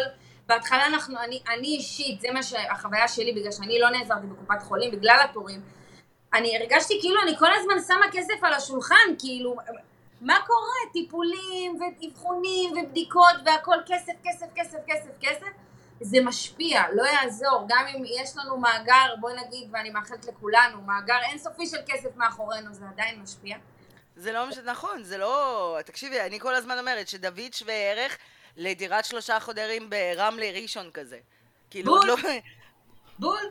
בהתחלה 0.49 0.87
אנחנו, 0.87 1.19
אני, 1.25 1.41
אני 1.55 1.69
אישית, 1.69 2.21
זה 2.21 2.29
מה 2.35 2.43
שהחוויה 2.43 3.09
שלי, 3.09 3.33
בגלל 3.33 3.53
שאני 3.53 3.79
לא 3.79 3.91
נעזרתי 3.91 4.27
בקופת 4.27 4.63
חולים, 4.63 4.91
בגלל 4.91 5.19
התורים, 5.25 5.61
אני 6.35 6.57
הרגשתי 6.57 6.99
כאילו 7.01 7.23
אני 7.23 7.37
כל 7.39 7.53
הזמן 7.55 7.75
שמה 7.87 8.07
כסף 8.13 8.45
על 8.45 8.53
השולחן, 8.53 9.17
כאילו, 9.19 9.57
מה 10.21 10.39
קורה? 10.47 10.93
טיפולים 10.93 11.79
ואבחונים 11.81 12.73
ובדיקות 12.73 13.37
והכל 13.47 13.77
כסף, 13.87 14.13
כסף, 14.25 14.47
כסף, 14.55 14.79
כסף, 14.87 15.11
כסף. 15.21 15.66
זה 16.01 16.19
משפיע, 16.25 16.83
לא 16.93 17.03
יעזור, 17.03 17.67
גם 17.69 17.87
אם 17.87 18.03
יש 18.05 18.37
לנו 18.37 18.59
מאגר, 18.59 19.15
בואי 19.21 19.35
נגיד, 19.47 19.69
ואני 19.73 19.91
מאחלת 19.91 20.25
לכולנו, 20.25 20.83
מאגר 20.83 21.19
אינסופי 21.31 21.67
של 21.67 21.77
כסף 21.87 22.17
מאחורינו, 22.17 22.75
זה 22.75 22.85
עדיין 22.89 23.21
משפיע. 23.21 23.57
זה 24.17 24.33
לא 24.33 24.47
משנה, 24.47 24.71
נכון, 24.73 25.03
זה 25.03 25.19
לא... 25.19 25.79
תקשיבי, 25.85 26.21
אני 26.21 26.41
כל 26.41 26.55
הזמן 26.55 26.79
אומרת 26.79 27.09
שדוד 27.09 27.53
שווה 27.53 27.75
ערך 27.75 28.19
לדירת 28.57 29.05
שלושה 29.05 29.41
חודרים 29.41 29.91
ברמלה 29.91 30.51
ראשון 30.63 30.91
כזה. 30.91 31.19
כאילו, 31.71 31.95
בול. 31.95 32.07
לא... 32.09 32.17
בול. 33.19 33.51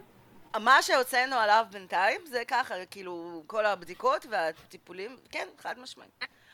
מה 0.60 0.82
שהוצאנו 0.82 1.36
עליו 1.36 1.66
בינתיים 1.72 2.22
זה 2.26 2.44
ככה, 2.48 2.86
כאילו, 2.86 3.44
כל 3.48 3.66
הבדיקות 3.66 4.26
והטיפולים, 4.30 5.18
כן, 5.30 5.48
חד 5.62 5.80
משמעי. 5.80 6.08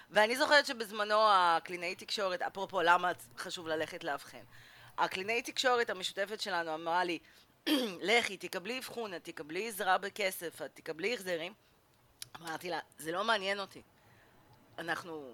ואני 0.09 0.37
זוכרת 0.37 0.65
שבזמנו 0.65 1.15
הקלינאי 1.19 1.95
תקשורת, 1.95 2.41
אפרופו 2.41 2.81
למה 2.81 3.11
חשוב 3.37 3.67
ללכת 3.67 4.03
לאבחן, 4.03 4.43
הקלינאי 5.01 5.41
תקשורת 5.41 5.89
המשותפת 5.89 6.41
שלנו 6.41 6.73
אמרה 6.73 7.03
לי, 7.03 7.19
לכי, 8.09 8.37
תקבלי 8.37 8.79
אבחון, 8.79 9.13
את 9.13 9.23
תקבלי 9.23 9.67
עזרה 9.67 9.97
בכסף, 9.97 10.61
את 10.61 10.71
תקבלי 10.73 11.13
החזרים. 11.13 11.53
אמרתי 12.41 12.69
לה, 12.69 12.79
זה 12.97 13.11
לא 13.11 13.23
מעניין 13.23 13.59
אותי. 13.59 13.81
אנחנו 14.77 15.33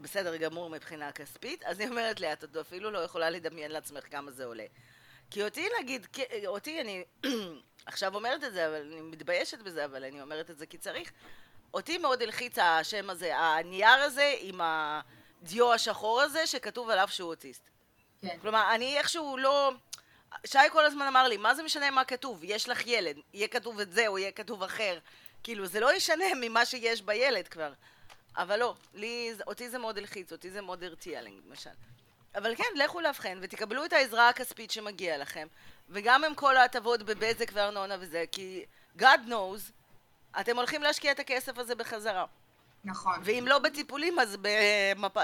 בסדר 0.00 0.36
גמור 0.36 0.70
מבחינה 0.70 1.12
כספית, 1.12 1.62
אז 1.62 1.80
היא 1.80 1.88
אומרת 1.88 2.20
לי, 2.20 2.32
את 2.32 2.56
אפילו 2.56 2.90
לא 2.90 2.98
יכולה 2.98 3.30
לדמיין 3.30 3.70
לעצמך 3.70 4.10
כמה 4.10 4.30
זה 4.30 4.44
עולה. 4.44 4.66
כי 5.30 5.42
אותי 5.42 5.68
נגיד, 5.80 6.06
אותי 6.46 6.80
אני 6.80 7.04
עכשיו 7.86 8.14
אומרת 8.14 8.44
את 8.44 8.52
זה, 8.52 8.66
אבל 8.66 8.92
אני 8.92 9.00
מתביישת 9.00 9.58
בזה, 9.58 9.84
אבל 9.84 10.04
אני 10.04 10.22
אומרת 10.22 10.50
את 10.50 10.58
זה 10.58 10.66
כי 10.66 10.78
צריך. 10.78 11.12
אותי 11.74 11.98
מאוד 11.98 12.22
הלחיץ 12.22 12.58
השם 12.58 13.10
הזה, 13.10 13.38
הנייר 13.38 13.88
הזה 13.88 14.34
עם 14.40 14.60
הדיו 14.60 15.72
השחור 15.72 16.20
הזה 16.20 16.46
שכתוב 16.46 16.90
עליו 16.90 17.08
שהוא 17.08 17.30
אוטיסט. 17.30 17.75
כן. 18.22 18.38
כלומר, 18.42 18.74
אני 18.74 18.98
איכשהו 18.98 19.36
לא... 19.36 19.72
שי 20.46 20.58
כל 20.72 20.84
הזמן 20.84 21.06
אמר 21.06 21.28
לי, 21.28 21.36
מה 21.36 21.54
זה 21.54 21.62
משנה 21.62 21.90
מה 21.90 22.04
כתוב? 22.04 22.40
יש 22.42 22.68
לך 22.68 22.86
ילד, 22.86 23.16
יהיה 23.34 23.48
כתוב 23.48 23.80
את 23.80 23.92
זה 23.92 24.06
או 24.06 24.18
יהיה 24.18 24.32
כתוב 24.32 24.62
אחר. 24.62 24.98
כאילו, 25.42 25.66
זה 25.66 25.80
לא 25.80 25.94
ישנה 25.94 26.24
ממה 26.40 26.64
שיש 26.64 27.02
בילד 27.02 27.48
כבר. 27.48 27.72
אבל 28.36 28.58
לא, 28.58 28.74
לי, 28.94 29.32
אותי 29.46 29.70
זה 29.70 29.78
מאוד 29.78 29.98
הלחיץ, 29.98 30.32
אותי 30.32 30.50
זה 30.50 30.60
מאוד 30.60 30.84
הרתיע 30.84 31.22
למשל. 31.22 31.70
אבל 32.34 32.56
כן, 32.56 32.64
לכו 32.76 33.00
לאבחן 33.00 33.38
ותקבלו 33.42 33.84
את 33.84 33.92
העזרה 33.92 34.28
הכספית 34.28 34.70
שמגיע 34.70 35.18
לכם, 35.18 35.46
וגם 35.88 36.24
עם 36.24 36.34
כל 36.34 36.56
ההטבות 36.56 37.02
בבזק 37.02 37.50
וארנונה 37.52 37.96
וזה, 38.00 38.24
כי 38.32 38.64
God 38.98 39.28
knows, 39.28 39.72
אתם 40.40 40.56
הולכים 40.56 40.82
להשקיע 40.82 41.12
את 41.12 41.20
הכסף 41.20 41.58
הזה 41.58 41.74
בחזרה. 41.74 42.24
נכון. 42.86 43.14
ואם 43.22 43.44
לא 43.48 43.58
בטיפולים, 43.58 44.18
אז 44.18 44.36
במפ... 44.40 45.16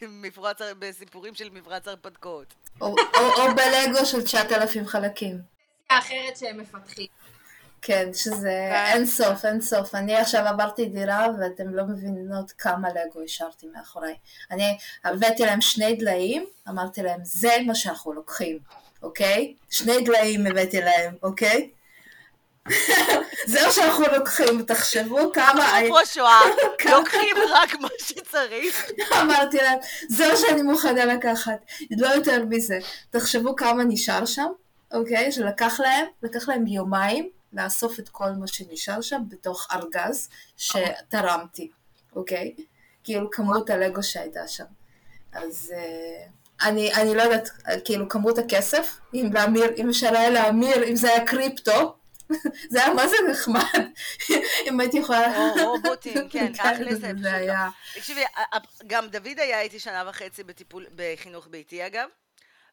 במפרץ... 0.00 0.58
בסיפורים 0.78 1.34
של 1.34 1.50
מפרץ 1.50 1.88
הרפתקאות. 1.88 2.54
או, 2.80 2.86
או, 2.86 3.20
או 3.20 3.54
בלגו 3.56 4.06
של 4.06 4.22
9,000 4.22 4.86
חלקים. 4.86 5.38
אחרת 5.88 6.36
שהם 6.36 6.60
מפתחים. 6.60 7.06
כן, 7.82 8.08
שזה 8.14 8.70
אין 8.92 9.06
סוף, 9.06 9.44
אין 9.44 9.60
סוף. 9.60 9.94
אני 9.94 10.16
עכשיו 10.16 10.46
עברתי 10.46 10.86
דירה 10.86 11.26
ואתם 11.40 11.74
לא 11.74 11.84
מבינות 11.84 12.52
כמה 12.58 12.88
לגו 12.88 13.22
השארתי 13.24 13.66
מאחוריי. 13.66 14.14
אני 14.50 14.78
הבאתי 15.04 15.42
להם 15.42 15.60
שני 15.60 15.94
דליים, 15.94 16.46
אמרתי 16.68 17.02
להם, 17.02 17.20
זה 17.22 17.56
מה 17.66 17.74
שאנחנו 17.74 18.12
לוקחים, 18.12 18.58
אוקיי? 19.02 19.54
שני 19.70 20.04
דליים 20.04 20.46
הבאתי 20.46 20.80
להם, 20.80 21.14
אוקיי? 21.22 21.70
זה 23.46 23.66
מה 23.66 23.72
שאנחנו 23.72 24.04
לוקחים, 24.16 24.62
תחשבו 24.62 25.32
כמה... 25.32 25.80
אפרופו 25.80 26.06
שואה, 26.06 26.40
לוקחים 26.92 27.36
רק 27.50 27.74
מה 27.80 27.88
שצריך. 27.98 28.90
אמרתי 29.22 29.56
להם, 29.56 29.78
זה 30.08 30.28
מה 30.28 30.36
שאני 30.36 30.62
מוכנה 30.62 31.04
לקחת, 31.04 31.64
לא 31.98 32.08
יותר 32.08 32.44
מזה. 32.44 32.78
תחשבו 33.10 33.56
כמה 33.56 33.84
נשאר 33.84 34.24
שם, 34.24 34.48
אוקיי? 34.92 35.32
שלקח 35.32 35.80
להם, 35.80 36.06
לקח 36.22 36.48
להם 36.48 36.66
יומיים. 36.66 37.30
לאסוף 37.52 37.98
את 37.98 38.08
כל 38.08 38.30
מה 38.30 38.46
שנשאר 38.46 39.00
שם 39.00 39.22
בתוך 39.28 39.66
ארגז 39.72 40.28
שתרמתי, 40.56 41.70
אוקיי? 42.16 42.54
כאילו 43.04 43.30
כמות 43.30 43.70
הלגו 43.70 44.02
שהייתה 44.02 44.48
שם. 44.48 44.64
אז 45.32 45.72
uh, 45.76 46.66
אני, 46.68 46.94
אני 46.94 47.14
לא 47.14 47.22
יודעת, 47.22 47.50
כאילו 47.84 48.08
כמות 48.08 48.38
הכסף, 48.38 49.00
אם 49.14 49.30
להמיר, 49.32 49.74
אם 49.76 49.88
אפשר 49.88 50.16
היה 50.16 50.30
להמיר, 50.30 50.84
אם 50.84 50.96
זה 50.96 51.08
היה 51.08 51.26
קריפטו, 51.26 51.94
זה 52.68 52.84
היה 52.84 52.94
מה 52.94 53.08
זה 53.08 53.16
נחמד, 53.30 53.86
אם 54.66 54.80
הייתי 54.80 54.98
יכולה... 54.98 55.48
או 55.48 55.70
רובוטים, 55.70 56.28
כן, 56.30 56.52
תכל'ס 56.52 56.98
זה 57.20 57.34
היה. 57.34 57.68
תקשיבי, 57.94 58.20
גם 58.86 59.08
דוד 59.08 59.38
היה 59.38 59.60
איתי 59.60 59.78
שנה 59.78 60.04
וחצי 60.08 60.42
בטיפול, 60.42 60.86
בחינוך 60.94 61.46
ביתי 61.50 61.86
אגב. 61.86 62.08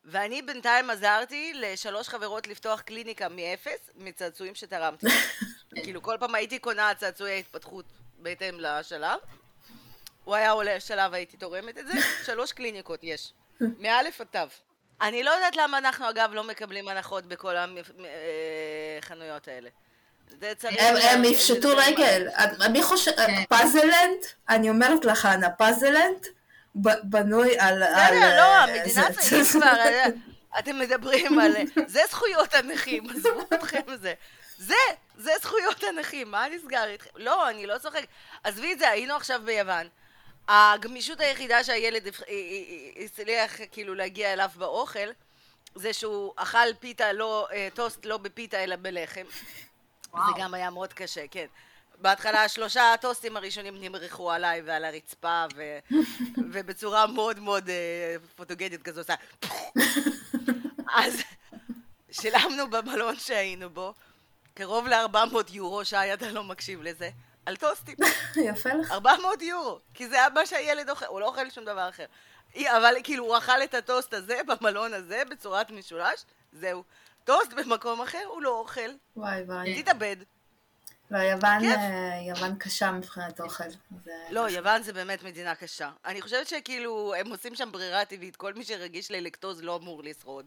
ואני 0.05 0.41
בינתיים 0.41 0.89
עזרתי 0.89 1.51
לשלוש 1.55 2.09
חברות 2.09 2.47
לפתוח 2.47 2.81
קליניקה 2.81 3.29
מאפס, 3.29 3.89
מצעצועים 3.95 4.55
שתרמתי. 4.55 5.07
כאילו 5.83 6.01
כל 6.01 6.15
פעם 6.19 6.35
הייתי 6.35 6.59
קונה 6.59 6.91
צעצועי 6.97 7.39
התפתחות 7.39 7.85
בהתאם 8.17 8.59
לשלב. 8.59 9.19
הוא 10.23 10.35
היה 10.35 10.51
עולה 10.51 10.79
שלב, 10.79 11.13
הייתי 11.13 11.37
תורמת 11.37 11.77
את 11.77 11.87
זה. 11.87 11.93
שלוש 12.25 12.51
קליניקות 12.51 12.99
יש. 13.03 13.33
מאלף 13.79 14.21
עד 14.21 14.27
תו. 14.31 14.66
אני 15.01 15.23
לא 15.23 15.31
יודעת 15.31 15.55
למה 15.55 15.77
אנחנו 15.77 16.09
אגב 16.09 16.29
לא 16.33 16.43
מקבלים 16.43 16.87
הנחות 16.87 17.25
בכל 17.25 17.55
החנויות 19.01 19.47
האלה. 19.47 19.69
הם 21.01 21.23
יפשטו 21.23 21.69
רגל. 21.77 22.27
אני 22.61 22.83
חושבת, 22.83 23.15
כן. 23.15 23.43
פאזלנד, 23.49 24.17
אני 24.49 24.69
אומרת 24.69 25.05
לך, 25.05 25.25
אנה, 25.25 25.49
פאזלנד, 25.49 26.27
בנוי 27.03 27.59
על... 27.59 27.83
בסדר, 27.83 28.37
לא, 28.37 28.55
המדינה 28.55 29.13
צריך 29.13 29.51
כבר, 29.51 29.73
אתם 30.59 30.79
מדברים 30.79 31.39
על... 31.39 31.55
זה 31.87 32.01
זכויות 32.09 32.53
הנכים, 32.53 33.03
עזבו 33.15 33.41
אתכם 33.53 33.95
זה. 33.95 34.13
זה, 34.57 34.75
זה 35.17 35.31
זכויות 35.41 35.83
הנכים, 35.83 36.31
מה 36.31 36.45
נסגר 36.49 36.85
איתכם? 36.85 37.09
לא, 37.15 37.49
אני 37.49 37.65
לא 37.67 37.77
צוחק. 37.77 38.05
עזבי 38.43 38.73
את 38.73 38.79
זה, 38.79 38.89
היינו 38.89 39.15
עכשיו 39.15 39.41
ביוון. 39.45 39.87
הגמישות 40.47 41.19
היחידה 41.19 41.63
שהילד 41.63 42.07
אה, 42.07 42.11
אה, 42.29 42.33
אה, 42.33 43.05
הצליח 43.05 43.57
כאילו 43.71 43.95
להגיע 43.95 44.33
אליו 44.33 44.49
באוכל, 44.55 45.09
זה 45.75 45.93
שהוא 45.93 46.33
אכל 46.35 46.73
פיתה, 46.79 47.13
לא, 47.13 47.47
טוסט 47.73 48.05
לא 48.05 48.17
בפיתה 48.17 48.63
אלא 48.63 48.75
בלחם. 48.75 49.25
וואו. 50.13 50.25
זה 50.25 50.31
גם 50.41 50.53
היה 50.53 50.69
מאוד 50.69 50.93
קשה, 50.93 51.27
כן. 51.31 51.45
בהתחלה 52.01 52.49
שלושה 52.49 52.93
הטוסטים 52.93 53.37
הראשונים 53.37 53.81
נמרחו 53.81 54.31
עליי 54.31 54.61
ועל 54.65 54.85
הרצפה, 54.85 55.45
ו... 55.55 55.77
ובצורה 56.51 57.07
מאוד 57.07 57.39
מאוד 57.39 57.69
פוטוגנית 58.35 58.83
כזו 58.83 59.01
עושה... 59.01 59.15
אז 61.03 61.21
שילמנו 62.11 62.69
במלון 62.69 63.15
שהיינו 63.15 63.69
בו 63.69 63.93
קרוב 64.53 64.87
ל-400 64.87 65.37
יורו, 65.49 65.85
שי, 65.85 66.13
אתה 66.13 66.31
לא 66.31 66.43
מקשיב 66.43 66.81
לזה, 66.81 67.09
על 67.47 67.55
טוסטים. 67.55 67.95
יפה 68.49 68.69
לך. 68.73 68.91
400 68.91 69.41
יורו, 69.41 69.79
כי 69.93 70.07
זה 70.07 70.17
מה 70.33 70.45
שהילד 70.45 70.89
אוכל, 70.89 71.05
הוא 71.05 71.19
לא 71.19 71.25
אוכל 71.25 71.49
שום 71.49 71.65
דבר 71.65 71.89
אחר. 71.89 72.05
אבל 72.55 72.95
כאילו, 73.03 73.25
הוא 73.25 73.37
אכל 73.37 73.63
את 73.63 73.73
הטוסט 73.73 74.13
הזה 74.13 74.39
במלון 74.47 74.93
הזה 74.93 75.23
בצורת 75.29 75.71
משולש, 75.71 76.25
זהו. 76.51 76.83
טוסט 77.23 77.53
במקום 77.53 78.01
אחר 78.01 78.23
הוא 78.27 78.41
לא 78.41 78.49
אוכל, 78.49 78.89
וואי 79.15 79.41
וואי. 79.41 79.83
תתאבד. 79.83 80.15
לא, 81.11 81.17
יוון. 81.17 81.65
אה, 81.65 81.79
יוון 82.27 82.55
קשה 82.55 82.91
מבחינת 82.91 83.39
אוכל. 83.41 83.63
זה- 84.05 84.11
לא, 84.29 84.49
יוון 84.49 84.83
זה 84.83 84.93
באמת 84.93 85.23
מדינה 85.23 85.55
קשה. 85.55 85.89
אני 86.05 86.21
חושבת 86.21 86.47
שכאילו, 86.47 87.13
הם 87.19 87.27
עושים 87.31 87.55
שם 87.55 87.69
ברירה 87.71 88.05
טבעית, 88.05 88.35
כל 88.35 88.53
מי 88.53 88.63
שרגיש 88.65 89.11
ללקטוז 89.11 89.61
לא 89.63 89.75
אמור 89.75 90.03
לשרוד, 90.03 90.45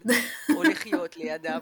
או 0.57 0.63
לחיות 0.71 1.17
לידם. 1.17 1.61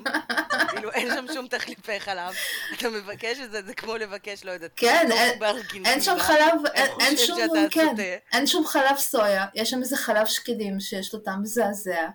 כאילו, 0.70 0.90
אין 0.92 1.08
שם 1.14 1.26
שום 1.34 1.48
תחליפי 1.48 2.00
חלב. 2.00 2.34
אתה 2.78 2.88
מבקש 2.88 3.38
את 3.40 3.50
זה, 3.50 3.62
זה 3.62 3.74
כמו 3.74 3.96
לבקש, 3.96 4.44
לא 4.44 4.50
יודעת, 4.50 4.70
כן, 4.76 5.08
אין-. 5.12 5.42
אין 5.84 6.00
שם 6.00 6.16
חלב, 6.18 6.66
אין- 6.74 7.16
שום, 7.16 7.38
כן. 7.70 7.96
אין 8.32 8.46
שום 8.46 8.66
חלב 8.66 8.96
סויה, 8.96 9.46
יש 9.54 9.70
שם 9.70 9.80
איזה 9.80 9.96
חלב 9.96 10.26
שקדים 10.26 10.80
שיש 10.80 11.14
לו 11.14 11.20
טעם 11.20 11.42
מזעזע, 11.42 12.08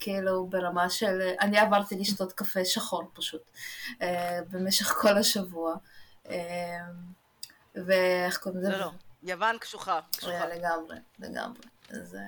כאילו 0.00 0.46
ברמה 0.46 0.90
של, 0.90 1.20
אני 1.40 1.58
עברתי 1.58 1.94
לשתות 2.00 2.32
קפה 2.32 2.64
שחור 2.64 3.02
פשוט, 3.14 3.42
אה, 4.02 4.38
במשך 4.50 4.86
כל 4.86 5.18
השבוע, 5.18 5.74
ואיך 7.74 8.38
קוראים 8.38 8.60
לזה? 8.60 8.70
לא, 8.70 8.78
לא, 8.78 8.90
יוון 9.22 9.58
קשוחה, 9.58 10.00
קשוחה. 10.16 10.32
אה, 10.32 10.46
לגמרי, 10.46 10.96
לגמרי. 11.18 11.62
אז 11.90 12.14
אה, 12.14 12.20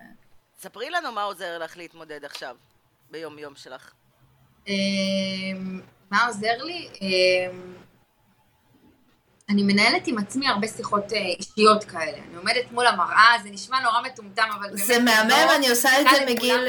ספרי 0.58 0.90
לנו 0.90 1.12
מה 1.12 1.22
עוזר 1.22 1.58
לך 1.58 1.76
להתמודד 1.76 2.24
עכשיו, 2.24 2.56
ביום 3.10 3.38
יום 3.38 3.54
שלך. 3.56 3.92
אמ, 4.66 5.80
מה 6.10 6.26
עוזר 6.26 6.62
לי? 6.62 6.88
אמ, 7.00 7.74
אני 9.48 9.62
מנהלת 9.62 10.06
עם 10.06 10.18
עצמי 10.18 10.48
הרבה 10.48 10.68
שיחות 10.68 11.12
אה, 11.12 11.18
אישיות 11.18 11.84
כאלה. 11.84 12.18
אני 12.18 12.36
עומדת 12.36 12.72
מול 12.72 12.86
המראה, 12.86 13.32
זה 13.42 13.50
נשמע 13.50 13.80
נורא 13.80 14.02
מטומטם, 14.02 14.48
אבל 14.54 14.66
באמת... 14.66 14.86
זה 14.86 14.98
מהמם, 14.98 15.28
לא 15.30 15.56
אני 15.56 15.68
עושה 15.68 16.00
את 16.00 16.06
זה 16.10 16.26
מגיל 16.26 16.68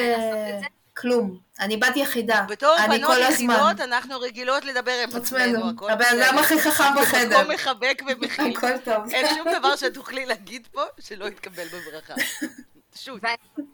אה. 0.99 1.01
כלום. 1.01 1.37
אני 1.59 1.77
בת 1.77 1.97
יחידה, 1.97 2.45
בתור 2.49 2.75
בנות 2.87 3.07
כל 3.07 3.23
הזמן. 3.23 3.53
יחידות, 3.53 3.79
אנחנו 3.79 4.19
רגילות 4.19 4.65
לדבר 4.65 4.91
עם 5.03 5.15
עצמנו, 5.15 5.69
הבן 5.69 6.05
אדם. 6.05 6.37
הכי 6.37 6.61
חכם 6.61 6.93
בחדר. 7.01 7.37
במקום 7.37 7.51
מחבק 7.55 8.01
ומכיל. 8.07 8.57
הכל 8.57 8.77
טוב. 8.77 9.09
אין 9.11 9.35
שום 9.35 9.47
דבר 9.59 9.75
שתוכלי 9.75 10.25
להגיד 10.25 10.67
פה 10.71 10.81
שלא 10.99 11.25
יתקבל 11.25 11.65
בברכה. 11.67 12.13
שוט. 13.03 13.21
ואני 13.23 13.65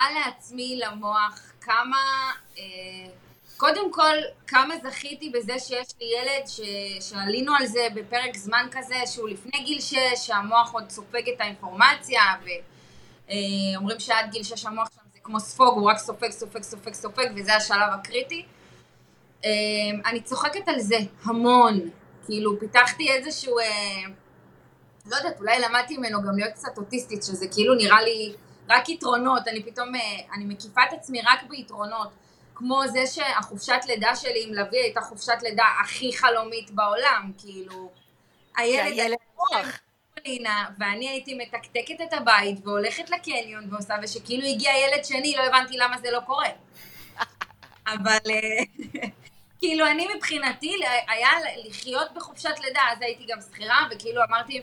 מראה 0.00 0.12
לעצמי 0.26 0.80
למוח 0.84 1.52
כמה, 1.60 2.30
אה, 2.58 2.62
קודם 3.56 3.92
כל, 3.92 4.16
כמה 4.46 4.74
זכיתי 4.82 5.30
בזה 5.30 5.58
שיש 5.58 5.88
לי 6.00 6.06
ילד 6.18 6.46
ש, 6.46 6.60
שעלינו 7.10 7.54
על 7.54 7.66
זה 7.66 7.88
בפרק 7.94 8.36
זמן 8.36 8.66
כזה, 8.70 8.94
שהוא 9.06 9.28
לפני 9.28 9.64
גיל 9.64 9.80
6, 9.80 9.96
שהמוח 10.16 10.72
עוד 10.72 10.90
סופג 10.90 11.28
את 11.28 11.40
האינפורמציה, 11.40 12.22
ואומרים 13.26 14.00
שעד 14.00 14.30
גיל 14.30 14.42
6 14.42 14.66
המוח 14.66 14.88
כמו 15.24 15.40
ספוג, 15.40 15.74
הוא 15.78 15.90
רק 15.90 15.98
סופג, 15.98 16.30
סופג, 16.30 16.62
סופג, 16.62 16.92
סופג, 16.92 17.26
וזה 17.36 17.56
השלב 17.56 17.88
הקריטי. 17.92 18.46
אה, 19.44 19.50
אני 20.06 20.20
צוחקת 20.20 20.68
על 20.68 20.80
זה 20.80 20.96
המון, 21.24 21.80
כאילו 22.24 22.60
פיתחתי 22.60 23.10
איזשהו... 23.12 23.58
אה, 23.58 23.64
לא 25.06 25.16
יודעת, 25.16 25.40
אולי 25.40 25.60
למדתי 25.60 25.96
ממנו 25.96 26.22
גם 26.22 26.36
להיות 26.36 26.52
קצת 26.52 26.78
אוטיסטית, 26.78 27.22
שזה 27.22 27.46
כאילו 27.52 27.74
נראה 27.74 28.02
לי 28.02 28.34
רק 28.68 28.88
יתרונות, 28.88 29.48
אני 29.48 29.62
פתאום, 29.62 29.94
אה, 29.94 30.00
אני 30.34 30.44
מקיפה 30.44 30.80
את 30.88 30.92
עצמי 30.92 31.22
רק 31.22 31.42
ביתרונות, 31.48 32.08
כמו 32.54 32.82
זה 32.92 33.06
שהחופשת 33.06 33.80
לידה 33.86 34.16
שלי 34.16 34.44
עם 34.48 34.54
לביא 34.54 34.80
הייתה 34.80 35.00
חופשת 35.00 35.38
לידה 35.42 35.64
הכי 35.84 36.16
חלומית 36.16 36.70
בעולם, 36.70 37.32
כאילו, 37.38 37.90
הילד 38.56 38.98
הילד 38.98 39.16
מוח. 39.36 39.80
לינה, 40.26 40.66
ואני 40.78 41.08
הייתי 41.08 41.34
מתקתקת 41.34 42.00
את 42.02 42.12
הבית 42.12 42.58
והולכת 42.64 43.10
לקניון 43.10 43.72
ועושה, 43.72 43.94
ושכאילו 44.02 44.46
הגיע 44.46 44.72
ילד 44.76 45.04
שני, 45.04 45.34
לא 45.36 45.42
הבנתי 45.42 45.76
למה 45.76 45.98
זה 45.98 46.10
לא 46.10 46.20
קורה. 46.20 46.48
אבל 47.86 48.18
אה, 48.30 48.64
כאילו 49.60 49.86
אני 49.86 50.06
מבחינתי 50.16 50.72
היה 51.08 51.30
לחיות 51.68 52.08
בחופשת 52.14 52.58
לידה, 52.60 52.80
אז 52.92 52.98
הייתי 53.02 53.24
גם 53.28 53.38
שכירה, 53.40 53.88
וכאילו 53.90 54.22
אמרתי, 54.28 54.62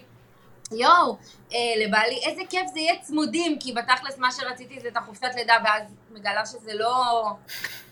יואו, 0.71 1.17
אה, 1.53 1.85
לבעלי, 1.85 2.19
איזה 2.25 2.41
כיף 2.49 2.67
זה 2.73 2.79
יהיה 2.79 2.99
צמודים, 3.01 3.59
כי 3.59 3.73
בתכלס 3.73 4.17
מה 4.17 4.31
שרציתי 4.31 4.79
זה 4.79 4.87
את 4.87 4.97
החופשת 4.97 5.29
לידה, 5.35 5.57
ואז 5.65 5.83
מגלה 6.11 6.45
שזה 6.45 6.73
לא... 6.73 7.23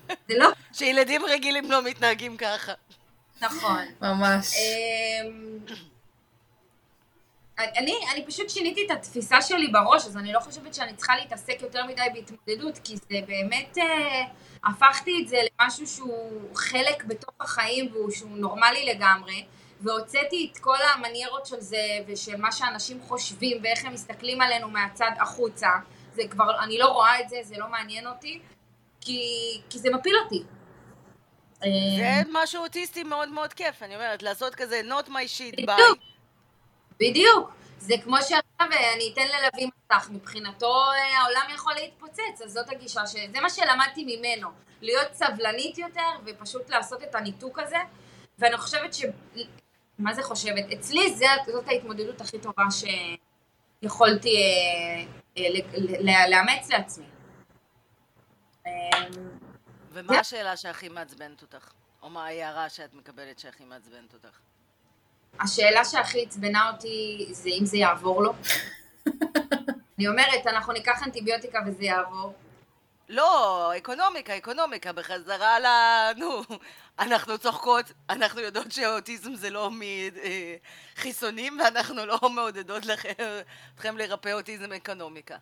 זה 0.07 0.37
לא 0.37 0.49
שילדים 0.77 1.25
רגילים 1.25 1.71
לא 1.71 1.83
מתנהגים 1.83 2.37
ככה. 2.37 2.71
נכון. 3.41 3.85
ממש. 4.01 4.55
אמ, 4.57 5.59
אני, 7.59 7.95
אני 8.13 8.25
פשוט 8.25 8.49
שיניתי 8.49 8.85
את 8.85 8.91
התפיסה 8.91 9.41
שלי 9.41 9.67
בראש, 9.67 10.05
אז 10.05 10.17
אני 10.17 10.33
לא 10.33 10.39
חושבת 10.39 10.73
שאני 10.73 10.93
צריכה 10.93 11.15
להתעסק 11.15 11.61
יותר 11.61 11.85
מדי 11.85 12.01
בהתמודדות, 12.13 12.79
כי 12.83 12.95
זה 12.97 13.19
באמת, 13.27 13.77
אה, 13.77 14.23
הפכתי 14.63 15.11
את 15.23 15.27
זה 15.27 15.37
למשהו 15.61 15.87
שהוא 15.87 16.55
חלק 16.55 17.03
בתוך 17.03 17.33
החיים 17.39 17.89
והוא 17.93 18.11
שהוא 18.11 18.37
נורמלי 18.37 18.85
לגמרי, 18.85 19.45
והוצאתי 19.81 20.49
את 20.51 20.57
כל 20.57 20.77
המניירות 20.93 21.45
של 21.45 21.59
זה 21.59 21.99
ושל 22.07 22.37
מה 22.37 22.51
שאנשים 22.51 23.01
חושבים 23.01 23.57
ואיך 23.63 23.85
הם 23.85 23.93
מסתכלים 23.93 24.41
עלינו 24.41 24.69
מהצד 24.69 25.11
החוצה. 25.19 25.69
זה 26.13 26.21
כבר, 26.29 26.63
אני 26.63 26.77
לא 26.77 26.87
רואה 26.87 27.19
את 27.19 27.29
זה, 27.29 27.37
זה 27.43 27.55
לא 27.57 27.67
מעניין 27.67 28.07
אותי, 28.07 28.39
כי, 29.01 29.21
כי 29.69 29.79
זה 29.79 29.89
מפיל 29.89 30.15
אותי. 30.23 30.43
זה 31.97 32.21
משהו 32.31 32.63
אוטיסטי 32.63 33.03
מאוד 33.03 33.29
מאוד 33.29 33.53
כיף, 33.53 33.83
אני 33.83 33.95
אומרת, 33.95 34.23
לעשות 34.23 34.55
כזה 34.55 34.81
not 34.85 35.07
my 35.07 35.37
shit, 35.37 35.65
ביי. 35.65 35.75
בדיוק. 36.99 37.51
זה 37.79 37.93
כמו 38.03 38.17
שעכשיו 38.17 38.67
אני 38.95 39.11
אתן 39.13 39.27
ללוי 39.27 39.69
מסך, 39.91 40.09
מבחינתו 40.09 40.75
אה, 40.91 41.19
העולם 41.19 41.45
יכול 41.55 41.73
להתפוצץ, 41.73 42.41
אז 42.45 42.51
זאת 42.51 42.69
הגישה, 42.69 43.07
שזה 43.07 43.41
מה 43.41 43.49
שלמדתי 43.49 44.17
ממנו, 44.17 44.49
להיות 44.81 45.13
סבלנית 45.13 45.77
יותר 45.77 46.09
ופשוט 46.25 46.69
לעשות 46.69 47.03
את 47.03 47.15
הניתוק 47.15 47.59
הזה, 47.59 47.77
ואני 48.39 48.57
חושבת 48.57 48.93
ש... 48.93 49.05
מה 49.99 50.13
זה 50.13 50.23
חושבת? 50.23 50.65
אצלי 50.73 51.15
זה, 51.15 51.25
זאת 51.47 51.67
ההתמודדות 51.67 52.21
הכי 52.21 52.39
טובה 52.39 52.63
שיכולתי 53.81 54.35
אה, 54.37 55.03
אה, 55.37 55.49
ל- 55.49 56.09
ל- 56.09 56.29
לאמץ 56.29 56.69
לעצמי. 56.69 57.05
אה, 58.67 58.71
ומה 59.91 60.19
השאלה 60.19 60.57
שהכי 60.57 60.89
מעצבנת 60.89 61.41
אותך? 61.41 61.71
או 62.01 62.09
מה 62.09 62.25
ההערה 62.25 62.69
שאת 62.69 62.93
מקבלת 62.93 63.39
שהכי 63.39 63.65
מעצבנת 63.65 64.13
אותך? 64.13 64.39
השאלה 65.39 65.85
שהכי 65.85 66.23
עצבנה 66.25 66.71
אותי 66.71 67.27
זה 67.31 67.49
אם 67.49 67.65
זה 67.65 67.77
יעבור 67.77 68.23
לו. 68.23 68.33
אני 69.97 70.07
אומרת, 70.07 70.47
אנחנו 70.47 70.73
ניקח 70.73 71.03
אנטיביוטיקה 71.03 71.59
וזה 71.67 71.83
יעבור. 71.83 72.33
לא, 73.09 73.71
אקונומיקה, 73.77 74.37
אקונומיקה, 74.37 74.93
בחזרה 74.93 75.59
ל... 75.59 75.65
נו, 76.17 76.41
אנחנו 76.99 77.37
צוחקות, 77.37 77.91
אנחנו 78.09 78.41
יודעות 78.41 78.71
שאוטיזם 78.71 79.35
זה 79.35 79.49
לא 79.49 79.69
מחיסונים, 80.97 81.59
ואנחנו 81.59 82.05
לא 82.05 82.19
מעודדות 82.35 82.85
לכם, 82.85 83.11
אתכם 83.75 83.97
לרפא 83.97 84.33
אוטיזם 84.33 84.73
אקונומיקה. 84.73 85.35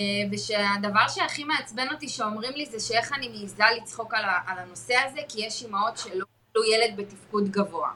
אה, 0.00 0.04
ושהדבר 0.32 1.08
שהכי 1.08 1.44
מעצבן 1.44 1.88
אותי 1.92 2.08
שאומרים 2.08 2.52
לי 2.52 2.66
זה 2.66 2.80
שאיך 2.80 3.12
אני 3.12 3.28
מעיזה 3.28 3.64
לצחוק 3.76 4.14
על 4.14 4.58
הנושא 4.58 4.94
הזה, 4.94 5.20
כי 5.28 5.46
יש 5.46 5.62
אימהות 5.62 5.98
שלא 5.98 6.24
קיבלו 6.52 6.64
ילד 6.64 6.96
בתפקוד 6.96 7.48
גבוה. 7.48 7.90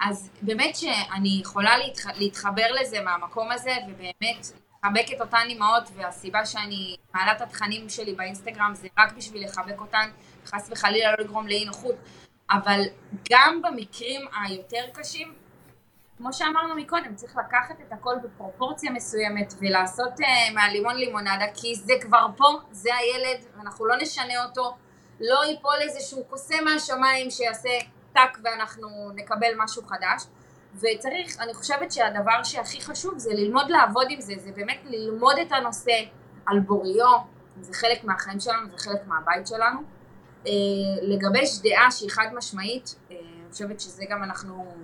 אז 0.00 0.30
באמת 0.42 0.76
שאני 0.76 1.38
יכולה 1.40 1.78
להתח... 1.78 2.06
להתחבר 2.16 2.66
לזה 2.80 3.00
מהמקום 3.00 3.50
הזה, 3.52 3.70
ובאמת 3.88 4.46
לחבק 4.84 5.12
את 5.16 5.20
אותן 5.20 5.44
אימהות, 5.48 5.88
והסיבה 5.94 6.46
שאני 6.46 6.96
מעלה 7.14 7.32
את 7.32 7.40
התכנים 7.40 7.88
שלי 7.88 8.14
באינסטגרם 8.14 8.72
זה 8.74 8.88
רק 8.98 9.12
בשביל 9.12 9.44
לחבק 9.44 9.80
אותן, 9.80 10.10
חס 10.46 10.68
וחלילה 10.72 11.12
לא 11.12 11.24
לגרום 11.24 11.48
לאי 11.48 11.64
נוחות, 11.64 11.94
אבל 12.50 12.80
גם 13.30 13.62
במקרים 13.62 14.20
היותר 14.42 14.84
קשים, 14.92 15.34
כמו 16.18 16.32
שאמרנו 16.32 16.74
מקודם, 16.76 17.14
צריך 17.14 17.36
לקחת 17.36 17.80
את 17.80 17.92
הכל 17.92 18.14
בפרופורציה 18.24 18.90
מסוימת 18.90 19.54
ולעשות 19.60 20.20
uh, 20.20 20.54
מהלימון 20.54 20.96
לימונדה, 20.96 21.46
כי 21.54 21.74
זה 21.74 21.92
כבר 22.00 22.26
פה, 22.36 22.58
זה 22.70 22.90
הילד, 22.94 23.44
ואנחנו 23.56 23.86
לא 23.86 23.96
נשנה 23.96 24.44
אותו, 24.44 24.76
לא 25.20 25.44
ייפול 25.44 25.76
איזשהו 25.80 26.24
קוסם 26.24 26.64
מהשמיים 26.64 27.30
שיעשה 27.30 27.68
טאק 28.12 28.38
ואנחנו 28.44 28.88
נקבל 29.14 29.52
משהו 29.56 29.82
חדש. 29.82 30.22
וצריך, 30.74 31.40
אני 31.40 31.54
חושבת 31.54 31.92
שהדבר 31.92 32.42
שהכי 32.42 32.80
חשוב 32.80 33.18
זה 33.18 33.30
ללמוד 33.34 33.70
לעבוד 33.70 34.06
עם 34.10 34.20
זה, 34.20 34.34
זה 34.38 34.50
באמת 34.52 34.78
ללמוד 34.84 35.38
את 35.38 35.52
הנושא 35.52 35.92
על 36.46 36.60
בוריו, 36.60 37.18
זה 37.60 37.74
חלק 37.74 38.04
מהחיים 38.04 38.40
שלנו, 38.40 38.70
זה 38.70 38.78
חלק 38.78 39.06
מהבית 39.06 39.46
שלנו. 39.46 39.78
אה, 40.46 40.52
לגבש 41.02 41.58
דעה 41.62 41.90
שהיא 41.90 42.10
חד 42.10 42.26
משמעית, 42.34 42.94
אה, 43.10 43.16
אני 43.16 43.52
חושבת 43.52 43.80
שזה 43.80 44.04
גם 44.10 44.22
אנחנו, 44.22 44.74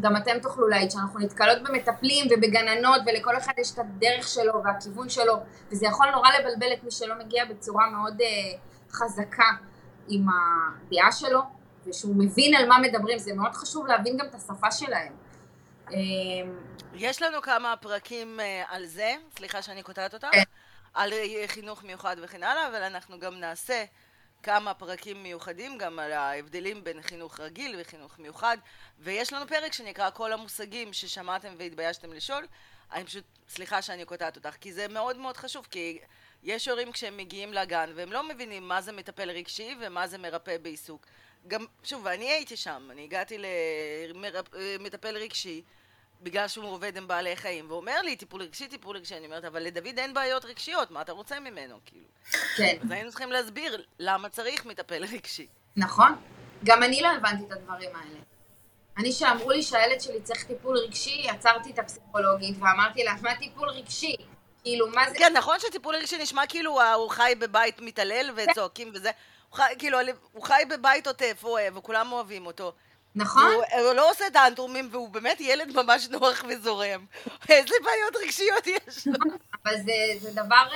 גם 0.00 0.16
אתם 0.16 0.38
תוכלו 0.42 0.68
להעיד 0.68 0.90
שאנחנו 0.90 1.20
נתקלות 1.20 1.62
במטפלים 1.62 2.26
ובגננות 2.30 3.00
ולכל 3.06 3.36
אחד 3.36 3.52
יש 3.58 3.72
את 3.72 3.78
הדרך 3.78 4.28
שלו 4.28 4.62
והכיוון 4.64 5.08
שלו 5.08 5.36
וזה 5.72 5.86
יכול 5.86 6.10
נורא 6.10 6.28
לבלבל 6.38 6.72
את 6.72 6.84
מי 6.84 6.90
שלא 6.90 7.14
מגיע 7.18 7.44
בצורה 7.44 7.90
מאוד 7.90 8.20
אה, 8.20 8.26
חזקה 8.96 9.50
עם 10.08 10.26
הדעה 10.28 11.12
שלו 11.12 11.40
ושהוא 11.86 12.14
מבין 12.18 12.54
על 12.54 12.68
מה 12.68 12.78
מדברים, 12.78 13.18
זה 13.18 13.34
מאוד 13.34 13.54
חשוב 13.54 13.86
להבין 13.86 14.16
גם 14.16 14.26
את 14.26 14.34
השפה 14.34 14.70
שלהם. 14.70 15.12
יש 16.94 17.22
לנו 17.22 17.42
כמה 17.42 17.74
פרקים 17.76 18.40
על 18.68 18.86
זה, 18.86 19.14
סליחה 19.36 19.62
שאני 19.62 19.82
קוטעת 19.82 20.14
אותך, 20.14 20.28
כן. 20.32 20.42
על 20.94 21.12
חינוך 21.46 21.84
מיוחד 21.84 22.16
וכן 22.22 22.42
הלאה, 22.42 22.68
אבל 22.68 22.82
אנחנו 22.82 23.18
גם 23.18 23.34
נעשה 23.34 23.84
כמה 24.42 24.74
פרקים 24.74 25.22
מיוחדים 25.22 25.78
גם 25.78 25.98
על 25.98 26.12
ההבדלים 26.12 26.84
בין 26.84 27.02
חינוך 27.02 27.40
רגיל 27.40 27.76
וחינוך 27.80 28.18
מיוחד. 28.18 28.56
ויש 28.98 29.32
לנו 29.32 29.46
פרק 29.46 29.72
שנקרא 29.72 30.10
כל 30.10 30.32
המושגים 30.32 30.92
ששמעתם 30.92 31.54
והתביישתם 31.58 32.12
לשאול 32.12 32.46
אני 32.92 33.04
פשוט, 33.04 33.24
סליחה 33.48 33.82
שאני 33.82 34.04
קוטעת 34.04 34.36
אותך 34.36 34.56
כי 34.60 34.72
זה 34.72 34.88
מאוד 34.88 35.16
מאוד 35.16 35.36
חשוב 35.36 35.66
כי 35.70 35.98
יש 36.42 36.68
הורים 36.68 36.92
כשהם 36.92 37.16
מגיעים 37.16 37.52
לגן 37.52 37.92
והם 37.94 38.12
לא 38.12 38.28
מבינים 38.28 38.68
מה 38.68 38.80
זה 38.80 38.92
מטפל 38.92 39.30
רגשי 39.30 39.76
ומה 39.80 40.06
זה 40.06 40.18
מרפא 40.18 40.58
בעיסוק 40.58 41.06
גם, 41.48 41.64
שוב, 41.84 42.02
ואני 42.04 42.30
הייתי 42.30 42.56
שם, 42.56 42.88
אני 42.90 43.04
הגעתי 43.04 43.38
למטפל 44.14 45.16
רגשי 45.16 45.62
בגלל 46.22 46.48
שהוא 46.48 46.64
עובד 46.64 46.96
עם 46.96 47.08
בעלי 47.08 47.36
חיים, 47.36 47.70
ואומר 47.70 48.02
לי, 48.02 48.16
טיפול 48.16 48.42
רגשי, 48.42 48.68
טיפול 48.68 48.96
רגשי, 48.96 49.16
אני 49.16 49.26
אומרת, 49.26 49.44
אבל 49.44 49.62
לדוד 49.62 49.98
אין 49.98 50.14
בעיות 50.14 50.44
רגשיות, 50.44 50.90
מה 50.90 51.02
אתה 51.02 51.12
רוצה 51.12 51.40
ממנו, 51.40 51.76
כאילו? 51.84 52.06
כן. 52.56 52.78
אז 52.82 52.90
היינו 52.90 53.10
צריכים 53.10 53.32
להסביר 53.32 53.84
למה 53.98 54.28
צריך 54.28 54.66
מטפל 54.66 55.04
רגשי. 55.04 55.46
נכון. 55.76 56.12
גם 56.64 56.82
אני 56.82 57.00
לא 57.00 57.08
הבנתי 57.08 57.44
את 57.46 57.52
הדברים 57.52 57.90
האלה. 57.96 58.18
אני, 58.98 59.12
שאמרו 59.12 59.50
לי 59.50 59.62
שהילד 59.62 60.00
שלי 60.00 60.22
צריך 60.22 60.44
טיפול 60.44 60.78
רגשי, 60.78 61.28
עצרתי 61.28 61.70
את 61.70 61.78
הפסיכולוגית 61.78 62.56
ואמרתי 62.58 63.04
לה, 63.04 63.14
מה 63.22 63.36
טיפול 63.36 63.68
רגשי? 63.68 64.16
כאילו, 64.66 64.88
מה 64.88 65.10
זה... 65.10 65.18
כן, 65.18 65.32
נכון 65.36 65.60
שטיפול 65.60 65.94
רגשי 65.94 66.18
נשמע 66.18 66.46
כאילו 66.46 66.94
הוא 66.94 67.10
חי 67.10 67.32
בבית 67.38 67.80
מתעלל 67.80 68.30
וצועקים 68.36 68.90
וזה. 68.94 69.10
הוא 69.48 69.56
חי, 69.56 69.74
כאילו, 69.78 69.98
הוא 70.32 70.44
חי 70.44 70.62
בבית 70.70 71.06
עוטף, 71.06 71.38
הוא 71.42 71.50
אוהב, 71.50 71.76
וכולם 71.76 72.12
אוהבים 72.12 72.46
אותו. 72.46 72.72
נכון. 73.14 73.42
הוא, 73.42 73.84
הוא 73.84 73.92
לא 73.92 74.10
עושה 74.10 74.24
טנטרומים, 74.32 74.88
והוא 74.90 75.08
באמת 75.08 75.40
ילד 75.40 75.76
ממש 75.76 76.08
נוח 76.08 76.44
וזורם. 76.48 77.06
איזה 77.48 77.74
בעיות 77.84 78.16
רגשיות 78.24 78.66
יש 78.66 79.06
לו. 79.06 79.12
אבל 79.64 79.76
זה, 79.76 79.92
זה 80.20 80.30
דבר, 80.30 80.68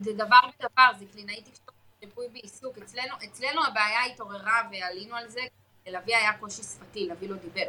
זה 0.00 0.12
דבר 0.12 0.40
בדבר, 0.58 0.90
זה 0.98 1.04
קלינאי 1.12 1.42
תקשורת, 1.42 1.72
ריפוי 2.02 2.28
בעיסוק. 2.28 2.78
אצלנו, 2.78 3.14
אצלנו 3.24 3.64
הבעיה 3.66 4.04
התעוררה 4.04 4.62
ועלינו 4.72 5.16
על 5.16 5.28
זה, 5.28 5.40
לוי 5.86 6.14
היה 6.14 6.32
קושי 6.40 6.62
שפתי, 6.62 7.08
לוי 7.08 7.28
לא 7.28 7.36
דיבר. 7.36 7.68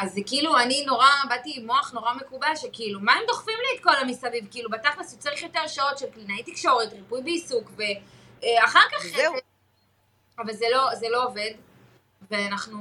אז 0.00 0.12
זה 0.14 0.20
כאילו, 0.26 0.58
אני 0.58 0.84
נורא, 0.86 1.06
באתי 1.28 1.52
עם 1.56 1.66
מוח 1.66 1.92
נורא 1.92 2.14
מקובע, 2.14 2.56
שכאילו, 2.56 3.00
מה 3.00 3.12
הם 3.12 3.22
דוחפים 3.26 3.54
לי 3.58 3.78
את 3.78 3.84
כל 3.84 3.96
המסביב? 4.00 4.46
כאילו, 4.50 4.70
בתכלס 4.70 5.12
הוא 5.12 5.20
צריך 5.20 5.42
יותר 5.42 5.66
שעות 5.66 5.98
של 5.98 6.06
קלינאי 6.10 6.42
תקשורת, 6.42 6.92
ריפוי 6.92 7.22
בעיסוק, 7.22 7.70
ואחר 7.76 8.80
כך... 8.92 9.06
זהו. 9.16 9.34
אבל 10.38 10.52
זה 10.52 10.64
לא, 10.72 10.94
זה 10.94 11.06
לא 11.08 11.24
עובד. 11.24 11.50
ואנחנו, 12.30 12.78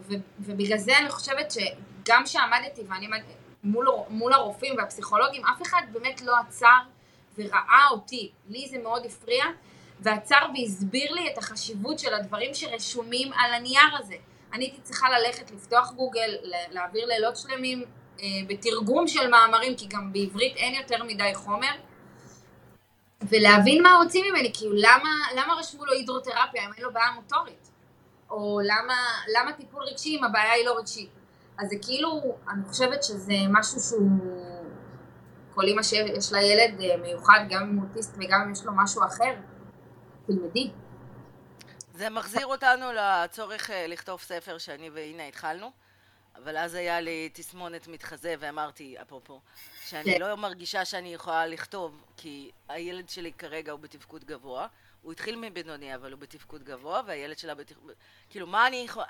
ו, 0.00 0.12
ובגלל 0.38 0.78
זה 0.78 0.98
אני 0.98 1.10
חושבת 1.10 1.50
שגם 1.50 2.26
שעמדתי 2.26 2.82
ואני 2.88 3.06
עמדתי 3.06 3.32
מול, 3.64 3.88
מול 4.08 4.32
הרופאים 4.32 4.74
והפסיכולוגים, 4.78 5.46
אף 5.46 5.62
אחד 5.62 5.82
באמת 5.92 6.22
לא 6.22 6.32
עצר 6.36 6.78
וראה 7.38 7.86
אותי. 7.90 8.30
לי 8.48 8.68
זה 8.68 8.78
מאוד 8.78 9.06
הפריע, 9.06 9.44
ועצר 10.00 10.46
והסביר 10.54 11.12
לי 11.12 11.32
את 11.32 11.38
החשיבות 11.38 11.98
של 11.98 12.14
הדברים 12.14 12.54
שרשומים 12.54 13.32
על 13.32 13.54
הנייר 13.54 13.96
הזה. 13.98 14.16
אני 14.52 14.64
הייתי 14.64 14.80
צריכה 14.82 15.06
ללכת, 15.10 15.50
לפתוח 15.50 15.92
גוגל, 15.92 16.36
להעביר 16.70 17.06
לילות 17.06 17.36
שלמים 17.36 17.84
אה, 18.20 18.26
בתרגום 18.48 19.08
של 19.08 19.30
מאמרים, 19.30 19.76
כי 19.76 19.86
גם 19.86 20.12
בעברית 20.12 20.56
אין 20.56 20.74
יותר 20.74 21.04
מדי 21.04 21.30
חומר, 21.34 21.72
ולהבין 23.28 23.82
מה 23.82 23.94
רוצים 24.02 24.24
ממני, 24.30 24.52
כאילו 24.54 24.72
למה, 24.74 25.10
למה 25.36 25.54
רשמו 25.58 25.84
לו 25.84 25.92
הידרותרפיה 25.92 26.64
אם 26.66 26.72
אין 26.76 26.84
לו 26.84 26.92
בעיה 26.92 27.10
מוטורית? 27.14 27.70
או 28.30 28.60
למה, 28.64 28.94
למה 29.36 29.52
טיפול 29.52 29.82
רגשי 29.82 30.16
אם 30.16 30.24
הבעיה 30.24 30.52
היא 30.52 30.66
לא 30.66 30.78
רגשית. 30.78 31.10
אז 31.58 31.68
זה 31.68 31.76
כאילו, 31.82 32.36
אני 32.48 32.62
חושבת 32.68 33.02
שזה 33.02 33.34
משהו 33.48 33.80
שהוא, 33.80 34.10
כל 35.54 35.62
אימא 35.64 35.82
שיש 35.82 36.32
לה 36.32 36.42
ילד 36.42 36.80
אה, 36.80 36.96
מיוחד, 36.96 37.40
גם 37.48 37.62
אם 37.62 37.82
אוטיסט 37.82 38.16
וגם 38.18 38.40
אם 38.40 38.52
יש 38.52 38.64
לו 38.64 38.72
משהו 38.76 39.02
אחר, 39.04 39.34
תלמדי. 40.26 40.70
זה 42.00 42.10
מחזיר 42.10 42.46
אותנו 42.46 42.86
לצורך 42.92 43.70
אה, 43.70 43.86
לכתוב 43.86 44.20
ספר 44.20 44.58
שאני 44.58 44.90
והנה 44.90 45.26
התחלנו, 45.26 45.70
אבל 46.36 46.56
אז 46.56 46.74
היה 46.74 47.00
לי 47.00 47.30
תסמונת 47.32 47.88
מתחזה 47.88 48.34
ואמרתי, 48.38 48.96
אפרופו, 49.02 49.40
שאני 49.86 50.04
כן. 50.04 50.20
לא 50.20 50.34
מרגישה 50.34 50.84
שאני 50.84 51.14
יכולה 51.14 51.46
לכתוב, 51.46 52.04
כי 52.16 52.50
הילד 52.68 53.08
שלי 53.08 53.32
כרגע 53.32 53.72
הוא 53.72 53.80
בתפקוד 53.80 54.24
גבוה, 54.24 54.66
הוא 55.02 55.12
התחיל 55.12 55.36
מבינוני, 55.36 55.94
אבל 55.94 56.12
הוא 56.12 56.20
בתפקוד 56.20 56.62
גבוה, 56.62 57.02
והילד 57.06 57.38
שלה 57.38 57.54
בתפקוד... 57.54 57.92
כאילו, 58.30 58.46
מה 58.46 58.66
אני 58.66 58.76
יכול... 58.76 59.04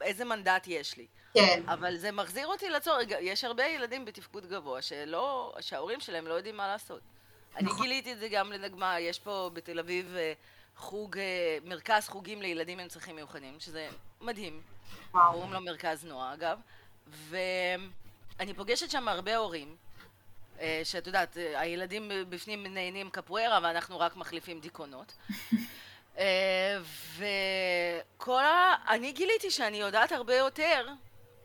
איזה 0.00 0.24
מנדט 0.24 0.64
יש 0.66 0.96
לי? 0.96 1.06
כן. 1.34 1.62
אבל 1.66 1.96
זה 1.96 2.12
מחזיר 2.12 2.46
אותי 2.46 2.70
לצורך, 2.70 3.08
יש 3.20 3.44
הרבה 3.44 3.66
ילדים 3.66 4.04
בתפקוד 4.04 4.46
גבוה 4.46 4.82
שלא... 4.82 5.54
שההורים 5.60 6.00
שלהם 6.00 6.26
לא 6.26 6.34
יודעים 6.34 6.56
מה 6.56 6.68
לעשות. 6.68 7.00
אני 7.56 7.64
נכון. 7.66 7.82
גיליתי 7.82 8.12
את 8.12 8.18
זה 8.18 8.28
גם 8.28 8.52
לנגמה, 8.52 9.00
יש 9.00 9.18
פה 9.18 9.50
בתל 9.52 9.78
אביב 9.78 10.16
אה, 10.16 10.32
חוג, 10.80 11.18
אה, 11.18 11.58
מרכז 11.64 12.08
חוגים 12.08 12.42
לילדים 12.42 12.78
עם 12.78 12.88
צרכים 12.88 13.16
מיוחדים, 13.16 13.60
שזה 13.60 13.88
מדהים. 14.20 14.62
קוראים 15.12 15.52
לו 15.52 15.60
מרכז 15.60 16.04
נועה, 16.04 16.34
אגב. 16.34 16.58
ואני 17.06 18.54
פוגשת 18.56 18.90
שם 18.90 19.08
הרבה 19.08 19.36
הורים. 19.36 19.76
אה, 20.60 20.80
שאת 20.84 21.06
יודעת, 21.06 21.36
אה, 21.36 21.60
הילדים 21.60 22.10
בפנים 22.28 22.66
נהנים 22.66 23.10
קפוארה 23.10 23.58
ואנחנו 23.62 23.98
רק 23.98 24.16
מחליפים 24.16 24.60
דיכאונות. 24.60 25.16
וכל 27.16 28.44
ה... 28.44 28.74
אני 28.88 29.12
גיליתי 29.12 29.50
שאני 29.50 29.76
יודעת 29.76 30.12
הרבה 30.12 30.36
יותר 30.36 30.88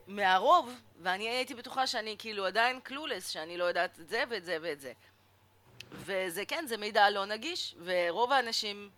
מהרוב, 0.07 0.81
ואני 1.01 1.29
הייתי 1.29 1.55
בטוחה 1.55 1.87
שאני 1.87 2.15
כאילו 2.19 2.45
עדיין 2.45 2.79
קלולס, 2.79 3.29
שאני 3.29 3.57
לא 3.57 3.63
יודעת 3.63 3.99
את 3.99 4.09
זה 4.09 4.23
ואת 4.29 4.45
זה 4.45 4.57
ואת 4.61 4.79
זה. 4.81 4.93
וזה 5.91 6.45
כן, 6.45 6.65
זה 6.67 6.77
מידע 6.77 7.09
לא 7.09 7.25
נגיש, 7.25 7.75
ורוב 7.83 8.31
האנשים, 8.31 8.89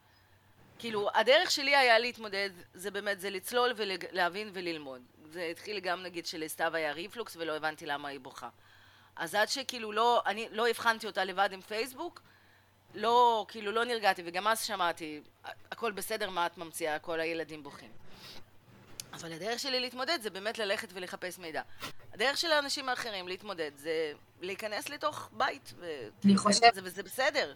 כאילו, 0.79 1.09
הדרך 1.13 1.51
שלי 1.51 1.75
היה 1.75 1.99
להתמודד, 1.99 2.49
זה 2.73 2.91
באמת, 2.91 3.19
זה 3.19 3.29
לצלול 3.29 3.73
ולהבין 3.75 4.49
וללמוד. 4.53 5.01
זה 5.31 5.43
התחיל 5.51 5.79
גם 5.79 6.03
נגיד 6.03 6.25
שלסתיו 6.25 6.75
היה 6.75 6.91
ריפלוקס 6.91 7.35
ולא 7.35 7.55
הבנתי 7.55 7.85
למה 7.85 8.09
היא 8.09 8.19
בוכה. 8.19 8.49
אז 9.15 9.35
עד 9.35 9.49
שכאילו 9.49 9.91
לא, 9.91 10.21
אני 10.25 10.47
לא 10.51 10.67
הבחנתי 10.67 11.07
אותה 11.07 11.23
לבד 11.23 11.49
עם 11.51 11.61
פייסבוק, 11.61 12.21
לא, 12.95 13.45
כאילו 13.49 13.71
לא 13.71 13.85
נרגעתי, 13.85 14.23
וגם 14.25 14.47
אז 14.47 14.63
שמעתי, 14.63 15.21
הכל 15.71 15.91
בסדר, 15.91 16.29
מה 16.29 16.45
את 16.45 16.57
ממציאה, 16.57 16.99
כל 16.99 17.19
הילדים 17.19 17.63
בוכים. 17.63 17.91
אבל 19.13 19.33
הדרך 19.33 19.59
שלי 19.59 19.79
להתמודד 19.79 20.19
זה 20.21 20.29
באמת 20.29 20.57
ללכת 20.59 20.87
ולחפש 20.93 21.39
מידע. 21.39 21.61
הדרך 22.13 22.37
של 22.37 22.51
האנשים 22.51 22.89
האחרים 22.89 23.27
להתמודד 23.27 23.71
זה 23.75 24.13
להיכנס 24.41 24.89
לתוך 24.89 25.29
בית, 25.31 25.73
אני 26.25 26.37
חושבת... 26.37 26.73
וזה 26.75 27.03
בסדר. 27.03 27.55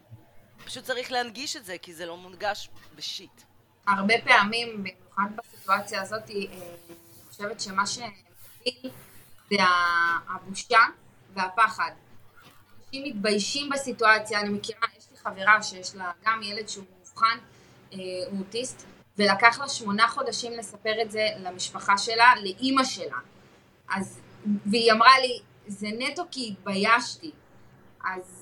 פשוט 0.65 0.83
צריך 0.83 1.11
להנגיש 1.11 1.55
את 1.55 1.65
זה, 1.65 1.77
כי 1.81 1.93
זה 1.93 2.05
לא 2.05 2.17
מונגש 2.17 2.69
בשיט. 2.95 3.41
הרבה 3.87 4.13
פעמים, 4.23 4.83
במיוחד 4.83 5.29
בסיטואציה 5.35 6.01
הזאת, 6.01 6.29
אה, 6.29 6.35
אני 6.35 6.95
חושבת 7.29 7.61
שמה 7.61 7.87
שמביא 7.87 8.91
זה 9.49 9.57
הבושה 10.27 10.79
והפחד. 11.33 11.91
אנשים 12.87 13.03
מתביישים 13.03 13.69
בסיטואציה, 13.69 14.39
אני 14.39 14.49
מכירה, 14.49 14.87
יש 14.97 15.07
לי 15.11 15.17
חברה 15.17 15.63
שיש 15.63 15.95
לה 15.95 16.11
גם 16.25 16.43
ילד 16.43 16.69
שהוא 16.69 16.85
מאובחן, 16.97 17.37
אה, 17.93 17.97
הוא 18.29 18.39
אוטיסט, 18.39 18.85
ולקח 19.17 19.59
לה 19.59 19.69
שמונה 19.69 20.07
חודשים 20.07 20.53
לספר 20.53 21.01
את 21.01 21.11
זה 21.11 21.27
למשפחה 21.37 21.97
שלה, 21.97 22.33
לאימא 22.43 22.83
שלה. 22.83 23.17
אז, 23.89 24.19
והיא 24.65 24.91
אמרה 24.91 25.19
לי, 25.19 25.39
זה 25.67 25.87
נטו 25.97 26.23
כי 26.31 26.47
התביישתי. 26.47 27.31
אז 28.03 28.40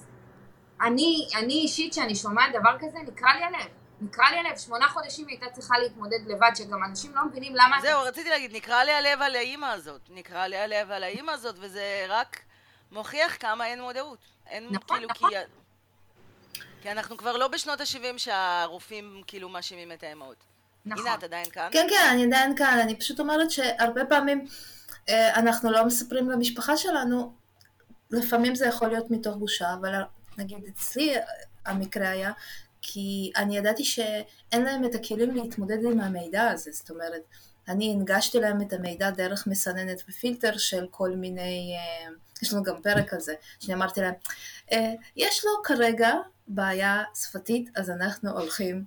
אני, 0.82 1.28
אני 1.36 1.54
אישית, 1.54 1.92
כשאני 1.92 2.16
שומעת 2.16 2.52
דבר 2.60 2.78
כזה, 2.80 2.98
נקרע 3.08 3.34
לי 3.34 3.44
הלב. 3.44 3.68
נקרע 4.02 4.26
לי 4.32 4.38
הלב, 4.38 4.58
שמונה 4.58 4.88
חודשים 4.88 5.28
היא 5.28 5.38
הייתה 5.42 5.56
צריכה 5.56 5.78
להתמודד 5.78 6.20
לבד, 6.28 6.52
שגם 6.56 6.84
אנשים 6.84 7.16
לא 7.16 7.26
מבינים 7.26 7.56
למה... 7.56 7.78
זהו, 7.82 8.02
רציתי 8.04 8.30
להגיד, 8.30 8.56
נקרע 8.56 8.84
לי 8.84 8.92
הלב 8.92 9.22
על 9.22 9.36
האימא 9.36 9.66
הזאת. 9.66 10.02
נקרע 10.10 10.48
לי 10.48 10.58
הלב 10.58 10.92
על 10.92 11.04
האימא 11.04 11.32
הזאת, 11.32 11.56
וזה 11.60 12.06
רק 12.10 12.40
מוכיח 12.92 13.38
כמה 13.40 13.68
אין 13.68 13.82
מודעות. 13.82 14.20
אין 14.48 14.68
נכון, 14.72 14.98
כאילו 14.98 15.10
נכון. 15.10 15.30
כי... 15.30 15.36
כי 16.82 16.92
אנחנו 16.92 17.18
כבר 17.18 17.38
לא 17.38 17.48
בשנות 17.48 17.82
ה-70 17.82 18.18
שהרופאים 18.18 19.22
כאילו 19.28 19.50
מאשימים 19.50 19.92
את 19.92 20.04
האימהות. 20.04 20.44
נכון. 20.86 21.06
הנה, 21.06 21.16
את 21.16 21.24
עדיין 21.24 21.50
כאן? 21.50 21.70
כן, 21.72 21.88
כן, 21.90 22.10
אני 22.12 22.26
עדיין 22.26 22.56
כאן, 22.56 22.80
אני 22.84 22.96
פשוט 22.96 23.20
אומרת 23.20 23.52
שהרבה 23.52 24.06
פעמים 24.06 24.46
אה, 25.10 25.36
אנחנו 25.36 25.72
לא 25.72 25.86
מספרים 25.86 26.30
למשפחה 26.30 26.78
שלנו, 26.78 27.34
לפעמים 28.12 28.56
זה 28.56 28.66
יכול 28.66 28.88
להיות 28.88 29.12
מתוך 29.12 29.36
בושה, 29.36 29.74
אבל 29.74 29.94
נגיד 30.40 30.58
אצלי 30.68 31.16
המקרה 31.66 32.10
היה, 32.10 32.32
כי 32.82 33.32
אני 33.36 33.58
ידעתי 33.58 33.84
שאין 33.84 34.64
להם 34.64 34.86
את 34.86 34.96
הכלים 34.96 35.36
להתמודד 35.36 35.78
עם 35.84 36.00
המידע 36.00 36.48
הזה, 36.48 36.72
זאת 36.72 36.90
אומרת, 36.90 37.22
אני 37.68 37.92
הנגשתי 37.92 38.40
להם 38.40 38.62
את 38.62 38.74
המידע 38.74 39.10
דרך 39.10 39.48
מסננת 39.48 40.04
ופילטר 40.10 40.58
של 40.58 40.88
כל 40.92 41.12
מיני, 41.12 41.76
אה, 41.78 42.12
יש 42.42 42.54
לנו 42.54 42.64
גם 42.64 42.82
פרק 42.82 43.14
על 43.14 43.20
זה, 43.20 43.34
שאני 43.60 43.74
אמרתי 43.74 44.02
להם, 44.02 44.14
אה, 44.72 44.94
יש 45.16 45.46
לו 45.46 45.52
כרגע 45.64 46.14
בעיה 46.48 47.04
שפתית, 47.16 47.70
אז 47.76 47.90
אנחנו 47.90 48.32
הולכים 48.32 48.86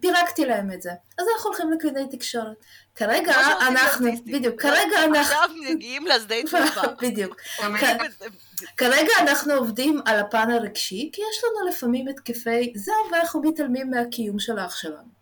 פירקתי 0.00 0.46
להם 0.46 0.72
את 0.72 0.82
זה. 0.82 0.90
אז 1.18 1.26
אנחנו 1.34 1.50
הולכים 1.50 1.72
לקלינאי 1.72 2.08
תקשורת. 2.10 2.64
כרגע 2.94 3.32
כמו 3.32 3.42
שעושים 3.42 3.76
אנחנו, 3.76 4.06
לאוטיסטים. 4.06 4.34
בדיוק, 4.34 4.62
כרגע 4.62 5.04
אנחנו... 5.04 5.16
עכשיו 5.18 5.50
מגיעים 5.70 6.06
לשדה 6.06 6.34
תעופה. 6.50 6.82
בדיוק. 7.02 7.36
כרגע 8.76 9.12
אנחנו 9.20 9.54
עובדים 9.54 10.00
על 10.04 10.18
הפן 10.18 10.50
הרגשי, 10.50 11.10
כי 11.12 11.22
יש 11.22 11.44
לנו 11.44 11.68
לפעמים 11.68 12.08
התקפי 12.08 12.72
זעם 12.76 13.12
ואנחנו 13.12 13.42
מתעלמים 13.42 13.90
מהקיום 13.90 14.38
של 14.38 14.58
האח 14.58 14.76
שלנו. 14.76 15.18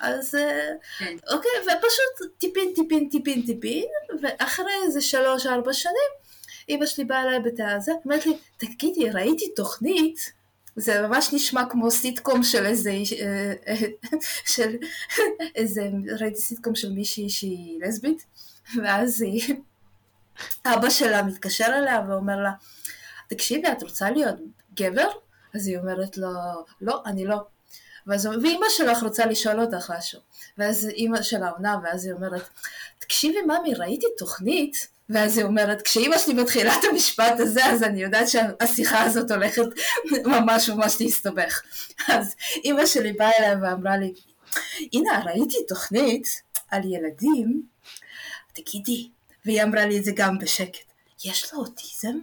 אז 0.00 0.34
אה, 0.34 0.68
כן. 0.98 1.16
אוקיי, 1.32 1.50
ופשוט 1.62 2.38
טיפין 2.38 2.72
טיפין 2.74 3.08
טיפין 3.08 3.42
טיפין, 3.46 3.84
ואחרי 4.22 4.72
איזה 4.84 5.00
שלוש 5.00 5.46
ארבע 5.46 5.72
שנים, 5.72 6.10
אמא 6.68 6.86
שלי 6.86 7.04
באה 7.04 7.22
אליי 7.22 7.40
בתא 7.40 7.62
הזה, 7.62 7.92
אומרת 8.04 8.26
לי, 8.26 8.36
תגידי, 8.56 9.10
ראיתי 9.10 9.54
תוכנית, 9.56 10.32
זה 10.76 11.02
ממש 11.02 11.28
נשמע 11.32 11.62
כמו 11.70 11.90
סיטקום 11.90 12.42
של 12.42 12.66
איזה, 12.66 12.90
אה, 12.90 13.52
אה, 13.68 13.74
של 14.54 14.76
איזה, 15.54 15.90
ראיתי 16.20 16.40
סיטקום 16.40 16.74
של 16.74 16.92
מישהי 16.92 17.28
שהיא 17.28 17.80
לסבית, 17.82 18.26
ואז 18.82 19.22
היא, 19.22 19.54
אבא 20.66 20.90
שלה 20.90 21.22
מתקשר 21.22 21.66
אליה 21.66 22.00
ואומר 22.08 22.36
לה, 22.36 22.52
תקשיבי, 23.28 23.72
את 23.72 23.82
רוצה 23.82 24.10
להיות 24.10 24.36
גבר? 24.74 25.08
אז 25.54 25.66
היא 25.66 25.78
אומרת 25.78 26.18
לו, 26.18 26.28
לא, 26.80 27.02
אני 27.06 27.24
לא. 27.24 27.36
ואז, 28.06 28.26
ואימא 28.26 28.66
שלך 28.68 29.02
רוצה 29.02 29.26
לשאול 29.26 29.60
אותך 29.60 29.92
משהו. 29.98 30.20
ואז 30.58 30.88
אימא 30.88 31.22
שלה 31.22 31.50
עונה, 31.50 31.78
ואז 31.82 32.06
היא 32.06 32.12
אומרת, 32.12 32.48
תקשיבי, 32.98 33.42
ממי, 33.42 33.74
ראיתי 33.74 34.06
תוכנית? 34.18 34.88
ואז 35.10 35.38
היא 35.38 35.46
אומרת, 35.46 35.82
כשאימא 35.82 36.18
שלי 36.18 36.34
מתחילה 36.34 36.74
את 36.78 36.84
המשפט 36.90 37.40
הזה, 37.40 37.66
אז 37.66 37.82
אני 37.82 38.02
יודעת 38.02 38.28
שהשיחה 38.28 39.02
הזאת 39.02 39.30
הולכת 39.30 39.66
ממש 40.24 40.68
ממש 40.68 40.96
להסתבך. 41.00 41.62
אז 42.08 42.34
אימא 42.64 42.86
שלי 42.86 43.12
באה 43.12 43.30
אליי 43.38 43.54
ואמרה 43.62 43.96
לי, 43.96 44.12
הנה, 44.92 45.20
ראיתי 45.24 45.56
תוכנית 45.68 46.42
על 46.70 46.80
ילדים, 46.84 47.62
תגידי, 48.52 49.08
והיא 49.44 49.62
אמרה 49.62 49.86
לי 49.86 49.98
את 49.98 50.04
זה 50.04 50.12
גם 50.14 50.38
בשקט, 50.38 50.92
יש 51.24 51.52
לו 51.52 51.60
אוטיזם? 51.60 52.18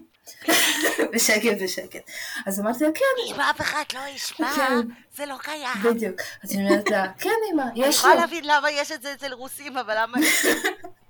בשקט 1.14 1.62
בשקט. 1.64 2.12
אז 2.46 2.60
אמרתי 2.60 2.84
לה, 2.84 2.90
כן, 2.96 3.34
אם 3.34 3.40
אף 3.40 3.62
אחד 3.62 3.84
לא 3.94 4.00
ישמע, 4.16 4.54
כן. 4.56 4.88
זה 5.16 5.26
לא 5.26 5.36
קיים. 5.38 5.84
בדיוק. 5.84 6.22
אז 6.44 6.52
היא 6.52 6.60
אומרת 6.60 6.90
לה, 6.90 7.06
כן 7.20 7.30
אמא, 7.54 7.62
אני 7.62 7.72
יש 7.86 7.86
לו. 7.86 7.92
יכולה 7.92 8.16
להבין 8.16 8.44
למה 8.48 8.72
יש 8.72 8.92
את 8.92 9.02
זה 9.02 9.14
אצל 9.14 9.34
רוסים, 9.34 9.78
אבל 9.78 9.96
למה... 10.02 10.18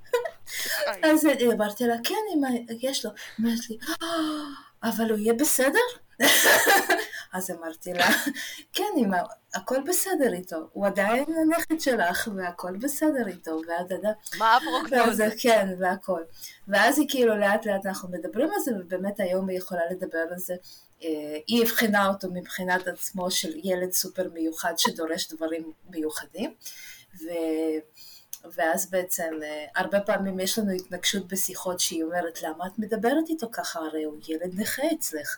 אז 1.03 1.27
אמרתי 1.53 1.87
לה, 1.87 1.95
כן 2.03 2.15
אמא, 2.35 2.47
יש 2.81 3.05
לו. 3.05 3.11
אומרת 3.39 3.69
לי, 3.69 3.77
"אה, 4.01 4.07
אבל 4.83 5.09
הוא 5.09 5.17
יהיה 5.17 5.33
בסדר? 5.33 5.79
אז 7.33 7.51
אמרתי 7.51 7.93
לה, 7.93 8.05
כן 8.73 8.89
אמא, 8.97 9.17
הכל 9.53 9.77
בסדר 9.87 10.33
איתו. 10.33 10.57
הוא 10.73 10.87
עדיין 10.87 11.25
הנכד 11.41 11.79
שלך, 11.79 12.29
והכל 12.35 12.77
בסדר 12.77 13.27
איתו, 13.27 13.61
ואת 13.67 13.91
יודעת... 13.91 14.15
מה 14.37 14.57
הפרוגנוזה? 14.57 15.27
כן, 15.39 15.67
והכל. 15.79 16.21
ואז 16.67 16.99
היא 16.99 17.07
כאילו 17.09 17.37
לאט 17.37 17.65
לאט 17.65 17.85
אנחנו 17.85 18.09
מדברים 18.09 18.49
על 18.53 18.59
זה, 18.59 18.71
ובאמת 18.79 19.19
היום 19.19 19.49
היא 19.49 19.57
יכולה 19.57 19.81
לדבר 19.91 20.25
על 20.31 20.37
זה. 20.37 20.55
אה, 21.03 21.37
היא 21.47 21.61
הבחינה 21.63 22.07
אותו 22.07 22.27
מבחינת 22.33 22.87
עצמו 22.87 23.31
של 23.31 23.51
ילד 23.63 23.91
סופר 23.91 24.29
מיוחד 24.33 24.73
שדורש 24.77 25.33
דברים 25.33 25.71
מיוחדים. 25.89 26.53
ו... 27.21 27.27
ואז 28.51 28.89
בעצם 28.89 29.39
אה, 29.43 29.65
הרבה 29.75 29.99
פעמים 29.99 30.39
יש 30.39 30.59
לנו 30.59 30.71
התנגשות 30.71 31.27
בשיחות 31.27 31.79
שהיא 31.79 32.03
אומרת 32.03 32.41
למה 32.41 32.67
את 32.67 32.79
מדברת 32.79 33.29
איתו 33.29 33.47
ככה 33.51 33.79
הרי 33.79 34.03
הוא 34.03 34.17
ילד 34.27 34.59
נכה 34.59 34.83
אצלך. 34.93 35.37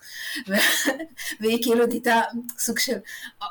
והיא 1.40 1.62
כאילו 1.62 1.86
נהייתה 1.86 2.20
סוג 2.58 2.78
של 2.78 2.98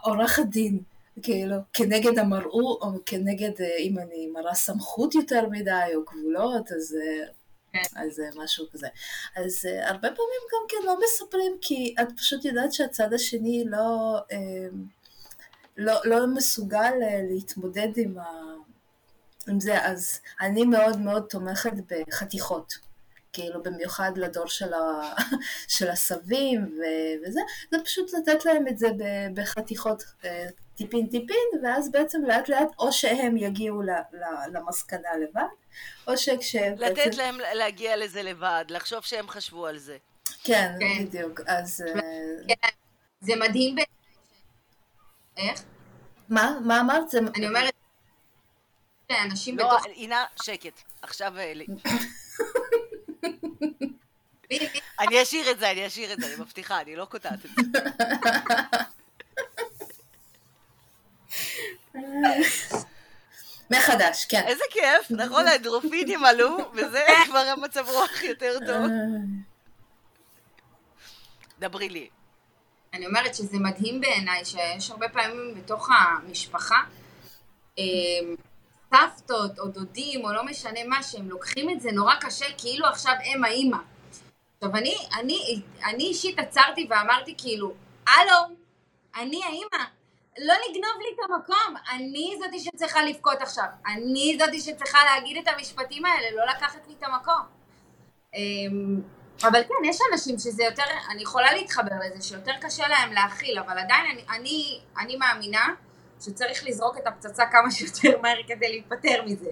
עורכת 0.03 0.45
דין 0.45 0.79
כאילו 1.23 1.55
כנגד 1.73 2.19
המראו 2.19 2.79
או 2.81 2.91
כנגד 3.05 3.61
אה, 3.61 3.77
אם 3.77 3.99
אני 3.99 4.27
מראה 4.27 4.55
סמכות 4.55 5.15
יותר 5.15 5.49
מדי 5.49 5.91
או 5.95 6.03
גבולות 6.03 6.71
אז, 6.71 6.95
אה, 7.01 7.27
כן. 7.73 7.99
אז 8.01 8.21
משהו 8.35 8.65
כזה 8.71 8.87
אז 9.35 9.65
הרבה 9.81 10.07
פעמים 10.07 10.41
גם 10.53 10.65
כן 10.69 10.77
לא 10.85 10.97
מספרים 11.03 11.57
כי 11.61 11.95
את 12.01 12.07
פשוט 12.17 12.45
יודעת 12.45 12.73
שהצד 12.73 13.13
השני 13.13 13.63
לא 13.67 14.19
לא, 15.77 15.93
לא 16.03 16.27
מסוגל 16.27 16.91
להתמודד 17.29 17.89
עם, 17.97 18.17
ה, 18.17 18.23
עם 19.47 19.59
זה, 19.59 19.85
אז 19.85 20.19
אני 20.41 20.65
מאוד 20.65 20.99
מאוד 20.99 21.25
תומכת 21.29 21.71
בחתיכות. 21.89 22.73
כאילו 23.33 23.63
במיוחד 23.63 24.11
לדור 24.15 24.47
של, 24.47 24.73
ה... 24.73 25.13
של 25.77 25.89
הסבים 25.89 26.61
ו... 26.65 26.81
וזה, 27.27 27.39
זה 27.71 27.77
פשוט 27.85 28.13
לתת 28.13 28.45
להם 28.45 28.67
את 28.67 28.77
זה 28.77 28.87
בחתיכות 29.33 30.03
אה, 30.25 30.45
טיפין 30.75 31.07
טיפין, 31.07 31.63
ואז 31.63 31.91
בעצם 31.91 32.25
לאט 32.25 32.49
לאט 32.49 32.67
או 32.79 32.91
שהם 32.91 33.37
יגיעו 33.37 33.81
ל... 33.81 33.89
ל... 33.89 34.23
למסקנה 34.53 35.09
לבד, 35.23 35.41
או 36.07 36.17
שכשהם 36.17 36.75
לתת 36.77 37.15
להם 37.17 37.37
להגיע 37.53 37.97
לזה 37.97 38.23
לבד, 38.23 38.65
לחשוב 38.69 39.01
שהם 39.01 39.27
חשבו 39.27 39.67
על 39.67 39.77
זה. 39.77 39.97
כן, 40.43 40.75
כן. 40.79 41.05
בדיוק, 41.05 41.41
אז... 41.47 41.83
אה, 41.87 42.69
זה 43.21 43.33
מדהים 43.35 43.75
ב... 43.75 43.79
איך? 45.37 45.63
מה? 46.29 46.59
מה 46.65 46.81
אמרת? 46.81 47.09
זה... 47.09 47.19
אני 47.35 47.47
אומרת, 47.47 47.73
שאנשים 49.11 49.57
לא, 49.57 49.65
בתוך... 49.67 49.85
עינה, 49.85 50.25
שקט. 50.43 50.81
עכשיו 51.01 51.37
אה, 51.37 51.53
לי. 51.53 51.65
אני 54.99 55.23
אשאיר 55.23 55.51
את 55.51 55.59
זה, 55.59 55.71
אני 55.71 55.87
אשאיר 55.87 56.13
את 56.13 56.19
זה, 56.19 56.27
אני 56.27 56.35
מבטיחה, 56.35 56.81
אני 56.81 56.95
לא 56.95 57.05
קוטעת 57.05 57.45
את 57.45 57.49
זה. 57.55 57.61
מחדש, 63.71 64.25
כן. 64.25 64.43
איזה 64.47 64.63
כיף, 64.69 65.11
נכון? 65.11 65.47
האנדרופינים 65.47 66.25
עלו, 66.25 66.57
וזה 66.73 67.05
כבר 67.25 67.37
המצב 67.37 67.89
רוח 67.89 68.23
יותר 68.23 68.57
טוב. 68.67 68.91
דברי 71.59 71.89
לי. 71.89 72.09
אני 72.93 73.07
אומרת 73.07 73.35
שזה 73.35 73.57
מדהים 73.59 74.01
בעיניי 74.01 74.45
שיש 74.45 74.91
הרבה 74.91 75.09
פעמים 75.09 75.55
בתוך 75.55 75.89
המשפחה 75.91 76.81
אה, 77.79 77.83
סבתות 78.95 79.59
או 79.59 79.67
דודים 79.67 80.25
או 80.25 80.33
לא 80.33 80.45
משנה 80.45 80.79
מה 80.87 81.03
שהם 81.03 81.29
לוקחים 81.29 81.69
את 81.69 81.81
זה 81.81 81.91
נורא 81.91 82.15
קשה 82.15 82.45
כאילו 82.57 82.85
עכשיו 82.85 83.13
הם 83.25 83.43
האימא. 83.43 83.77
עכשיו 84.55 84.75
אני, 84.75 84.95
אני, 85.19 85.61
אני 85.85 86.03
אישית 86.03 86.39
עצרתי 86.39 86.87
ואמרתי 86.89 87.35
כאילו 87.37 87.73
הלו 88.07 88.55
אני 89.15 89.43
האימא 89.43 89.85
לא 90.39 90.53
לגנוב 90.53 90.97
לי 90.99 91.07
את 91.15 91.29
המקום 91.29 91.75
אני 91.91 92.35
זאתי 92.39 92.59
שצריכה 92.59 93.03
לבכות 93.03 93.41
עכשיו 93.41 93.65
אני 93.87 94.37
זאתי 94.39 94.59
שצריכה 94.61 94.99
להגיד 95.05 95.37
את 95.37 95.47
המשפטים 95.47 96.05
האלה 96.05 96.27
לא 96.35 96.45
לקחת 96.45 96.87
לי 96.87 96.93
את 96.99 97.03
המקום. 97.03 97.41
אמ, 98.33 99.01
אבל 99.43 99.63
כן, 99.63 99.89
יש 99.89 99.97
אנשים 100.11 100.39
שזה 100.39 100.63
יותר, 100.63 100.83
אני 101.11 101.21
יכולה 101.21 101.53
להתחבר 101.53 101.95
לזה, 102.05 102.21
שיותר 102.21 102.51
קשה 102.61 102.87
להם 102.87 103.13
להכיל, 103.13 103.59
אבל 103.59 103.77
עדיין 103.77 104.05
אני, 104.11 104.37
אני, 104.37 104.79
אני 104.99 105.15
מאמינה 105.15 105.67
שצריך 106.21 106.63
לזרוק 106.65 106.97
את 106.97 107.07
הפצצה 107.07 107.43
כמה 107.51 107.71
שיותר 107.71 108.21
מהר 108.21 108.37
כדי 108.47 108.67
להיפטר 108.69 109.23
מזה. 109.25 109.49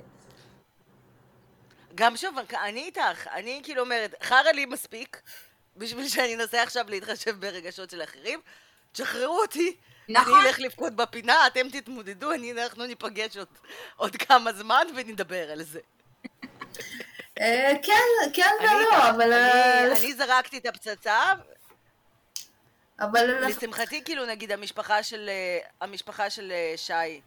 גם 1.95 2.18
שוב, 2.18 2.36
אני 2.64 2.84
איתך, 2.84 3.28
אני 3.28 3.61
כאילו 3.64 3.82
אומרת, 3.82 4.16
חרא 4.24 4.51
לי 4.51 4.66
מספיק, 4.66 5.22
בשביל 5.78 6.07
שאני 6.07 6.36
אנסה 6.36 6.64
עכשיו 6.64 6.86
להתחשב 6.89 7.39
ברגשות 7.39 7.89
של 7.89 8.03
אחרים, 8.03 8.39
תשחררו 8.91 9.41
אותי, 9.41 9.76
נכון. 10.09 10.34
אני 10.34 10.47
אלך 10.47 10.59
לבכות 10.59 10.93
בפינה, 10.93 11.47
אתם 11.47 11.70
תתמודדו, 11.70 12.32
אני, 12.32 12.51
אנחנו 12.51 12.86
ניפגש 12.86 13.38
עוד, 13.38 13.47
עוד 13.95 14.16
כמה 14.16 14.53
זמן 14.53 14.88
ונדבר 14.95 15.51
על 15.51 15.64
זה. 15.64 15.80
אה, 17.41 17.72
כן, 17.84 18.32
כן 18.34 18.51
ולא, 18.61 19.09
אבל... 19.09 19.34
אה, 19.34 19.84
אני, 19.84 19.99
אני 19.99 20.14
זרקתי 20.14 20.57
את 20.57 20.66
הפצצה, 20.66 21.32
אבל... 22.99 23.45
לשמחתי, 23.47 24.03
כאילו, 24.03 24.25
נגיד, 24.25 24.51
המשפחה 24.51 25.03
של, 25.03 25.29
אה, 25.29 25.59
המשפחה 25.81 26.29
של 26.29 26.51
אה, 26.51 26.73
שי 26.75 27.21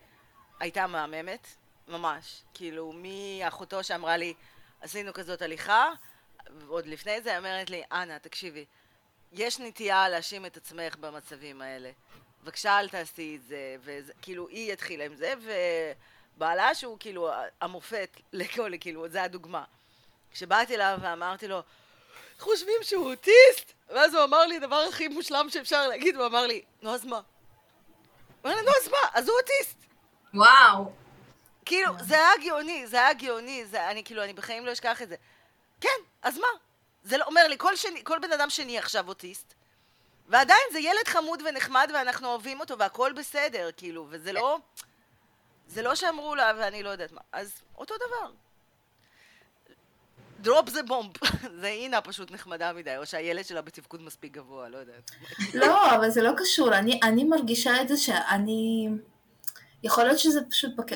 הייתה 0.61 0.87
מהממת, 0.87 1.47
ממש. 1.89 2.43
כאילו, 2.55 2.93
מאחותו 2.95 3.85
שאמרה 3.85 4.17
לי, 4.17 4.35
עשינו 4.81 5.13
כזאת 5.13 5.43
הליכה, 5.43 5.91
ועוד 6.59 6.87
לפני 6.87 7.21
זה 7.21 7.31
היא 7.31 7.39
אומרת 7.39 7.71
לי, 7.71 7.83
אנה, 7.93 8.19
תקשיבי, 8.19 8.65
יש 9.33 9.61
נטייה 9.61 10.09
להאשים 10.09 10.47
את 10.47 10.57
עצמך 10.57 10.97
במצבים 10.97 11.63
האלה. 11.63 11.91
בבקשה 12.43 12.81
אל 12.81 12.89
תעשי 12.89 13.37
את 13.37 13.49
זה, 13.49 13.77
וכאילו 13.85 14.49
היא 14.49 14.73
התחילה 14.73 15.05
עם 15.05 15.15
זה, 15.15 15.35
ובעלה 16.37 16.75
שהוא 16.75 16.97
כאילו 17.01 17.31
המופת 17.61 18.21
לכל, 18.33 18.73
כאילו, 18.81 19.09
זה 19.09 19.23
הדוגמה. 19.23 19.65
כשבאתי 20.31 20.75
אליו 20.75 20.99
ואמרתי 21.03 21.49
לו, 21.49 21.63
חושבים 22.39 22.83
שהוא 22.83 23.11
אוטיסט? 23.11 23.76
ואז 23.89 24.15
הוא 24.15 24.25
אמר 24.25 24.47
לי, 24.47 24.57
הדבר 24.57 24.77
הכי 24.89 25.09
מושלם 25.09 25.51
שאפשר 25.51 25.89
להגיד, 25.89 26.17
הוא 26.17 26.27
אמר 26.27 26.47
לי, 26.47 26.63
נו 26.83 26.95
אז 26.95 27.05
מה? 27.05 27.17
הוא 27.17 27.23
אמר 28.45 28.57
לי, 28.57 28.63
נו 28.63 28.71
אז 28.83 28.89
מה? 28.89 29.09
אז 29.13 29.29
הוא 29.29 29.37
אוטיסט. 29.39 29.79
וואו. 30.35 30.93
כאילו, 31.65 31.93
זה 32.01 32.15
היה 32.15 32.31
גאוני, 32.45 32.87
זה 32.87 32.97
היה 32.97 33.13
גאוני, 33.13 33.65
זה, 33.65 33.91
אני 33.91 34.05
כאילו, 34.05 34.25
אני 34.25 34.33
בחיים 34.33 34.67
לא 34.67 34.73
אשכח 34.73 35.03
את 35.03 35.09
זה. 35.09 35.17
כן, 35.81 35.99
אז 36.23 36.39
מה? 36.39 36.47
זה 37.03 37.17
לא, 37.19 37.25
אומר 37.25 37.49
לי, 37.49 37.55
כל, 37.59 37.77
שני, 37.77 38.05
כל 38.05 38.19
בן 38.19 38.33
אדם 38.33 38.51
שני 38.51 38.79
עכשיו 38.79 39.09
אוטיסט, 39.09 39.55
ועדיין 40.29 40.69
זה 40.73 40.79
ילד 40.79 41.09
חמוד 41.09 41.43
ונחמד 41.43 41.91
ואנחנו 41.95 42.29
אוהבים 42.29 42.61
אותו 42.61 42.79
והכל 42.79 43.13
בסדר, 43.13 43.71
כאילו, 43.77 44.07
וזה 44.11 44.33
לא... 44.33 44.59
זה 45.69 45.83
לא 45.83 45.95
שאמרו 45.95 46.35
לה 46.35 46.53
ואני 46.59 46.83
לא 46.83 46.91
יודעת 46.91 47.13
מה. 47.13 47.21
אז 47.33 47.63
אותו 47.79 47.95
דבר. 47.97 48.33
דרופ 50.41 50.71
זה 50.71 50.83
בומב. 50.83 51.11
זה 51.61 51.67
אינה 51.67 52.01
פשוט 52.01 52.31
נחמדה 52.31 52.73
מדי, 52.73 52.97
או 52.97 53.07
שהילד 53.07 53.45
שלה 53.45 53.63
בתפקוד 53.63 54.03
מספיק 54.03 54.33
גבוה, 54.33 54.69
לא 54.69 54.79
יודעת. 54.79 55.11
לא, 55.55 55.95
אבל 55.97 56.11
זה 56.11 56.23
לא 56.23 56.33
קשור. 56.37 56.75
אני, 56.75 57.01
אני 57.03 57.25
מרגישה 57.25 57.83
את 57.83 57.89
זה 57.89 57.97
שאני... 57.97 58.89
יכול 59.83 60.05
להיות 60.05 60.19
שזה 60.19 60.41
פשוט 60.51 60.77
בק... 60.77 60.93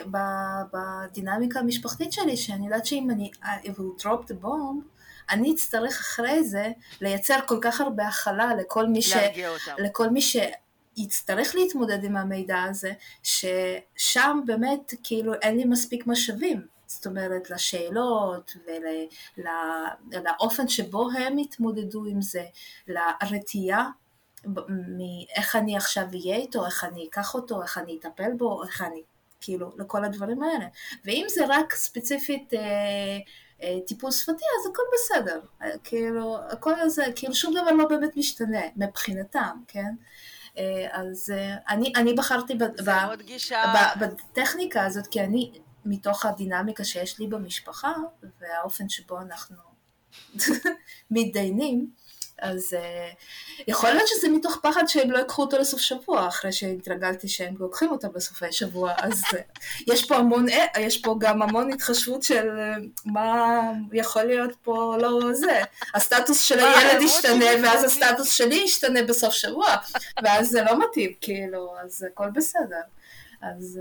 בדינמיקה 0.72 1.60
המשפחתית 1.60 2.12
שלי, 2.12 2.36
שאני 2.36 2.64
יודעת 2.64 2.86
שאם 2.86 3.10
אני... 3.10 3.30
I 3.42 3.66
will 3.66 4.02
drop 4.02 4.30
the 4.30 4.44
bomb, 4.44 4.82
אני 5.30 5.54
אצטרך 5.54 6.00
אחרי 6.00 6.44
זה 6.44 6.68
לייצר 7.00 7.38
כל 7.46 7.58
כך 7.62 7.80
הרבה 7.80 8.08
הכלה 8.08 8.54
לכל 8.54 8.86
מי 8.86 9.02
ש... 9.02 9.12
לכל 9.78 10.10
מי 10.10 10.20
שיצטרך 10.20 11.54
להתמודד 11.54 12.04
עם 12.04 12.16
המידע 12.16 12.62
הזה, 12.62 12.92
ששם 13.22 14.40
באמת 14.46 14.94
כאילו 15.02 15.34
אין 15.34 15.56
לי 15.56 15.64
מספיק 15.64 16.06
משאבים. 16.06 16.66
זאת 16.90 17.06
אומרת, 17.06 17.50
לשאלות 17.50 18.56
ולאופן 20.12 20.68
שבו 20.68 21.08
הם 21.18 21.38
יתמודדו 21.38 22.04
עם 22.04 22.22
זה, 22.22 22.44
לרתיעה 22.88 23.90
מאיך 24.68 25.56
אני 25.56 25.76
עכשיו 25.76 26.04
אהיה 26.12 26.36
איתו, 26.36 26.66
איך 26.66 26.84
אני 26.84 27.06
אקח 27.06 27.34
אותו, 27.34 27.62
איך 27.62 27.78
אני 27.78 27.98
אטפל 27.98 28.32
בו, 28.36 28.64
איך 28.64 28.82
אני, 28.82 29.02
כאילו, 29.40 29.72
לכל 29.78 30.04
הדברים 30.04 30.42
האלה. 30.42 30.66
ואם 31.04 31.26
זה 31.28 31.44
רק 31.48 31.74
ספציפית 31.74 32.54
אה, 32.54 32.60
אה, 33.62 33.78
טיפול 33.86 34.10
שפתי, 34.10 34.44
אז 34.60 34.70
הכל 34.70 34.82
בסדר. 34.94 35.40
אה, 35.62 35.78
כאילו, 35.84 36.38
הכל 36.48 36.80
הזה, 36.80 37.04
כאילו 37.16 37.34
שום 37.34 37.54
דבר 37.54 37.70
לא 37.70 37.88
באמת 37.88 38.16
משתנה 38.16 38.60
מבחינתם, 38.76 39.56
כן? 39.68 39.94
אה, 40.58 40.86
אז 40.92 41.32
אה, 41.36 41.54
אני, 41.68 41.92
אני 41.96 42.14
בחרתי 42.14 42.54
ב, 42.54 42.64
ב, 42.64 43.20
גישה... 43.24 43.74
ב, 44.00 44.04
בטכניקה 44.04 44.84
הזאת, 44.84 45.06
כי 45.06 45.20
אני, 45.20 45.52
מתוך 45.84 46.26
הדינמיקה 46.26 46.84
שיש 46.84 47.18
לי 47.18 47.26
במשפחה, 47.26 47.92
והאופן 48.40 48.88
שבו 48.88 49.20
אנחנו 49.20 49.56
מתדיינים, 51.10 51.90
אז 52.42 52.72
uh, 52.72 53.64
יכול 53.68 53.90
להיות 53.90 54.08
שזה 54.08 54.28
מתוך 54.28 54.58
פחד 54.62 54.86
שהם 54.86 55.10
לא 55.10 55.18
ייקחו 55.18 55.42
אותו 55.42 55.58
לסוף 55.58 55.80
שבוע, 55.80 56.28
אחרי 56.28 56.52
שהתרגלתי 56.52 57.28
שהם 57.28 57.54
לוקחים 57.58 57.90
אותו 57.90 58.08
בסופי 58.10 58.52
שבוע, 58.52 58.92
אז 58.98 59.22
uh, 59.24 59.36
יש 59.86 60.04
פה 60.08 60.16
המון, 60.16 60.48
uh, 60.48 60.78
יש 60.78 61.02
פה 61.02 61.16
גם 61.20 61.42
המון 61.42 61.72
התחשבות 61.72 62.22
של 62.22 62.48
uh, 62.48 63.00
מה 63.04 63.60
יכול 63.92 64.22
להיות 64.22 64.56
פה 64.62 64.96
לא 65.00 65.34
זה. 65.34 65.62
הסטטוס 65.94 66.40
של 66.40 66.58
הילד 66.58 67.02
ישתנה, 67.02 67.46
ואז 67.62 67.84
הסטטוס 67.84 68.32
שלי 68.32 68.54
ישתנה 68.54 69.02
בסוף 69.02 69.34
שבוע, 69.34 69.76
ואז 70.24 70.48
זה 70.48 70.62
לא 70.62 70.78
מתאים, 70.78 71.12
כאילו, 71.20 71.74
אז 71.84 72.06
הכל 72.12 72.30
בסדר. 72.30 72.80
אז... 73.42 73.80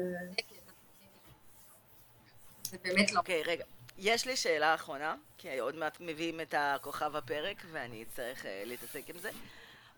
זה 2.69 2.77
באמת 2.83 3.11
לא. 3.11 3.19
אוקיי, 3.19 3.43
רגע. 3.43 3.63
יש 3.97 4.25
לי 4.25 4.35
שאלה 4.35 4.75
אחרונה, 4.75 5.15
כי 5.37 5.59
עוד 5.59 5.75
מעט 5.75 5.97
מביאים 5.99 6.41
את 6.41 6.53
הכוכב 6.57 7.15
הפרק 7.15 7.63
ואני 7.71 8.03
אצטרך 8.03 8.43
uh, 8.43 8.47
להתעסק 8.65 9.09
עם 9.09 9.17
זה. 9.19 9.29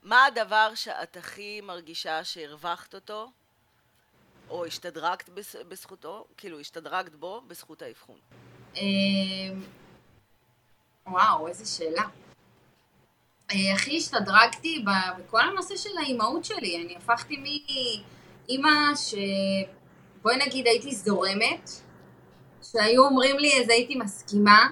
מה 0.03 0.26
הדבר 0.26 0.72
שאת 0.76 1.17
הכי 1.17 1.61
מרגישה 1.61 2.24
שהרווחת 2.24 2.95
אותו, 2.95 3.32
או 4.49 4.65
השתדרגת 4.65 5.30
בזכותו, 5.67 6.26
כאילו 6.38 6.59
השתדרגת 6.59 7.15
בו 7.15 7.41
בזכות 7.47 7.82
האבחון? 7.82 8.19
אמ, 8.76 8.82
וואו, 11.07 11.47
איזה 11.47 11.65
שאלה. 11.65 12.03
אה, 13.51 13.74
הכי 13.76 13.97
השתדרגתי 13.97 14.86
בכל 15.17 15.41
הנושא 15.41 15.78
של 15.78 15.97
האימהות 15.97 16.45
שלי. 16.45 16.84
אני 16.86 16.95
הפכתי 16.95 17.38
מאימא 17.38 18.95
ש... 18.95 19.15
בואי 20.22 20.38
נגיד 20.38 20.67
הייתי 20.67 20.95
זורמת, 20.95 21.69
שהיו 22.72 23.05
אומרים 23.05 23.39
לי 23.39 23.61
אז 23.61 23.69
הייתי 23.69 23.95
מסכימה. 23.95 24.69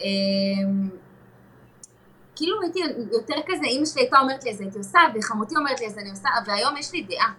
אמ, 0.00 0.88
כאילו 2.36 2.62
הייתי 2.62 2.80
יותר 3.12 3.34
כזה, 3.46 3.64
אימא 3.64 3.86
שלי 3.86 4.02
הייתה 4.02 4.18
אומרת 4.20 4.44
לי 4.44 4.50
אז 4.50 4.60
הייתי 4.60 4.78
עושה, 4.78 4.98
וחמותי 5.14 5.56
אומרת 5.56 5.80
לי 5.80 5.86
אז 5.86 5.98
אני 5.98 6.10
עושה, 6.10 6.28
והיום 6.46 6.76
יש 6.76 6.92
לי 6.92 7.02
דעה. 7.02 7.32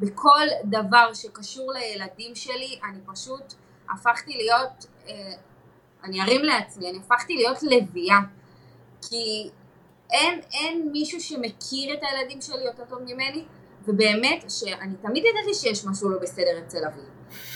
בכל 0.00 0.46
דבר 0.64 1.14
שקשור 1.14 1.72
לילדים 1.72 2.34
שלי, 2.34 2.78
אני 2.90 2.98
פשוט 3.06 3.54
הפכתי 3.90 4.36
להיות, 4.36 4.86
אה, 5.08 5.32
אני 6.04 6.22
ארים 6.22 6.44
לעצמי, 6.44 6.90
אני 6.90 6.98
הפכתי 6.98 7.34
להיות 7.34 7.62
לביאה. 7.62 8.18
כי 9.08 9.50
אין, 10.10 10.40
אין 10.52 10.88
מישהו 10.92 11.20
שמכיר 11.20 11.94
את 11.94 11.98
הילדים 12.02 12.40
שלי 12.40 12.64
יותר 12.64 12.84
טוב 12.88 12.98
ממני, 13.02 13.44
ובאמת 13.88 14.50
שאני 14.50 14.94
תמיד 15.02 15.24
ידעתי 15.24 15.54
שיש 15.54 15.84
משהו 15.84 16.08
לא 16.08 16.18
בסדר 16.18 16.58
אצל 16.66 16.84
אבי. 16.86 17.13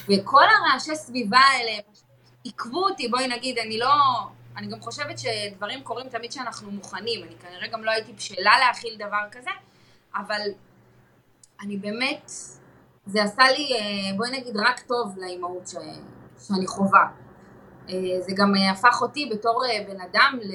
וכל 0.08 0.42
הרעשי 0.42 0.94
סביבה 0.96 1.38
האלה 1.38 1.72
עיכבו 2.44 2.84
אותי, 2.84 3.08
בואי 3.08 3.28
נגיד, 3.28 3.58
אני 3.58 3.78
לא... 3.78 3.92
אני 4.56 4.66
גם 4.66 4.80
חושבת 4.80 5.18
שדברים 5.18 5.82
קורים 5.82 6.08
תמיד 6.08 6.30
כשאנחנו 6.30 6.70
מוכנים, 6.70 7.24
אני 7.24 7.34
כנראה 7.42 7.68
גם 7.68 7.84
לא 7.84 7.90
הייתי 7.90 8.12
בשלה 8.12 8.58
להכיל 8.58 8.96
דבר 8.96 9.22
כזה, 9.32 9.50
אבל 10.14 10.40
אני 11.60 11.76
באמת, 11.76 12.30
זה 13.06 13.22
עשה 13.22 13.42
לי, 13.48 13.72
אה, 13.72 14.16
בואי 14.16 14.30
נגיד, 14.30 14.56
רק 14.56 14.80
טוב 14.80 15.18
לאימהות 15.18 15.68
ש... 15.68 15.74
שאני 16.46 16.66
חווה. 16.66 17.08
אה, 17.88 17.94
זה 18.20 18.32
גם 18.36 18.52
הפך 18.72 19.02
אותי 19.02 19.30
בתור 19.32 19.64
אה, 19.64 19.84
בן 19.88 20.00
אדם 20.00 20.38
ל... 20.42 20.52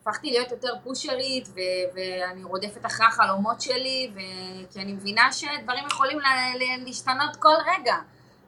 הפכתי 0.00 0.30
להיות 0.30 0.50
יותר 0.50 0.74
פושרית 0.82 1.48
ו- 1.48 1.60
ואני 1.94 2.44
רודפת 2.44 2.86
אחרי 2.86 3.06
החלומות 3.06 3.60
שלי 3.60 4.10
ו- 4.14 4.72
כי 4.72 4.80
אני 4.80 4.92
מבינה 4.92 5.32
שדברים 5.32 5.86
יכולים 5.86 6.18
לה- 6.20 6.76
להשתנות 6.84 7.36
כל 7.36 7.54
רגע. 7.66 7.96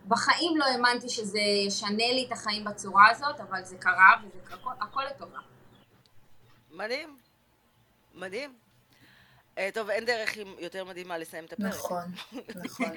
בחיים 0.09 0.57
לא 0.57 0.65
האמנתי 0.65 1.09
שזה 1.09 1.39
ישנה 1.67 1.91
לי 2.13 2.25
את 2.29 2.33
החיים 2.33 2.65
בצורה 2.65 3.11
הזאת, 3.11 3.41
אבל 3.41 3.65
זה 3.65 3.77
קרה 3.77 4.15
וזה 4.25 4.55
הכל, 4.55 4.71
הכל 4.81 5.03
לטובה. 5.11 5.39
מדהים, 6.71 7.17
מדהים. 8.15 8.55
Uh, 9.55 9.59
טוב, 9.75 9.91
אין 9.91 10.05
דרך 10.05 10.37
יותר 10.59 10.85
מדהימה 10.85 11.19
לסיים 11.19 11.45
את 11.45 11.53
הפרק. 11.53 11.67
נכון, 11.67 12.03
נכון. 12.65 12.91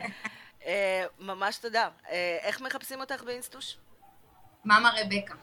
uh, 0.62 0.66
ממש 1.20 1.58
תודה. 1.58 1.89
Uh, 2.03 2.10
איך 2.41 2.62
מחפשים 2.62 2.99
אותך 3.01 3.24
באינסטוש? 3.24 3.78
מאמה 4.66 4.91
רבקה. 5.01 5.34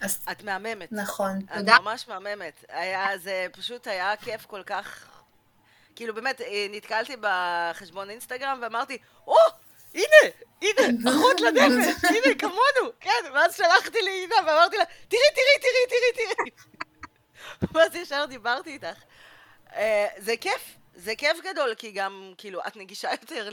אז... 0.00 0.18
את 0.32 0.42
מהממת. 0.42 0.92
נכון. 0.92 1.38
את 1.44 1.56
תודה. 1.56 1.76
את 1.76 1.80
ממש 1.80 2.08
מהממת. 2.08 2.64
היה, 2.68 3.18
זה 3.18 3.46
פשוט 3.52 3.86
היה 3.86 4.16
כיף 4.16 4.46
כל 4.46 4.62
כך... 4.62 5.08
כאילו 5.96 6.14
באמת, 6.14 6.40
אה, 6.40 6.66
נתקלתי 6.70 7.16
בחשבון 7.20 8.10
אינסטגרם 8.10 8.58
ואמרתי, 8.62 8.98
או, 9.26 9.34
oh, 9.34 9.52
הנה, 9.94 10.32
הנה, 10.62 11.10
אחות 11.10 11.40
לנפש, 11.40 12.04
הנה, 12.10 12.34
כמונו, 12.38 12.92
כן, 13.00 13.10
ואז 13.34 13.56
שלחתי 13.56 14.02
לעינה 14.02 14.34
ואמרתי 14.46 14.76
לה, 14.76 14.84
תראי, 14.84 15.22
תראי, 15.34 15.60
תראי, 15.60 16.14
תראי, 16.14 16.26
תראי. 16.26 16.50
ואז 17.72 17.94
ישר 17.94 18.24
דיברתי 18.28 18.70
איתך. 18.70 19.02
Uh, 19.70 19.76
זה 20.18 20.36
כיף, 20.40 20.76
זה 20.94 21.16
כיף 21.16 21.38
גדול, 21.44 21.74
כי 21.74 21.90
גם, 21.90 22.32
כאילו, 22.38 22.60
את 22.66 22.76
נגישה 22.76 23.10
יותר 23.10 23.48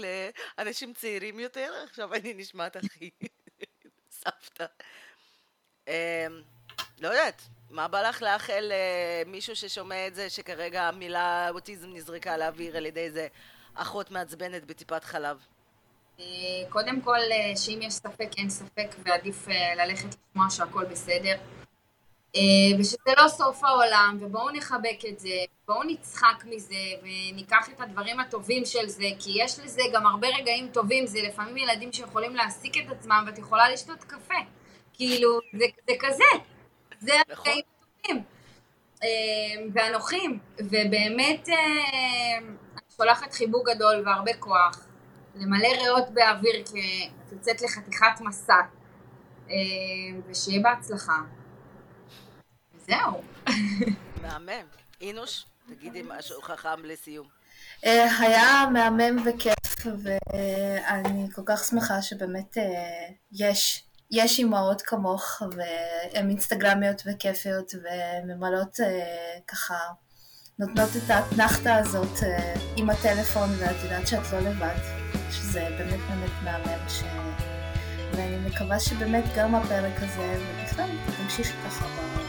לאנשים 0.58 0.94
צעירים 0.94 1.40
יותר, 1.40 1.74
עכשיו 1.84 2.14
אני 2.14 2.34
נשמעת 2.34 2.76
הכי 2.76 3.10
סבתא. 4.22 4.66
אמ, 5.88 5.94
לא 7.02 7.08
יודעת, 7.08 7.42
מה 7.72 7.88
בא 7.88 8.02
לך 8.02 8.22
לאחל 8.22 8.72
למישהו 9.26 9.56
ששומע 9.56 10.08
את 10.08 10.16
זה, 10.16 10.30
שכרגע 10.30 10.84
המילה 10.84 11.50
אוטיזם 11.50 11.94
נזרקה 11.94 12.38
לאוויר 12.38 12.78
על 12.78 12.86
ידי 12.86 13.00
איזה 13.00 13.28
אחות 13.76 14.12
מעצבנת 14.12 14.66
בטיפת 14.66 15.04
חלב? 15.04 15.38
אה, 16.20 16.26
קודם 16.70 17.02
כל, 17.02 17.20
אה, 17.32 17.58
שאם 17.58 17.80
יש 17.82 17.94
ספק, 17.94 18.30
אין 18.38 18.50
ספק, 18.50 18.96
ועדיף 19.06 19.48
אה, 19.50 19.76
ללכת 19.76 20.08
לשמוע 20.08 20.50
שהכל 20.50 20.86
בסדר. 20.86 21.36
ושזה 22.80 23.12
לא 23.18 23.28
סוף 23.28 23.64
העולם, 23.64 24.18
ובואו 24.22 24.52
נחבק 24.52 25.06
את 25.10 25.20
זה, 25.20 25.30
בואו 25.68 25.84
נצחק 25.84 26.44
מזה, 26.46 26.76
וניקח 27.02 27.70
את 27.76 27.82
הדברים 27.82 28.20
הטובים 28.20 28.66
של 28.66 28.88
זה, 28.88 29.06
כי 29.20 29.32
יש 29.36 29.60
לזה 29.60 29.82
גם 29.94 30.08
הרבה 30.08 30.28
רגעים 30.28 30.70
טובים, 30.74 31.06
זה 31.06 31.20
לפעמים 31.22 31.58
ילדים 31.58 31.94
שיכולים 31.94 32.36
להעסיק 32.36 32.78
את 32.78 32.92
עצמם, 32.92 33.24
ואת 33.28 33.38
יכולה 33.38 33.70
לשתות 33.70 34.04
קפה. 34.04 34.36
כאילו, 34.94 35.40
זה, 35.60 35.66
זה 35.88 35.94
כזה, 36.00 36.24
זה 37.00 37.12
נכון. 37.30 37.34
החיים 37.34 37.64
הטובים 37.80 38.24
אה, 39.04 39.10
והנוחים, 39.74 40.40
ובאמת, 40.60 41.50
אה, 41.50 42.38
אני 42.38 42.82
שולחת 42.98 43.34
חיבוק 43.34 43.70
גדול 43.70 44.04
והרבה 44.06 44.34
כוח, 44.40 44.88
למלא 45.36 45.68
ריאות 45.68 46.10
באוויר 46.14 46.66
כי 46.66 47.10
את 47.28 47.32
יוצאת 47.32 47.62
לחתיכת 47.62 48.22
מסע, 48.22 48.62
אה, 49.50 49.56
ושיהיה 50.28 50.60
בהצלחה. 50.64 51.18
זהו. 52.88 53.22
מהמם. 54.22 54.66
אינוש, 55.02 55.46
תגידי 55.68 56.04
משהו 56.08 56.42
חכם 56.42 56.86
לסיום. 56.86 57.28
אה, 57.86 58.20
היה 58.20 58.66
מהמם 58.74 59.24
וכיף, 59.26 59.88
ואני 60.04 61.28
כל 61.36 61.42
כך 61.46 61.64
שמחה 61.64 62.02
שבאמת 62.02 62.58
אה, 62.58 62.64
יש, 63.32 63.84
יש 64.16 64.40
אימהות 64.40 64.82
כמוך, 64.82 65.42
והן 65.52 66.30
אינסטגרמיות 66.30 67.04
וכיפיות, 67.06 67.72
וממלאות 67.84 68.80
אה, 68.80 69.40
ככה, 69.48 69.78
נותנות 70.60 70.90
את 70.98 71.10
האתנחתא 71.10 71.70
הזאת 71.70 72.20
עם 72.76 72.90
הטלפון, 72.90 73.50
ואת 73.60 73.76
יודעת 73.84 74.08
שאת 74.08 74.34
לא 74.34 74.40
לבד, 74.40 74.76
שזה 75.32 75.68
באמת 75.78 76.00
באמת 76.10 76.32
מהמם, 76.44 76.90
ש... 76.90 77.04
ואני 78.12 78.50
מקווה 78.50 78.80
שבאמת 78.80 79.24
גם 79.36 79.56
הפרק 79.56 79.94
הזה, 79.98 80.44
ובכלל, 80.62 80.90
תמשיכי 81.18 81.54
ככה 81.68 81.86
ב... 81.88 82.24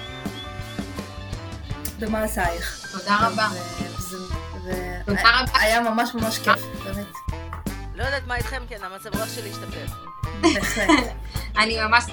במעשייך. 1.98 2.86
תודה 2.92 3.16
רבה. 3.20 3.48
והיה 5.06 5.80
ממש 5.80 6.14
ממש 6.14 6.38
כיף, 6.38 6.60
באמת. 6.84 7.34
לא 7.94 8.04
יודעת 8.04 8.26
מה 8.26 8.36
איתכם, 8.36 8.62
כן, 8.68 8.78
המצב 8.82 9.16
רוח 9.16 9.28
שלי 9.34 9.50
השתפר. 9.50 9.86
אני 11.62 11.78
ממש. 11.82 12.04